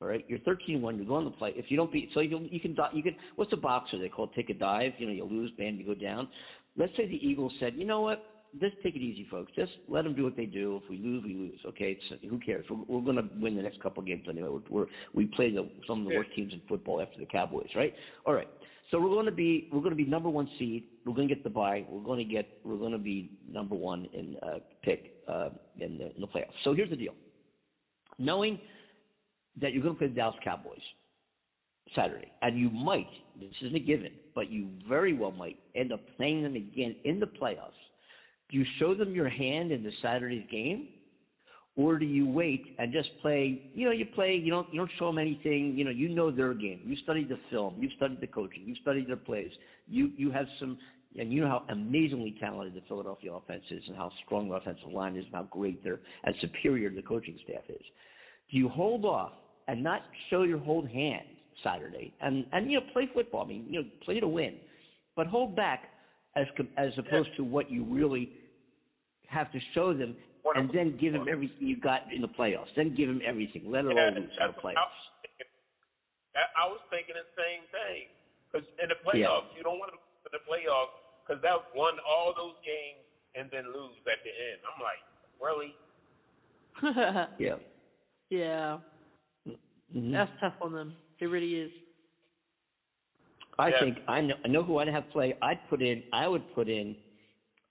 [0.00, 0.96] All right, you're 13-1.
[0.96, 1.52] You're going to play.
[1.56, 3.14] If you don't beat, so you you can you can.
[3.34, 4.30] What's a boxer they call it?
[4.34, 4.92] Take a dive.
[4.96, 6.28] You know, you lose, bam, you go down.
[6.76, 8.20] Let's say the Eagles said, you know what?
[8.60, 9.52] Just take it easy, folks.
[9.56, 10.76] Just let them do what they do.
[10.82, 11.58] If we lose, we lose.
[11.66, 12.64] Okay, it's, who cares?
[12.70, 14.48] We're, we're going to win the next couple of games anyway.
[14.48, 16.18] We're, we're we play the, some of the Yeah.
[16.18, 17.92] worst teams in football after the Cowboys, right?
[18.24, 18.48] All right.
[18.90, 20.84] So we're going to be we're going to be number one seed.
[21.04, 21.84] We're going to get the bye.
[21.88, 25.50] We're going to get we're going to be number one in uh, pick uh,
[25.80, 26.54] in the in the playoffs.
[26.64, 27.14] So here's the deal.
[28.18, 28.58] Knowing
[29.60, 30.78] that you're going to play the Dallas Cowboys
[31.94, 33.06] Saturday, and you might,
[33.38, 37.20] this isn't a given, but you very well might end up playing them again in
[37.20, 37.78] the playoffs.
[38.50, 40.88] Do you show them your hand in the Saturday's game,
[41.76, 43.70] or do you wait and just play?
[43.74, 44.34] You know, you play.
[44.34, 44.66] You don't.
[44.72, 45.74] You don't show them anything.
[45.76, 46.80] You know, you know their game.
[46.84, 47.76] You studied the film.
[47.78, 48.64] You studied the coaching.
[48.66, 49.50] You studied their plays.
[49.86, 50.78] You you have some.
[51.18, 54.90] And you know how amazingly talented the Philadelphia offense is, and how strong the offensive
[54.92, 57.82] line is, and how great their and superior the coaching staff is.
[58.50, 59.32] Do you hold off
[59.68, 61.24] and not show your whole hand
[61.64, 63.44] Saturday, and and you know play football?
[63.44, 64.56] I mean, you know, play to win,
[65.16, 65.84] but hold back
[66.36, 66.46] as
[66.76, 68.30] as opposed to what you really
[69.28, 70.14] have to show them
[70.56, 72.72] and then give him everything you got in the playoffs.
[72.76, 73.70] Then give him everything.
[73.70, 75.00] Let it all loose in the playoffs.
[76.36, 78.08] I, I was thinking the same thing.
[78.48, 80.00] Because in the playoffs, you don't want to
[80.30, 80.92] lose the playoffs
[81.26, 83.04] because that won all those games
[83.34, 84.60] and then lose at the end.
[84.64, 85.02] I'm like,
[85.40, 85.74] really?
[87.38, 87.56] Yeah.
[88.30, 88.78] yeah.
[89.94, 90.12] Mhm.
[90.12, 90.94] That's tough on them.
[91.18, 91.70] It really is.
[93.58, 93.80] I Yeah.
[93.80, 95.34] think I know, I know who I'd have play.
[95.42, 96.02] I'd put in.
[96.12, 96.94] I would put in.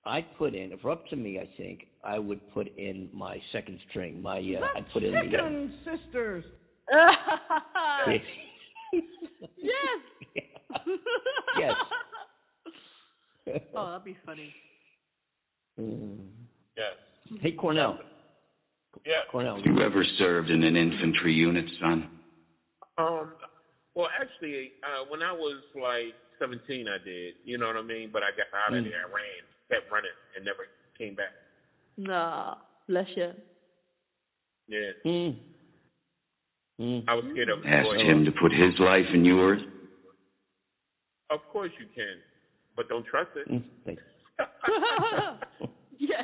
[0.05, 0.71] I'd put in.
[0.71, 4.21] If it were up to me, I think I would put in my second string.
[4.21, 5.19] My uh, I'd put in the.
[5.19, 6.43] Uh, Chicken sisters.
[9.57, 9.99] yes.
[11.57, 11.75] yes.
[13.75, 14.53] Oh, that'd be funny.
[15.79, 16.17] Mm.
[16.75, 17.39] Yes.
[17.41, 17.97] Hey Cornell.
[19.05, 19.21] Yeah.
[19.31, 19.59] Cornell.
[19.65, 22.09] You ever served in an infantry unit, son?
[22.97, 23.33] Um.
[23.95, 27.33] Well, actually, uh, when I was like 17, I did.
[27.45, 28.09] You know what I mean?
[28.13, 28.89] But I got out of Mm.
[28.89, 28.99] there.
[29.01, 30.67] I ran, kept running, and never
[30.97, 31.33] came back.
[31.97, 32.55] Nah,
[32.87, 33.31] bless you.
[34.67, 34.91] Yeah.
[35.03, 35.35] Mm.
[36.79, 37.03] Mm.
[37.07, 37.97] I was scared of Asked boy.
[38.05, 39.61] him to put his life in yours?
[41.31, 42.21] Of course you can,
[42.77, 43.49] but don't trust it.
[43.51, 43.63] Mm.
[43.85, 44.01] Thanks.
[45.99, 46.23] yes.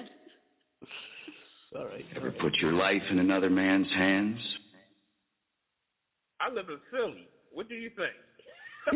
[1.75, 2.05] All right.
[2.15, 4.37] Ever put your life in another man's hands?
[6.39, 7.27] I live in Philly.
[7.51, 8.13] What do you think?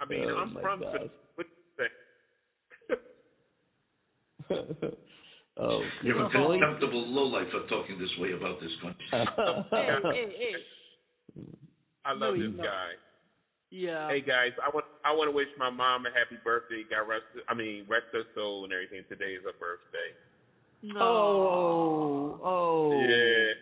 [0.00, 0.92] I mean, Oh, I'm my from God.
[0.92, 1.10] Philly.
[1.36, 1.52] What do
[2.88, 2.98] you
[4.88, 4.94] think?
[5.60, 6.58] oh, You have a Philly?
[6.58, 9.06] contemptible lowlife for talking this way about this country.
[9.12, 11.44] hey, hey, hey.
[12.04, 12.64] I love No, this you're not.
[12.66, 12.88] guy.
[13.72, 14.08] Yeah.
[14.08, 16.82] Hey guys, I want I want to wish my mom a happy birthday.
[16.90, 19.04] God rest, I mean rest her soul and everything.
[19.08, 20.10] Today is her birthday.
[20.82, 21.00] No.
[21.00, 23.00] Oh, oh.
[23.06, 23.52] Yeah.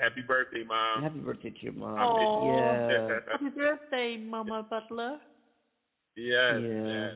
[0.00, 1.02] Happy birthday, mom.
[1.02, 1.98] Happy birthday to your mom.
[1.98, 2.46] Oh.
[2.46, 3.18] Yeah.
[3.32, 5.16] Happy birthday, Mama Butler.
[6.16, 6.86] yes, Yeah.
[6.86, 7.14] yes,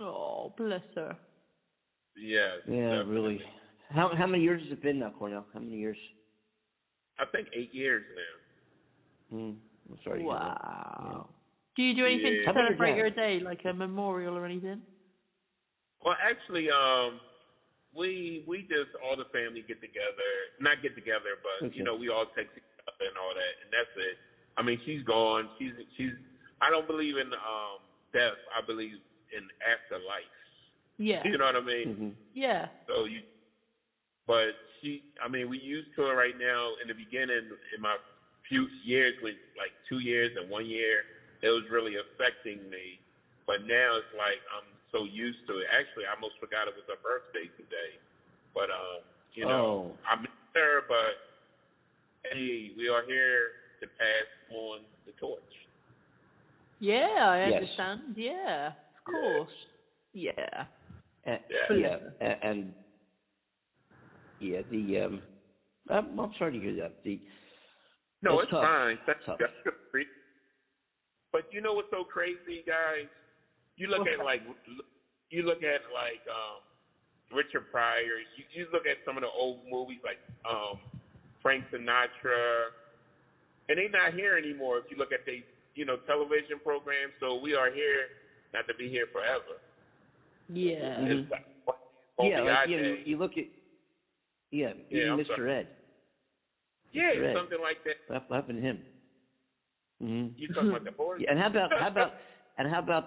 [0.00, 1.16] Oh, bless her.
[2.16, 2.60] Yes.
[2.66, 3.12] Yeah, definitely.
[3.14, 3.40] really.
[3.90, 5.46] How how many years has it been now, Cornell?
[5.52, 5.98] How many years?
[7.18, 9.36] I think eight years now.
[9.36, 9.52] Hmm.
[9.90, 10.18] I'm sorry.
[10.20, 10.58] to hear that.
[10.62, 11.28] Wow.
[11.76, 12.38] Do you do anything Yeah.
[12.40, 12.96] to How about celebrate dad?
[12.96, 14.80] your day, like a memorial or anything?
[16.04, 17.20] Well, actually, um,
[17.94, 21.76] we we just all the family get together, not get together, but Okay.
[21.76, 24.16] you know we all text each other and all that, and that's it.
[24.56, 25.48] I mean, she's gone.
[25.58, 26.12] She's she's.
[26.60, 27.78] I don't believe in um
[28.12, 28.38] death.
[28.56, 28.96] I believe
[29.36, 30.28] in afterlife.
[30.98, 31.22] Yeah.
[31.24, 31.88] You know what I mean?
[31.96, 32.14] Mhm.
[32.34, 32.68] Yeah.
[32.86, 33.22] So you,
[34.26, 36.74] but she, I mean, we used to her right now.
[36.82, 37.96] In the beginning, in my
[38.48, 41.04] few years, with like two years and one year,
[41.42, 42.98] it was really affecting me.
[43.46, 45.66] But now it's like I'm so used to it.
[45.72, 47.98] Actually, I almost forgot it was her birthday today.
[48.54, 49.02] But um,
[49.34, 49.98] you know, Oh.
[50.08, 50.82] I miss her.
[50.86, 51.18] But
[52.30, 55.40] hey, we are here to pass on the torch.
[56.78, 57.52] Yeah, I Yes.
[57.62, 58.00] understand.
[58.16, 59.50] Yeah, of course.
[60.12, 60.66] Yeah.
[61.24, 61.76] And, Yeah.
[61.76, 62.74] yeah, a- and
[64.40, 65.22] yeah, the um,
[65.88, 66.92] I'm, I'm sorry to hear that.
[67.04, 67.20] The
[68.22, 68.62] No, It's it's, tough.
[68.64, 68.98] fine.
[69.06, 69.38] Thank Tough.
[69.64, 70.04] you.
[71.32, 73.06] But you know what's so crazy, guys?
[73.76, 74.42] You look at like
[75.30, 76.60] you look at like um
[77.34, 78.20] Richard Pryor.
[78.36, 80.78] You, you look at some of the old movies like um
[81.40, 82.68] Frank Sinatra,
[83.68, 84.76] and they're not here anymore.
[84.78, 85.42] If you look at the
[85.74, 88.08] you know television programs, so we are here
[88.52, 89.56] not to be here forever.
[90.52, 90.96] Yeah.
[91.00, 91.42] It's like,
[92.18, 93.44] won't yeah, like our you, you look at
[94.50, 95.36] yeah, Yeah, Mr.
[95.36, 95.60] sorry.
[95.60, 95.68] Ed.
[96.92, 97.30] yeah, Mr.
[97.30, 97.34] Ed.
[97.36, 97.94] something like that.
[98.06, 98.82] What what happened to him?
[100.00, 101.20] hmm You talking about the boys?
[101.20, 102.12] Yeah, and how about how about
[102.58, 103.04] and how about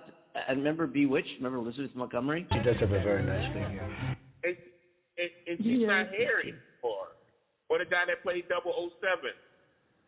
[0.47, 1.30] and remember Bewitched?
[1.38, 2.47] Remember Elizabeth Montgomery?
[2.51, 4.15] She does have a very nice figure.
[4.43, 4.55] and,
[5.17, 5.88] and, and she's Yeah.
[5.88, 7.07] not here anymore.
[7.69, 9.31] Or the guy that played 007.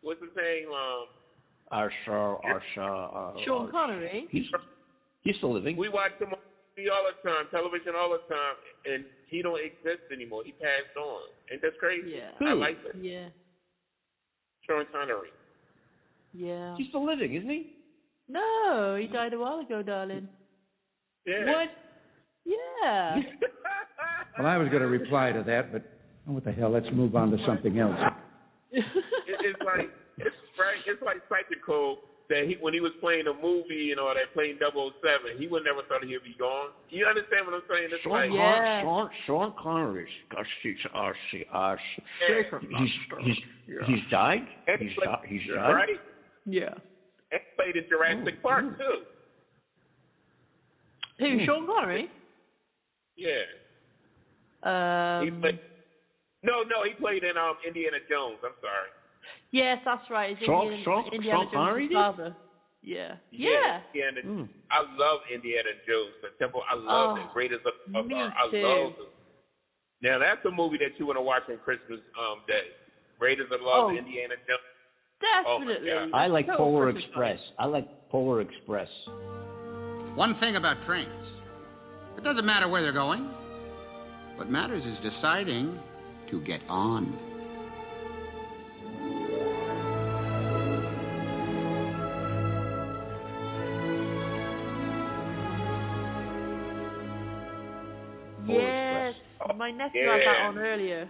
[0.02, 0.68] What's his name?
[0.70, 1.06] Um,
[1.72, 3.34] Arsha, Arsha.
[3.36, 4.26] Uh, Sean uh, Connery.
[4.30, 4.44] He's
[5.22, 5.76] he's still living.
[5.76, 6.38] we watch him on
[6.78, 8.54] TV all the time, television all the time,
[8.86, 10.42] and he don't exist anymore.
[10.44, 11.22] He passed on.
[11.50, 12.14] Ain't that crazy?
[12.16, 12.30] Yeah.
[12.40, 12.60] I Who?
[12.60, 13.02] like that.
[13.02, 13.28] Yeah.
[14.66, 15.30] Sean Connery.
[16.32, 16.76] Yeah.
[16.76, 17.72] He's still living, isn't he?
[18.28, 20.28] No, he died a while ago, darling.
[21.26, 21.46] Yeah.
[21.46, 21.68] What?
[22.44, 23.16] Yeah.
[24.38, 25.82] Well, I was going to reply to that, but
[26.28, 26.70] oh, what the hell?
[26.70, 27.98] Let's move on to something else.
[28.70, 28.84] It,
[29.26, 30.78] it's like it's right.
[30.86, 31.98] It's like psychical
[32.28, 35.64] that he when he was playing a movie and all that, playing 007, he would
[35.64, 36.70] never thought he'd be gone.
[36.90, 37.88] You understand what I'm saying?
[37.90, 38.82] It's Sean, like Con- Yeah.
[38.82, 40.08] Sean, Sean Connery.
[40.30, 41.76] Gosh, he's, uh, see, uh,
[42.28, 42.42] Yeah.
[42.78, 42.92] he's,
[43.24, 43.40] he's,
[43.86, 44.44] he's died?
[44.66, 45.72] And He's, he played- di- he's died?
[45.72, 46.00] right?
[46.44, 46.74] yeah.
[47.32, 48.76] And played in Jurassic Oh, Park oh.
[48.76, 48.98] too.
[51.18, 52.08] Who, Sean Connery?
[53.16, 53.44] Yeah.
[55.24, 55.58] he Um, played.
[56.44, 58.38] No, no, he played in um Indiana Jones.
[58.44, 58.90] I'm sorry.
[59.52, 60.32] Yes, that's right.
[60.32, 62.36] It's Sean- Indiana, Sean- Indiana Sean Jones' father.
[62.82, 63.16] Yeah.
[63.30, 63.80] Yeah.
[63.92, 64.48] Indiana, Mm.
[64.70, 66.14] I love Indiana Jones.
[66.22, 66.62] The Temple.
[66.70, 67.26] I love Oh, it.
[67.34, 68.56] Raiders of, of me I too.
[68.62, 69.08] love it.
[70.00, 72.70] Now that's a movie that you want to watch on Christmas um day.
[73.18, 73.90] Raiders of Love, Oh.
[73.90, 74.60] Indiana Jones.
[75.20, 75.90] Definitely.
[75.90, 76.10] God.
[76.14, 77.38] I like Total Polar Christmas Express.
[77.58, 78.88] I like Polar Express.
[80.14, 81.40] One thing about trains
[82.16, 83.24] it doesn't matter where they're going.
[84.36, 85.78] What matters is deciding
[86.28, 87.16] to get on.
[99.58, 101.08] My nephew had that on earlier.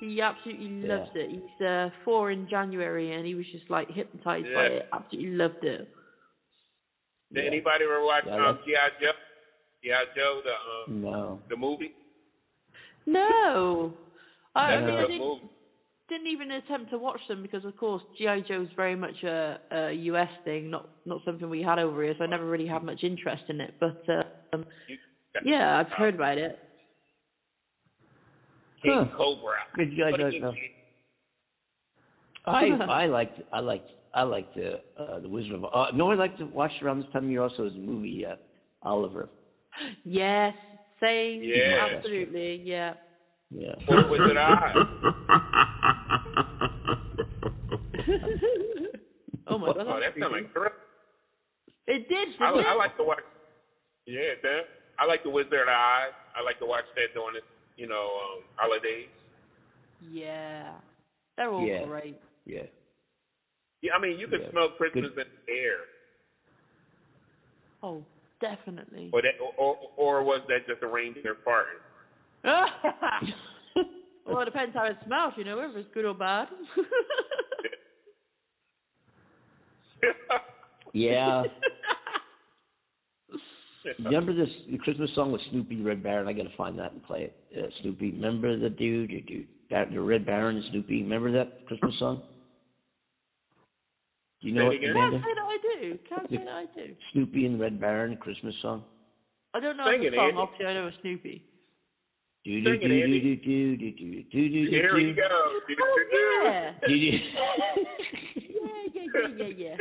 [0.00, 0.98] He absolutely Yeah.
[0.98, 1.30] loves it.
[1.30, 4.86] He's uh, four in January, and he was just like hypnotized by it.
[4.92, 5.88] Absolutely loved it.
[7.32, 8.90] Did anybody ever watch Yeah, um, G.I.
[9.00, 9.12] Joe?
[9.82, 10.04] G.I.
[10.14, 10.50] Joe, the
[10.92, 11.40] um, No.
[11.48, 11.92] the movie.
[13.06, 13.92] No,
[14.54, 15.48] I, I mean, a I good didn't, movie.
[16.08, 19.92] didn't even attempt to watch them because, of course, GI Joe's very much a, a
[19.92, 22.14] US thing, not not something we had over here.
[22.16, 23.74] So I never really had much interest in it.
[23.80, 24.22] But uh,
[24.52, 24.64] um,
[25.44, 26.58] yeah, I've heard about it.
[28.84, 29.16] King Huh.
[29.16, 29.54] Cobra.
[29.74, 30.10] Good G.I.
[30.10, 30.52] What a Joe,
[32.46, 36.14] I I liked I liked I liked the uh, the Wizard of uh, no I
[36.14, 38.36] like to watch around this time of year also is the movie uh,
[38.82, 39.28] Oliver.
[40.04, 40.54] Yes,
[41.00, 41.42] same.
[41.42, 41.88] Yeah.
[41.96, 42.94] Absolutely, yeah.
[43.50, 43.74] Yeah.
[43.88, 44.74] Or was it I?
[49.48, 49.86] oh my god.
[49.88, 50.72] Oh, that sounds like thriller.
[51.86, 52.28] It did.
[52.40, 53.22] I, didn't I like to watch.
[54.06, 54.60] Yeah, that.
[54.98, 56.14] I like the Wizard of Oz.
[56.36, 57.42] I like to watch that during the,
[57.76, 59.08] you know, um, holidays.
[60.00, 60.72] Yeah.
[61.36, 61.84] They're all Yeah.
[61.84, 62.20] great.
[62.46, 62.66] Yeah.
[63.82, 64.50] Yeah, I mean, you can Yeah.
[64.50, 65.86] smell Christmas in the air.
[67.82, 68.02] Oh,
[68.40, 69.10] definitely.
[69.12, 71.80] Or that, or, or was that just a reindeer farting?
[74.26, 76.48] well, it depends how it smells, you know, if it's good or bad.
[80.94, 81.42] Yeah.
[84.04, 84.48] Remember this
[84.82, 86.28] Christmas song with Snoopy the Red Baron?
[86.28, 87.36] I gotta find that and play it.
[87.56, 91.02] Uh, Snoopy, remember the dude, dude, dude, the Red Baron and Snoopy.
[91.02, 92.22] Remember that Christmas song?
[94.40, 94.94] Do you know it, it.
[94.94, 95.98] Can't say that I do.
[96.08, 96.94] Can't say that I do.
[97.12, 98.84] Snoopy and Red Baron Christmas song.
[99.54, 100.28] I don't know Sing the it, song.
[100.28, 100.38] Andy.
[100.38, 101.42] Obviously, I know it's Snoopy.
[102.44, 105.00] Do do Sing do do do do do do do do Here do.
[105.00, 105.22] you go.
[105.24, 105.60] Oh,
[106.44, 106.72] yeah.
[106.86, 106.94] Do do.
[106.96, 107.16] yeah,
[108.92, 109.76] yeah, yeah, yeah, yeah.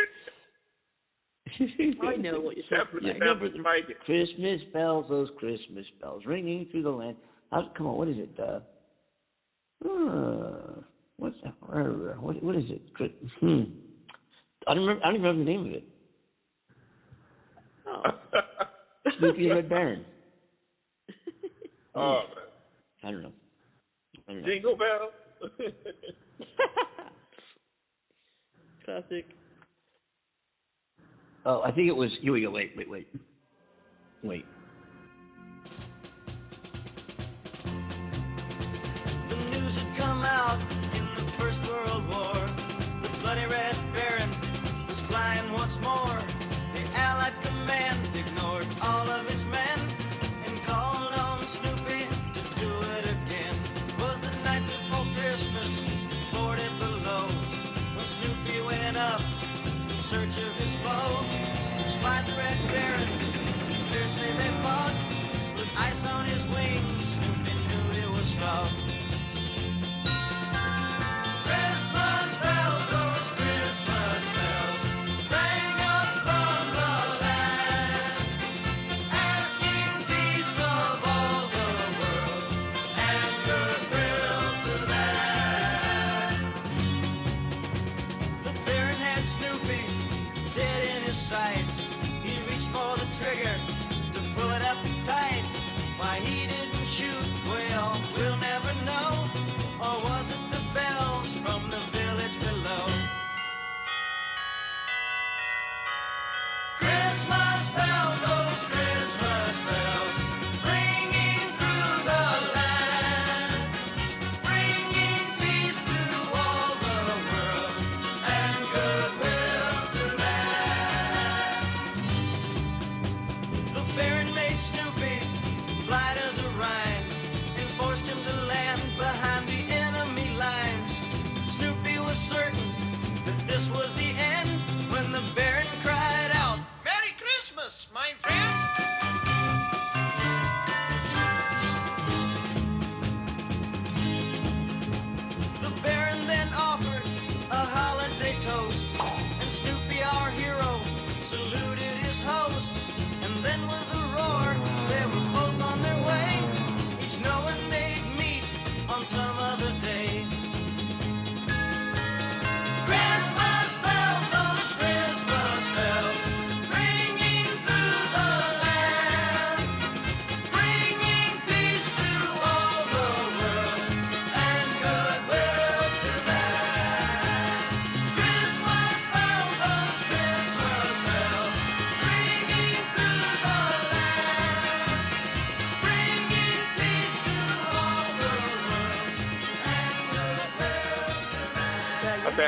[2.04, 3.40] I know what you're That's talking what about.
[3.40, 4.00] that was like.
[4.06, 7.18] Christmas bells, those Christmas bells ringing through the land.
[7.52, 8.30] How, come on, what is it?
[8.40, 8.60] Uh,
[9.88, 10.82] uh,
[11.18, 11.54] what's that?
[11.72, 11.84] uh,
[12.20, 12.82] What, what is it?
[13.40, 13.64] Hmm.
[14.68, 15.04] I don't remember.
[15.04, 15.84] I don't even remember the name of it.
[17.88, 18.04] Oh.
[19.20, 20.06] Snoopy the Red Baron.
[21.96, 22.22] Oh,
[23.04, 23.32] I don't know.
[24.28, 24.48] I don't know.
[24.48, 25.12] jingle bell.
[28.84, 29.26] Classic.
[31.46, 32.10] Oh, I think it was.
[32.22, 32.52] Here we go.
[32.52, 33.08] Wait, wait, wait,
[34.24, 34.46] wait.
[39.28, 40.62] The news had come out
[40.96, 42.34] in the First World War.
[43.02, 44.23] The bloody Red Baron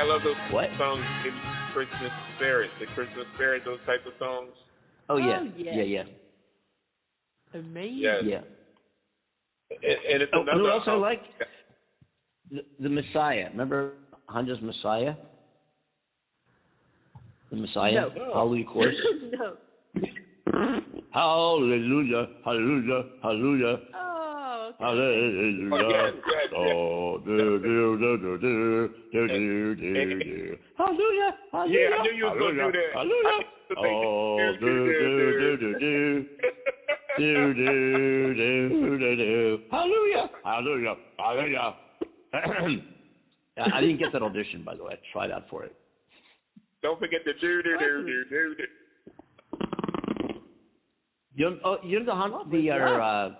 [0.06, 0.70] love those What?
[0.78, 1.32] songs in
[1.72, 4.52] Christmas spirit, the Christmas spirit, those type of songs.
[5.08, 5.76] Oh yeah, Oh, yeah.
[5.76, 6.02] yeah, yeah,
[7.54, 7.98] Amazing.
[8.02, 8.22] Yes.
[8.24, 8.40] yeah.
[9.70, 10.58] And, and it's Oh, another.
[10.58, 11.22] and also um, like
[12.50, 13.48] the, the Messiah.
[13.50, 13.92] Remember
[14.32, 15.14] Handel's Messiah?
[17.50, 18.32] The Messiah, No.
[18.32, 18.94] Hallelujah chorus.
[19.38, 19.56] no.
[21.12, 24.45] hallelujah, hallelujah, hallelujah, Oh, okay.
[24.78, 26.12] Hallelujah.
[26.54, 27.16] Oh.
[27.16, 30.56] Oh, do, do, do, do, do, do, do, do, do.
[30.76, 31.80] Hallelujah, hallelujah.
[31.80, 32.92] Yeah, I knew you was gonna do hallelujah, that.
[32.94, 33.26] Hallelujah.
[33.26, 36.24] I knew you Oh, do, do, do do, do, do.
[37.18, 39.58] Do, do, do, do, do.
[39.70, 41.74] Hallelujah, hallelujah, hallelujah.
[43.58, 44.92] I didn't get that audition, by the way.
[44.92, 45.74] I tried out for it.
[46.82, 48.64] Don't forget the do do do do do do.
[51.34, 53.30] You know, oh, you know the the uh, uh?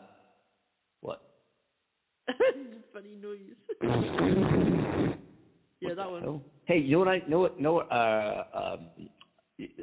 [2.93, 3.41] Funny noise.
[5.81, 6.25] yeah, that one.
[6.25, 6.43] Oh.
[6.65, 8.91] Hey, you know what I know what know what uh um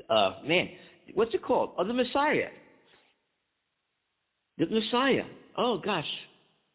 [0.09, 0.69] uh man,
[1.13, 1.71] what's it called?
[1.77, 2.49] Oh the Messiah.
[4.57, 5.23] The Messiah.
[5.57, 6.05] Oh gosh.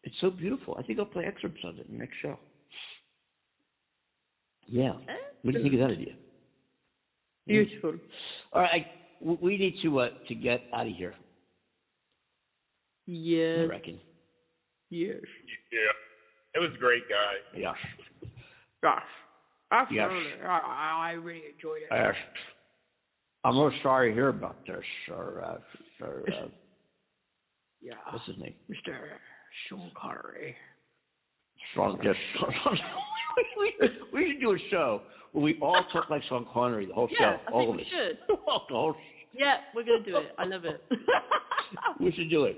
[0.04, 0.76] It's so beautiful.
[0.78, 2.38] I think I'll play excerpts of it in the next show.
[4.66, 4.92] Yeah.
[5.42, 6.14] What do you think of that idea?
[7.46, 7.94] Beautiful.
[8.52, 11.14] All right, I, we need to uh to get out of here.
[13.06, 14.00] Yeah I reckon.
[14.90, 15.16] Yes.
[15.72, 15.92] Yeah,
[16.54, 17.58] it was a great, guy.
[17.58, 17.72] Yeah.
[18.82, 19.02] Gosh.
[19.70, 20.16] Absolutely.
[20.38, 20.46] Yes.
[20.46, 21.92] I, I really enjoyed it.
[21.92, 22.12] Uh,
[23.44, 26.46] I'm real sorry to hear about this, or uh, or uh,
[27.82, 27.94] yeah.
[28.10, 28.54] what's his name?
[28.70, 28.96] Mr.
[29.68, 30.56] Sean Connery.
[31.74, 32.18] Sean, Just
[33.58, 33.72] we,
[34.12, 35.02] we should do a show
[35.32, 37.76] where we all talk like Sean Connery the whole Yeah, show, I all think of
[37.76, 37.88] we us.
[37.90, 38.18] should.
[38.28, 38.96] the whole
[39.34, 40.32] Yeah, we're gonna do it.
[40.38, 40.82] I love it.
[42.00, 42.56] we should do it.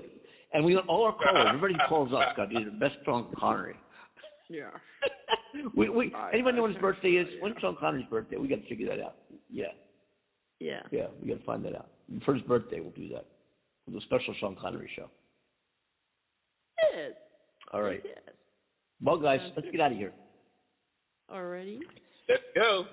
[0.53, 3.75] And we all our callers, everybody calls us got to be the best Sean Connery.
[4.49, 4.69] yeah.
[5.75, 7.27] we we I- anybody know I when his birthday is?
[7.41, 8.37] When's Sean Connery's birthday?
[8.37, 9.15] We got to figure that out.
[9.49, 9.65] Yeah,
[10.59, 10.81] Yeah.
[10.91, 11.87] yeah, we got to find that out.
[12.25, 13.25] For his birthday, we'll do that.
[13.87, 15.09] We'll do a special Sean Connery show.
[16.93, 17.11] Yes.
[17.73, 18.01] All right.
[18.03, 18.17] Yes.
[19.01, 19.71] Well, guys, Sounds let's good.
[19.73, 20.11] get out of here.
[21.31, 21.79] Already.
[22.27, 22.83] Let's go.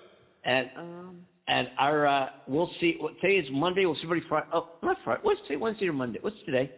[0.45, 1.27] And Um.
[1.49, 2.97] and our uh, we'll see.
[3.01, 3.85] Well, today is Monday.
[3.85, 4.47] We'll see everybody Friday.
[4.53, 5.21] Oh, not Friday.
[5.25, 5.57] What's today?
[5.57, 6.19] Wednesday or Monday?
[6.23, 6.71] What's today?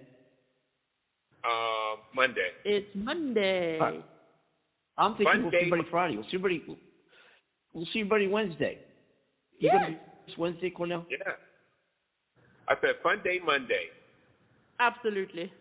[2.15, 2.49] Monday.
[2.65, 3.79] It's Monday.
[3.81, 4.05] All right.
[4.99, 5.57] I'm thinking we'll see Monday.
[5.59, 6.15] everybody Friday.
[6.17, 6.79] We'll see everybody.
[7.73, 8.79] We'll see everybody Wednesday.
[9.59, 9.73] You Yeah.
[9.79, 11.07] gonna be this Wednesday, Cornell?
[11.09, 11.19] Yeah.
[12.69, 13.91] I said fun day Monday.
[14.79, 15.53] Absolutely.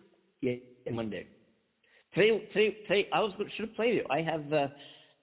[0.41, 0.55] Yeah,
[0.91, 1.27] Monday.
[2.13, 3.09] Today, today, today.
[3.11, 4.05] I was should have played it.
[4.09, 4.67] I have, uh,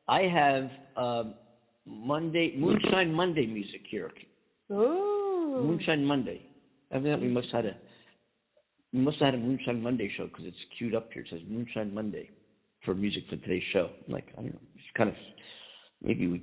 [0.08, 1.34] I have um,
[1.86, 4.10] Monday Moonshine Monday music here.
[4.70, 5.62] Oh.
[5.64, 6.42] Moonshine Monday.
[6.92, 7.76] Evidently, we must have had a
[8.96, 11.22] we must have had a Moonshine Monday show because it's queued up here.
[11.22, 12.30] It says Moonshine Monday
[12.82, 13.90] for music for today's show.
[14.06, 14.60] I'm like, I don't know.
[14.74, 15.16] It's kind of
[16.02, 16.42] maybe we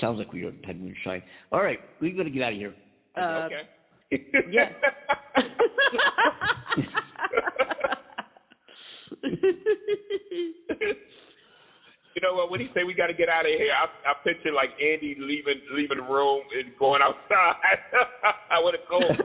[0.00, 1.22] sounds like we had moonshine.
[1.52, 2.74] All right, we've got to get out of here.
[3.16, 3.60] Uh, okay.
[4.50, 4.70] yeah.
[12.14, 12.50] You know what?
[12.50, 15.14] When he say we got to get out of here, I, I picture like Andy
[15.20, 17.78] leaving leaving the room and going outside.
[18.50, 19.16] I would have gone.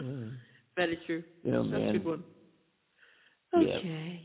[0.00, 1.22] Very true.
[1.42, 2.24] Yeah, That's a good one.
[3.54, 3.76] Yeah.
[3.78, 4.22] Okay.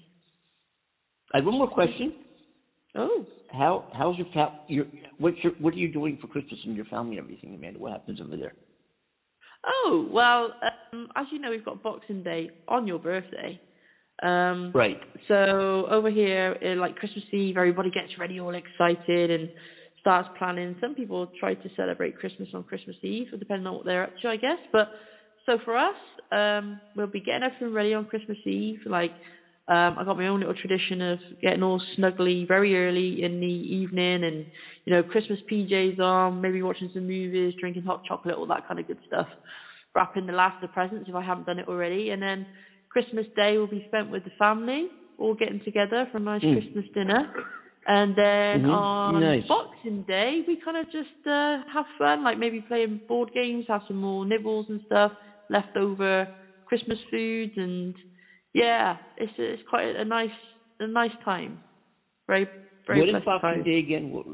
[1.34, 2.14] I have one more question.
[2.96, 3.26] Oh.
[3.50, 4.86] How how's your fa- your
[5.18, 7.80] what's your what are you doing for Christmas and your family and everything, Amanda?
[7.80, 8.54] What happens over there?
[9.66, 10.54] Oh well,
[10.94, 13.60] um, as you know, we've got Boxing Day on your birthday.
[14.22, 15.00] Um, Right.
[15.28, 19.50] So over here, uh, like Christmas Eve, everybody gets ready, all excited, and
[20.00, 20.76] starts planning.
[20.82, 24.30] Some people try to celebrate Christmas on Christmas Eve, depending on what they're up to,
[24.30, 24.60] I guess.
[24.72, 24.90] But
[25.46, 25.96] so for us,
[26.32, 28.80] um, we'll be getting everything ready on Christmas Eve.
[28.86, 29.14] Like
[29.68, 33.46] um, I got my own little tradition of getting all snuggly very early in the
[33.48, 34.48] evening, and
[34.86, 38.80] you know, Christmas PJs on, maybe watching some movies, drinking hot chocolate, all that kind
[38.80, 39.28] of good stuff.
[39.96, 42.48] Wrapping the last of the presents if I haven't done it already, and then
[42.90, 44.88] Christmas Day will be spent with the family,
[45.18, 46.54] all getting together for a nice Mm.
[46.62, 47.28] Christmas dinner.
[47.86, 48.74] And then Mhm.
[48.74, 49.46] on Nice.
[49.48, 53.84] Boxing Day, we kind of just uh, have fun, like maybe playing board games, have
[53.88, 55.12] some more nibbles and stuff,
[55.54, 56.28] leftover
[56.66, 57.96] Christmas food, and
[58.54, 60.32] yeah, it's it's quite a nice
[60.80, 61.62] a nice time.
[62.28, 62.48] Very
[62.88, 63.64] very what is Boxing time.
[63.64, 64.10] Day again?
[64.12, 64.26] What,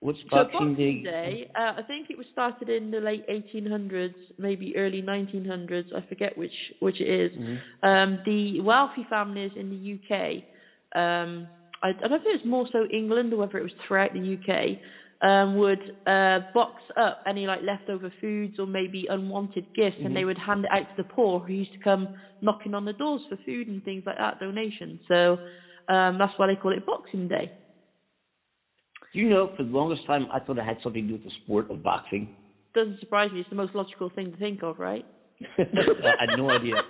[0.00, 4.14] what's So Boxing, Boxing Day, uh, I think it was started in the late 1800s,
[4.38, 5.86] maybe early 1900s.
[5.94, 7.32] I forget which which it is.
[7.38, 7.58] Mhm.
[7.82, 10.44] Um, the wealthy families in the UK,
[11.00, 11.48] um,
[11.82, 14.34] I, I don't know if it's more so England or whether it was throughout the
[14.38, 14.78] UK,
[15.22, 20.22] um, would uh, box up any like leftover foods or maybe unwanted gifts, and they
[20.22, 20.26] Mhm.
[20.26, 22.08] would hand it out to the poor who used to come
[22.40, 25.00] knocking on the doors for food and things like that, donations.
[25.08, 25.38] So
[25.88, 27.50] um, that's why they call it Boxing Day.
[29.12, 31.24] Do you know, for the longest time, I thought it had something to do with
[31.24, 32.30] the sport of boxing.
[32.74, 33.40] Doesn't surprise me.
[33.40, 35.04] It's the most logical thing to think of, right?
[35.58, 36.82] I had no idea.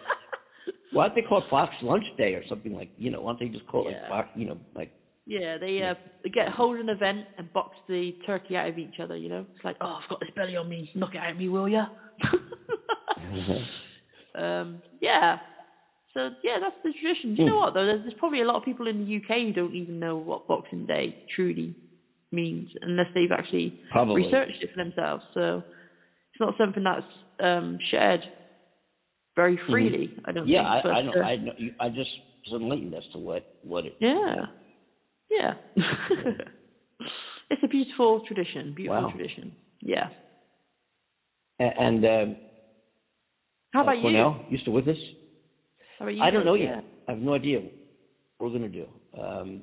[0.93, 2.91] Why don't they call it Fox Lunch Day or something like?
[2.97, 4.01] You know, why don't they just call it Yeah.
[4.03, 4.29] like Fox?
[4.35, 4.91] You know, like
[5.27, 5.95] Yeah, they uh,
[6.25, 9.17] they get hold an event and box the turkey out of each other.
[9.17, 10.91] You know, it's like, oh, I've got this belly on me.
[10.95, 11.87] Knock it out of me, will ya?
[14.35, 15.37] um, yeah.
[16.15, 17.35] So yeah, that's the tradition.
[17.35, 17.87] Do you know what though?
[17.87, 20.47] There's, there's probably a lot of people in the UK who don't even know what
[20.47, 21.75] Boxing Day truly
[22.31, 24.25] means unless they've actually Probably.
[24.25, 25.25] researched it for themselves.
[25.35, 25.59] So
[26.33, 27.07] it's not something that's
[27.41, 28.23] um, shared
[29.37, 30.13] very freely.
[30.25, 30.53] I don't Mm-hmm.
[30.53, 30.85] yeah, think.
[30.85, 31.23] I, I but, know.
[31.23, 32.11] uh, I you- I just
[32.51, 33.97] was enlightened as to what what it.
[34.01, 34.47] yeah.
[35.33, 35.55] Yeah.
[37.51, 38.73] it's a beautiful tradition.
[38.75, 39.11] Beautiful Wow.
[39.11, 39.57] tradition.
[39.81, 40.09] Yeah.
[41.61, 42.37] A- And um,
[43.73, 44.03] How uh, about you?
[44.03, 44.97] Cornell, you still with us?
[45.99, 46.23] How about you?
[46.23, 46.77] I don't know Yeah.
[46.77, 46.85] yet.
[47.09, 47.73] I have no idea what
[48.41, 48.87] we're gonna do.
[49.19, 49.63] Um,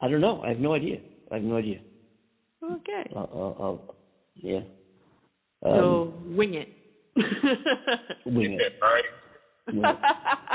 [0.00, 0.40] I don't know.
[0.42, 0.98] I have no idea.
[1.30, 1.80] I have no idea.
[2.62, 3.04] Okay.
[3.14, 3.96] I'll, I'll, I'll,
[4.36, 4.60] yeah.
[5.64, 6.68] Um, so wing it.
[8.26, 8.72] wing it.
[8.80, 9.04] Right?
[9.72, 9.92] Yeah.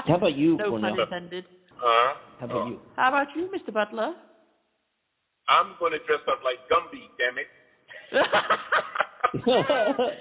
[0.05, 0.91] How about you, no Cornell?
[0.91, 1.45] pun intended.
[1.81, 2.13] Huh?
[2.39, 2.79] How about you?
[2.95, 3.73] How about you, Mr.
[3.73, 4.13] Butler?
[5.47, 7.47] I'm gonna dress up like Gumby, damn it.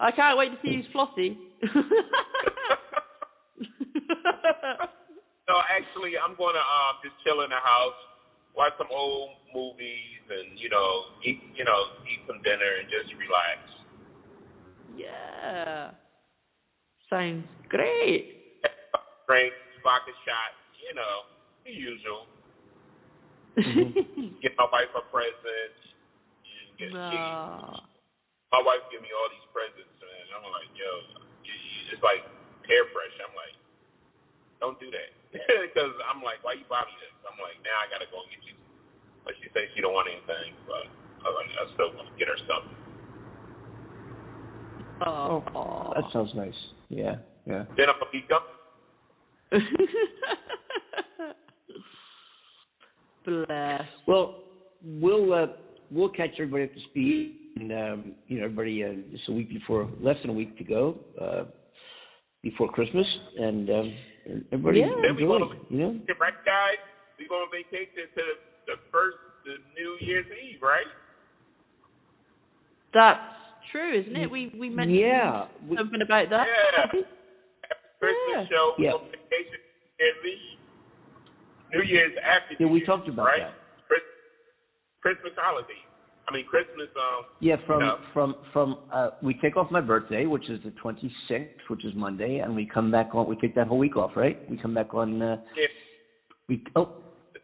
[0.00, 1.36] I can't wait to see you Flossie.
[5.48, 7.98] No, actually, I'm gonna um just chill in the house,
[8.54, 13.10] watch some old movies, and you know, eat you know, eat some dinner and just
[13.18, 13.58] relax.
[14.94, 15.90] yeah.
[17.10, 18.30] Sounds great.
[19.28, 19.52] Drink,
[19.82, 21.14] vodka shot, you know,
[21.64, 22.26] the usual.
[23.56, 24.40] Mm-hmm.
[24.42, 25.74] Get my wife a present.
[26.42, 27.78] and Get, Nah.
[28.50, 30.90] my wife give me all these presents, and I'm like, yo,
[31.44, 32.24] you- you- it's like
[32.66, 33.12] hair fresh.
[33.22, 33.54] I'm like,
[34.60, 35.10] don't do that,
[35.68, 37.12] because I'm like, why you buy me this?
[37.28, 38.56] I'm like, now I gotta go get you.
[39.24, 40.88] But she says she don't want anything, but
[41.22, 42.78] I was like, I still want to get her something.
[45.04, 45.92] Oh.
[45.94, 46.56] That sounds nice.
[46.88, 47.64] Yeah, yeah.
[47.76, 48.54] Then I'm gonna be Gumby.
[53.24, 53.82] Bless.
[54.06, 54.42] Well,
[54.84, 55.46] we'll uh,
[55.90, 59.48] we'll catch everybody up to speed, and um, you know, everybody uh, just a week
[59.50, 61.44] before, less than a week to go uh,
[62.42, 63.06] before Christmas,
[63.38, 63.94] and um,
[64.52, 64.86] everybody Yeah.
[65.02, 65.38] Then we enjoy.
[65.38, 66.78] gonna You know, get right, guys.
[67.18, 70.86] We going on vacation to the, the first the New Year's Eve, right?
[72.94, 73.20] That's
[73.70, 74.30] true, isn't it?
[74.30, 76.46] We we mentioned Yeah, we- something about that.
[76.46, 77.00] Yeah.
[78.00, 78.44] Christmas Yeah.
[78.50, 78.74] show.
[78.78, 78.90] Yeah.
[78.98, 80.51] on vacation New Year's Eve.
[81.72, 82.54] New Year's after.
[82.58, 83.40] yeah, New we Year's, talked about right?
[83.40, 83.54] that.
[85.00, 85.82] Christmas holiday.
[86.28, 86.88] I mean Christmas.
[86.94, 87.24] Um.
[87.40, 87.94] Yeah, from Yeah.
[88.12, 92.38] from from uh, we take off my birthday, which is the 26th, which is Monday,
[92.38, 93.26] and we come back on.
[93.26, 94.38] We take that whole week off, right?
[94.48, 95.20] We come back on.
[95.20, 95.66] Uh, Yeah.
[96.48, 96.90] we oh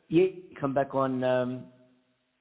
[0.09, 0.29] yeah,
[0.61, 1.67] come back on um,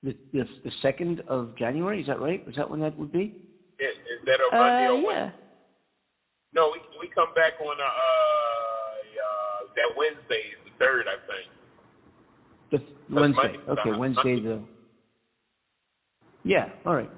[0.03, 2.01] the the the second of January.
[2.01, 2.43] Is that right?
[2.45, 3.33] Is that when that would be?
[3.79, 5.07] Is, is that a Monday Uh, or yeah.
[5.07, 5.33] Wednesday?
[6.53, 11.49] No, we we come back on uh, uh that Wednesday, is the third, I think.
[13.09, 13.57] Wednesday.
[13.65, 13.81] Monday.
[13.81, 14.61] Okay, Wednesday the.
[16.43, 16.69] Yeah.
[16.85, 17.11] All right.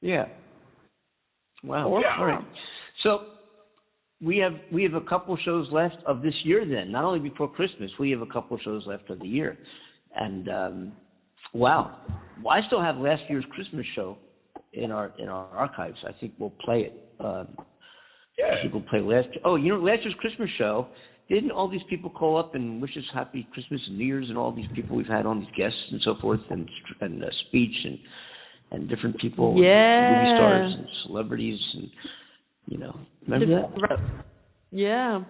[0.00, 0.26] Yeah.
[1.64, 1.98] Wow.
[2.00, 2.16] Yeah.
[2.18, 2.44] All right.
[3.02, 3.20] So
[4.20, 6.64] we have we have a couple shows left of this year.
[6.66, 9.58] Then not only before Christmas, we have a couple shows left of the year,
[10.14, 10.92] and um,
[11.52, 11.98] wow,
[12.42, 14.16] well, I still have last year's Christmas show
[14.72, 15.98] in our in our archives.
[16.06, 17.10] I think we'll play it.
[17.20, 17.48] Um,
[18.38, 18.54] Yeah.
[18.54, 19.28] I think we'll play last.
[19.44, 20.88] Oh, you know, last year's Christmas show.
[21.28, 24.38] Didn't all these people call up and wish us happy Christmas and New Year's and
[24.38, 26.68] all these people we've had on these guests and so forth and
[27.00, 27.98] and uh, speech and
[28.70, 30.10] and different people, and Yeah.
[30.10, 31.90] movie stars and celebrities and
[32.66, 34.00] you know, remember that?
[34.72, 35.22] Yeah.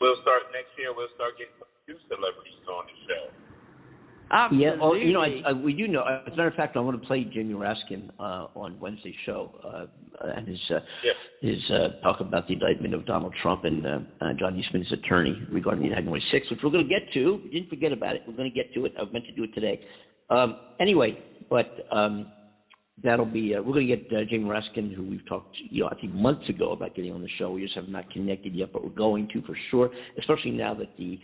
[0.00, 0.94] We'll start next year.
[0.94, 3.45] We'll start getting some new celebrities on the show.
[4.30, 4.66] Absolutely.
[4.66, 6.02] Yeah, oh, you know, I, I, we do know.
[6.02, 9.52] As a matter of fact, I want to play Jamie Raskin uh, on Wednesday's show
[9.64, 9.86] uh,
[10.36, 10.80] and his uh,
[11.40, 15.36] his uh, talk about the indictment of Donald Trump and uh, uh, John Eastman's attorney
[15.50, 17.40] regarding the January 6th, which we're going to get to.
[17.44, 18.22] We didn't forget about it.
[18.26, 18.94] We're going to get to it.
[18.98, 19.80] I meant to do it today.
[20.28, 22.26] Um, anyway, but um,
[23.02, 23.54] that'll be.
[23.54, 26.12] Uh, we're going to get uh, Jamie Raskin, who we've talked, you know, I think
[26.14, 27.52] months ago about getting on the show.
[27.52, 29.90] We just have not connected yet, but we're going to for sure.
[30.18, 31.18] Especially now that the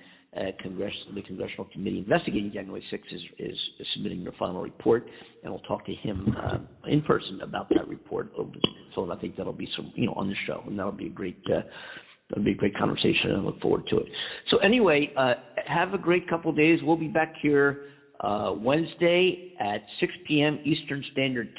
[0.62, 5.06] Congress, the congressional committee investigating January 6th is, is, is submitting their final report,
[5.42, 8.32] and we'll talk to him uh, in person about that report.
[8.94, 11.10] So I think that'll be some, you know, on the show, and that'll be a
[11.10, 11.38] great.
[11.52, 11.60] Uh,
[12.28, 14.06] That'll be a great conversation, and I look forward to it.
[14.50, 15.34] So anyway, uh,
[15.66, 16.78] have a great couple of days.
[16.82, 17.82] We'll be back here
[18.20, 20.58] uh, Wednesday at 6 p.m.
[20.64, 21.50] Eastern Standard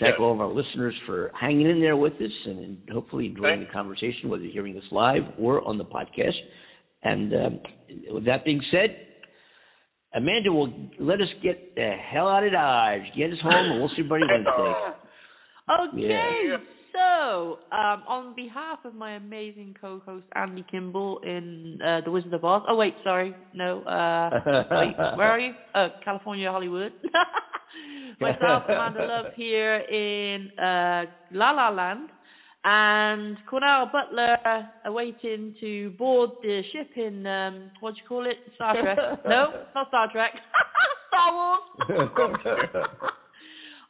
[0.00, 3.66] Thank all of our listeners for hanging in there with us and hopefully enjoying the
[3.66, 6.32] conversation, whether you're hearing us live or on the podcast.
[7.04, 7.60] And um,
[8.10, 8.96] with that being said,
[10.14, 13.02] Amanda will let us get the hell out of Dodge.
[13.16, 14.74] Get us home, and we'll see everybody Wednesday.
[15.66, 15.96] Okay,
[16.50, 16.56] Yeah.
[16.92, 22.44] so um, on behalf of my amazing co-host Andy Kimball in uh, The Wizard of
[22.44, 22.62] Oz.
[22.68, 23.80] Oh wait, sorry, no.
[23.82, 24.28] Uh,
[24.70, 25.54] wait, where are you?
[25.74, 26.92] Oh, California, Hollywood.
[28.20, 32.10] Myself, Amanda Love here in uh, La La Land,
[32.64, 34.38] and Cornell Butler
[34.86, 38.36] awaiting to board the ship in um, what do you call it?
[38.54, 38.98] Star Trek?
[39.26, 40.32] no, not Star Trek.
[41.08, 41.60] Star Wars.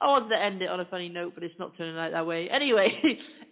[0.01, 2.27] I wanted to end it on a funny note, but it's not turning out that
[2.27, 2.49] way.
[2.53, 2.89] Anyway,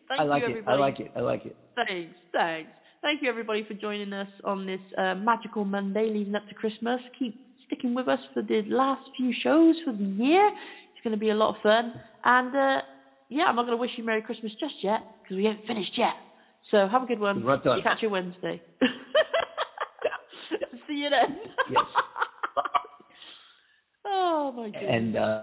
[0.08, 0.64] thank I like you it.
[0.66, 1.12] I like it.
[1.16, 1.56] I like it.
[1.76, 2.70] Thanks, thanks.
[3.00, 7.00] Thank you everybody for joining us on this uh, magical Monday leading up to Christmas.
[7.18, 7.36] Keep
[7.66, 10.46] sticking with us for the last few shows for the year.
[10.48, 11.94] It's going to be a lot of fun.
[12.24, 12.82] And uh,
[13.32, 15.92] yeah, I'm not going to wish you Merry Christmas just yet because we haven't finished
[15.96, 16.14] yet.
[16.70, 17.42] So have a good one.
[17.42, 17.82] We're not done.
[17.82, 18.62] Catch you Wednesday.
[20.86, 21.36] See you then.
[21.70, 21.84] Yes.
[24.06, 24.84] oh my goodness.
[24.88, 25.42] And uh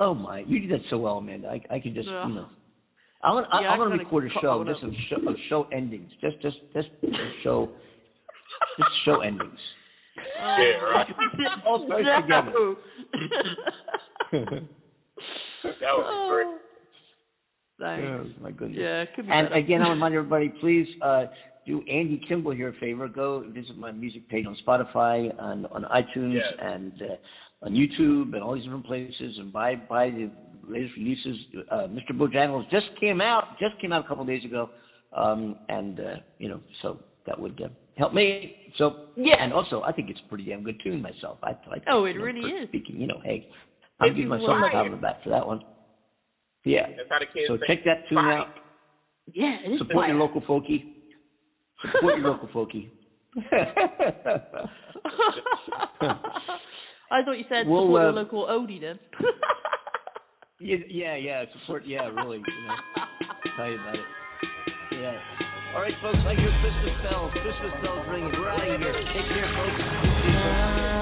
[0.00, 1.48] oh my, you did that so well, Amanda.
[1.48, 2.28] I I could just Ugh.
[2.28, 2.48] you know.
[3.22, 4.88] I'm gonna, Yeah, I'm I'm gonna gonna record a show just up.
[4.88, 6.88] of show, of show endings, just just just
[7.42, 7.70] show,
[8.78, 9.58] just show endings.
[10.16, 11.06] Yeah, right.
[11.66, 12.74] All starts together.
[15.64, 15.70] No.
[15.80, 16.60] That was great.
[17.80, 18.34] Thanks.
[18.38, 18.78] Oh, my goodness.
[18.80, 19.60] Yeah, it could be And better.
[19.60, 21.24] again, I remind everybody, please uh,
[21.66, 23.08] do Andy Kimball here a favor.
[23.08, 26.44] Go visit my music page on Spotify, on on iTunes, Yes.
[26.60, 30.30] and uh, on YouTube, and all these different places, and buy buy the
[30.68, 31.36] latest releases.
[31.70, 32.12] Uh, Mr.
[32.12, 34.70] Bojangles just came out, just came out a couple of days ago,
[35.16, 38.54] um, and uh, you know, so that would uh, help me.
[38.78, 39.34] So Yeah.
[39.40, 41.38] and also I think it's a pretty damn good tune myself.
[41.42, 41.82] I like.
[41.90, 42.68] Oh, it you know, really is.
[42.68, 43.48] Speaking, you know, hey,
[44.04, 45.62] I'm If giving you myself a like pat on the back for that one.
[46.64, 46.86] Yeah.
[46.96, 48.34] That's how the kids So say check that tune Bye.
[48.34, 48.48] out.
[49.32, 50.84] Yeah, it is Support your local folkie.
[51.92, 52.90] Support your local folkie.
[57.10, 58.98] I thought you said We'll, support uh, your local Odie then.
[60.60, 61.44] yeah, yeah, yeah.
[61.60, 61.86] Support.
[61.86, 62.38] Yeah, really.
[62.38, 62.76] You know,
[63.56, 64.04] tell you about it.
[64.92, 65.18] Yeah.
[65.74, 66.18] All right, folks.
[66.26, 67.32] I hear Christmas bells.
[67.32, 68.32] Christmas bells ringing.
[68.32, 68.92] We're out of here.
[68.92, 69.80] Take care, folks.
[70.22, 70.93] See you folks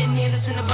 [0.00, 0.69] 10 years in the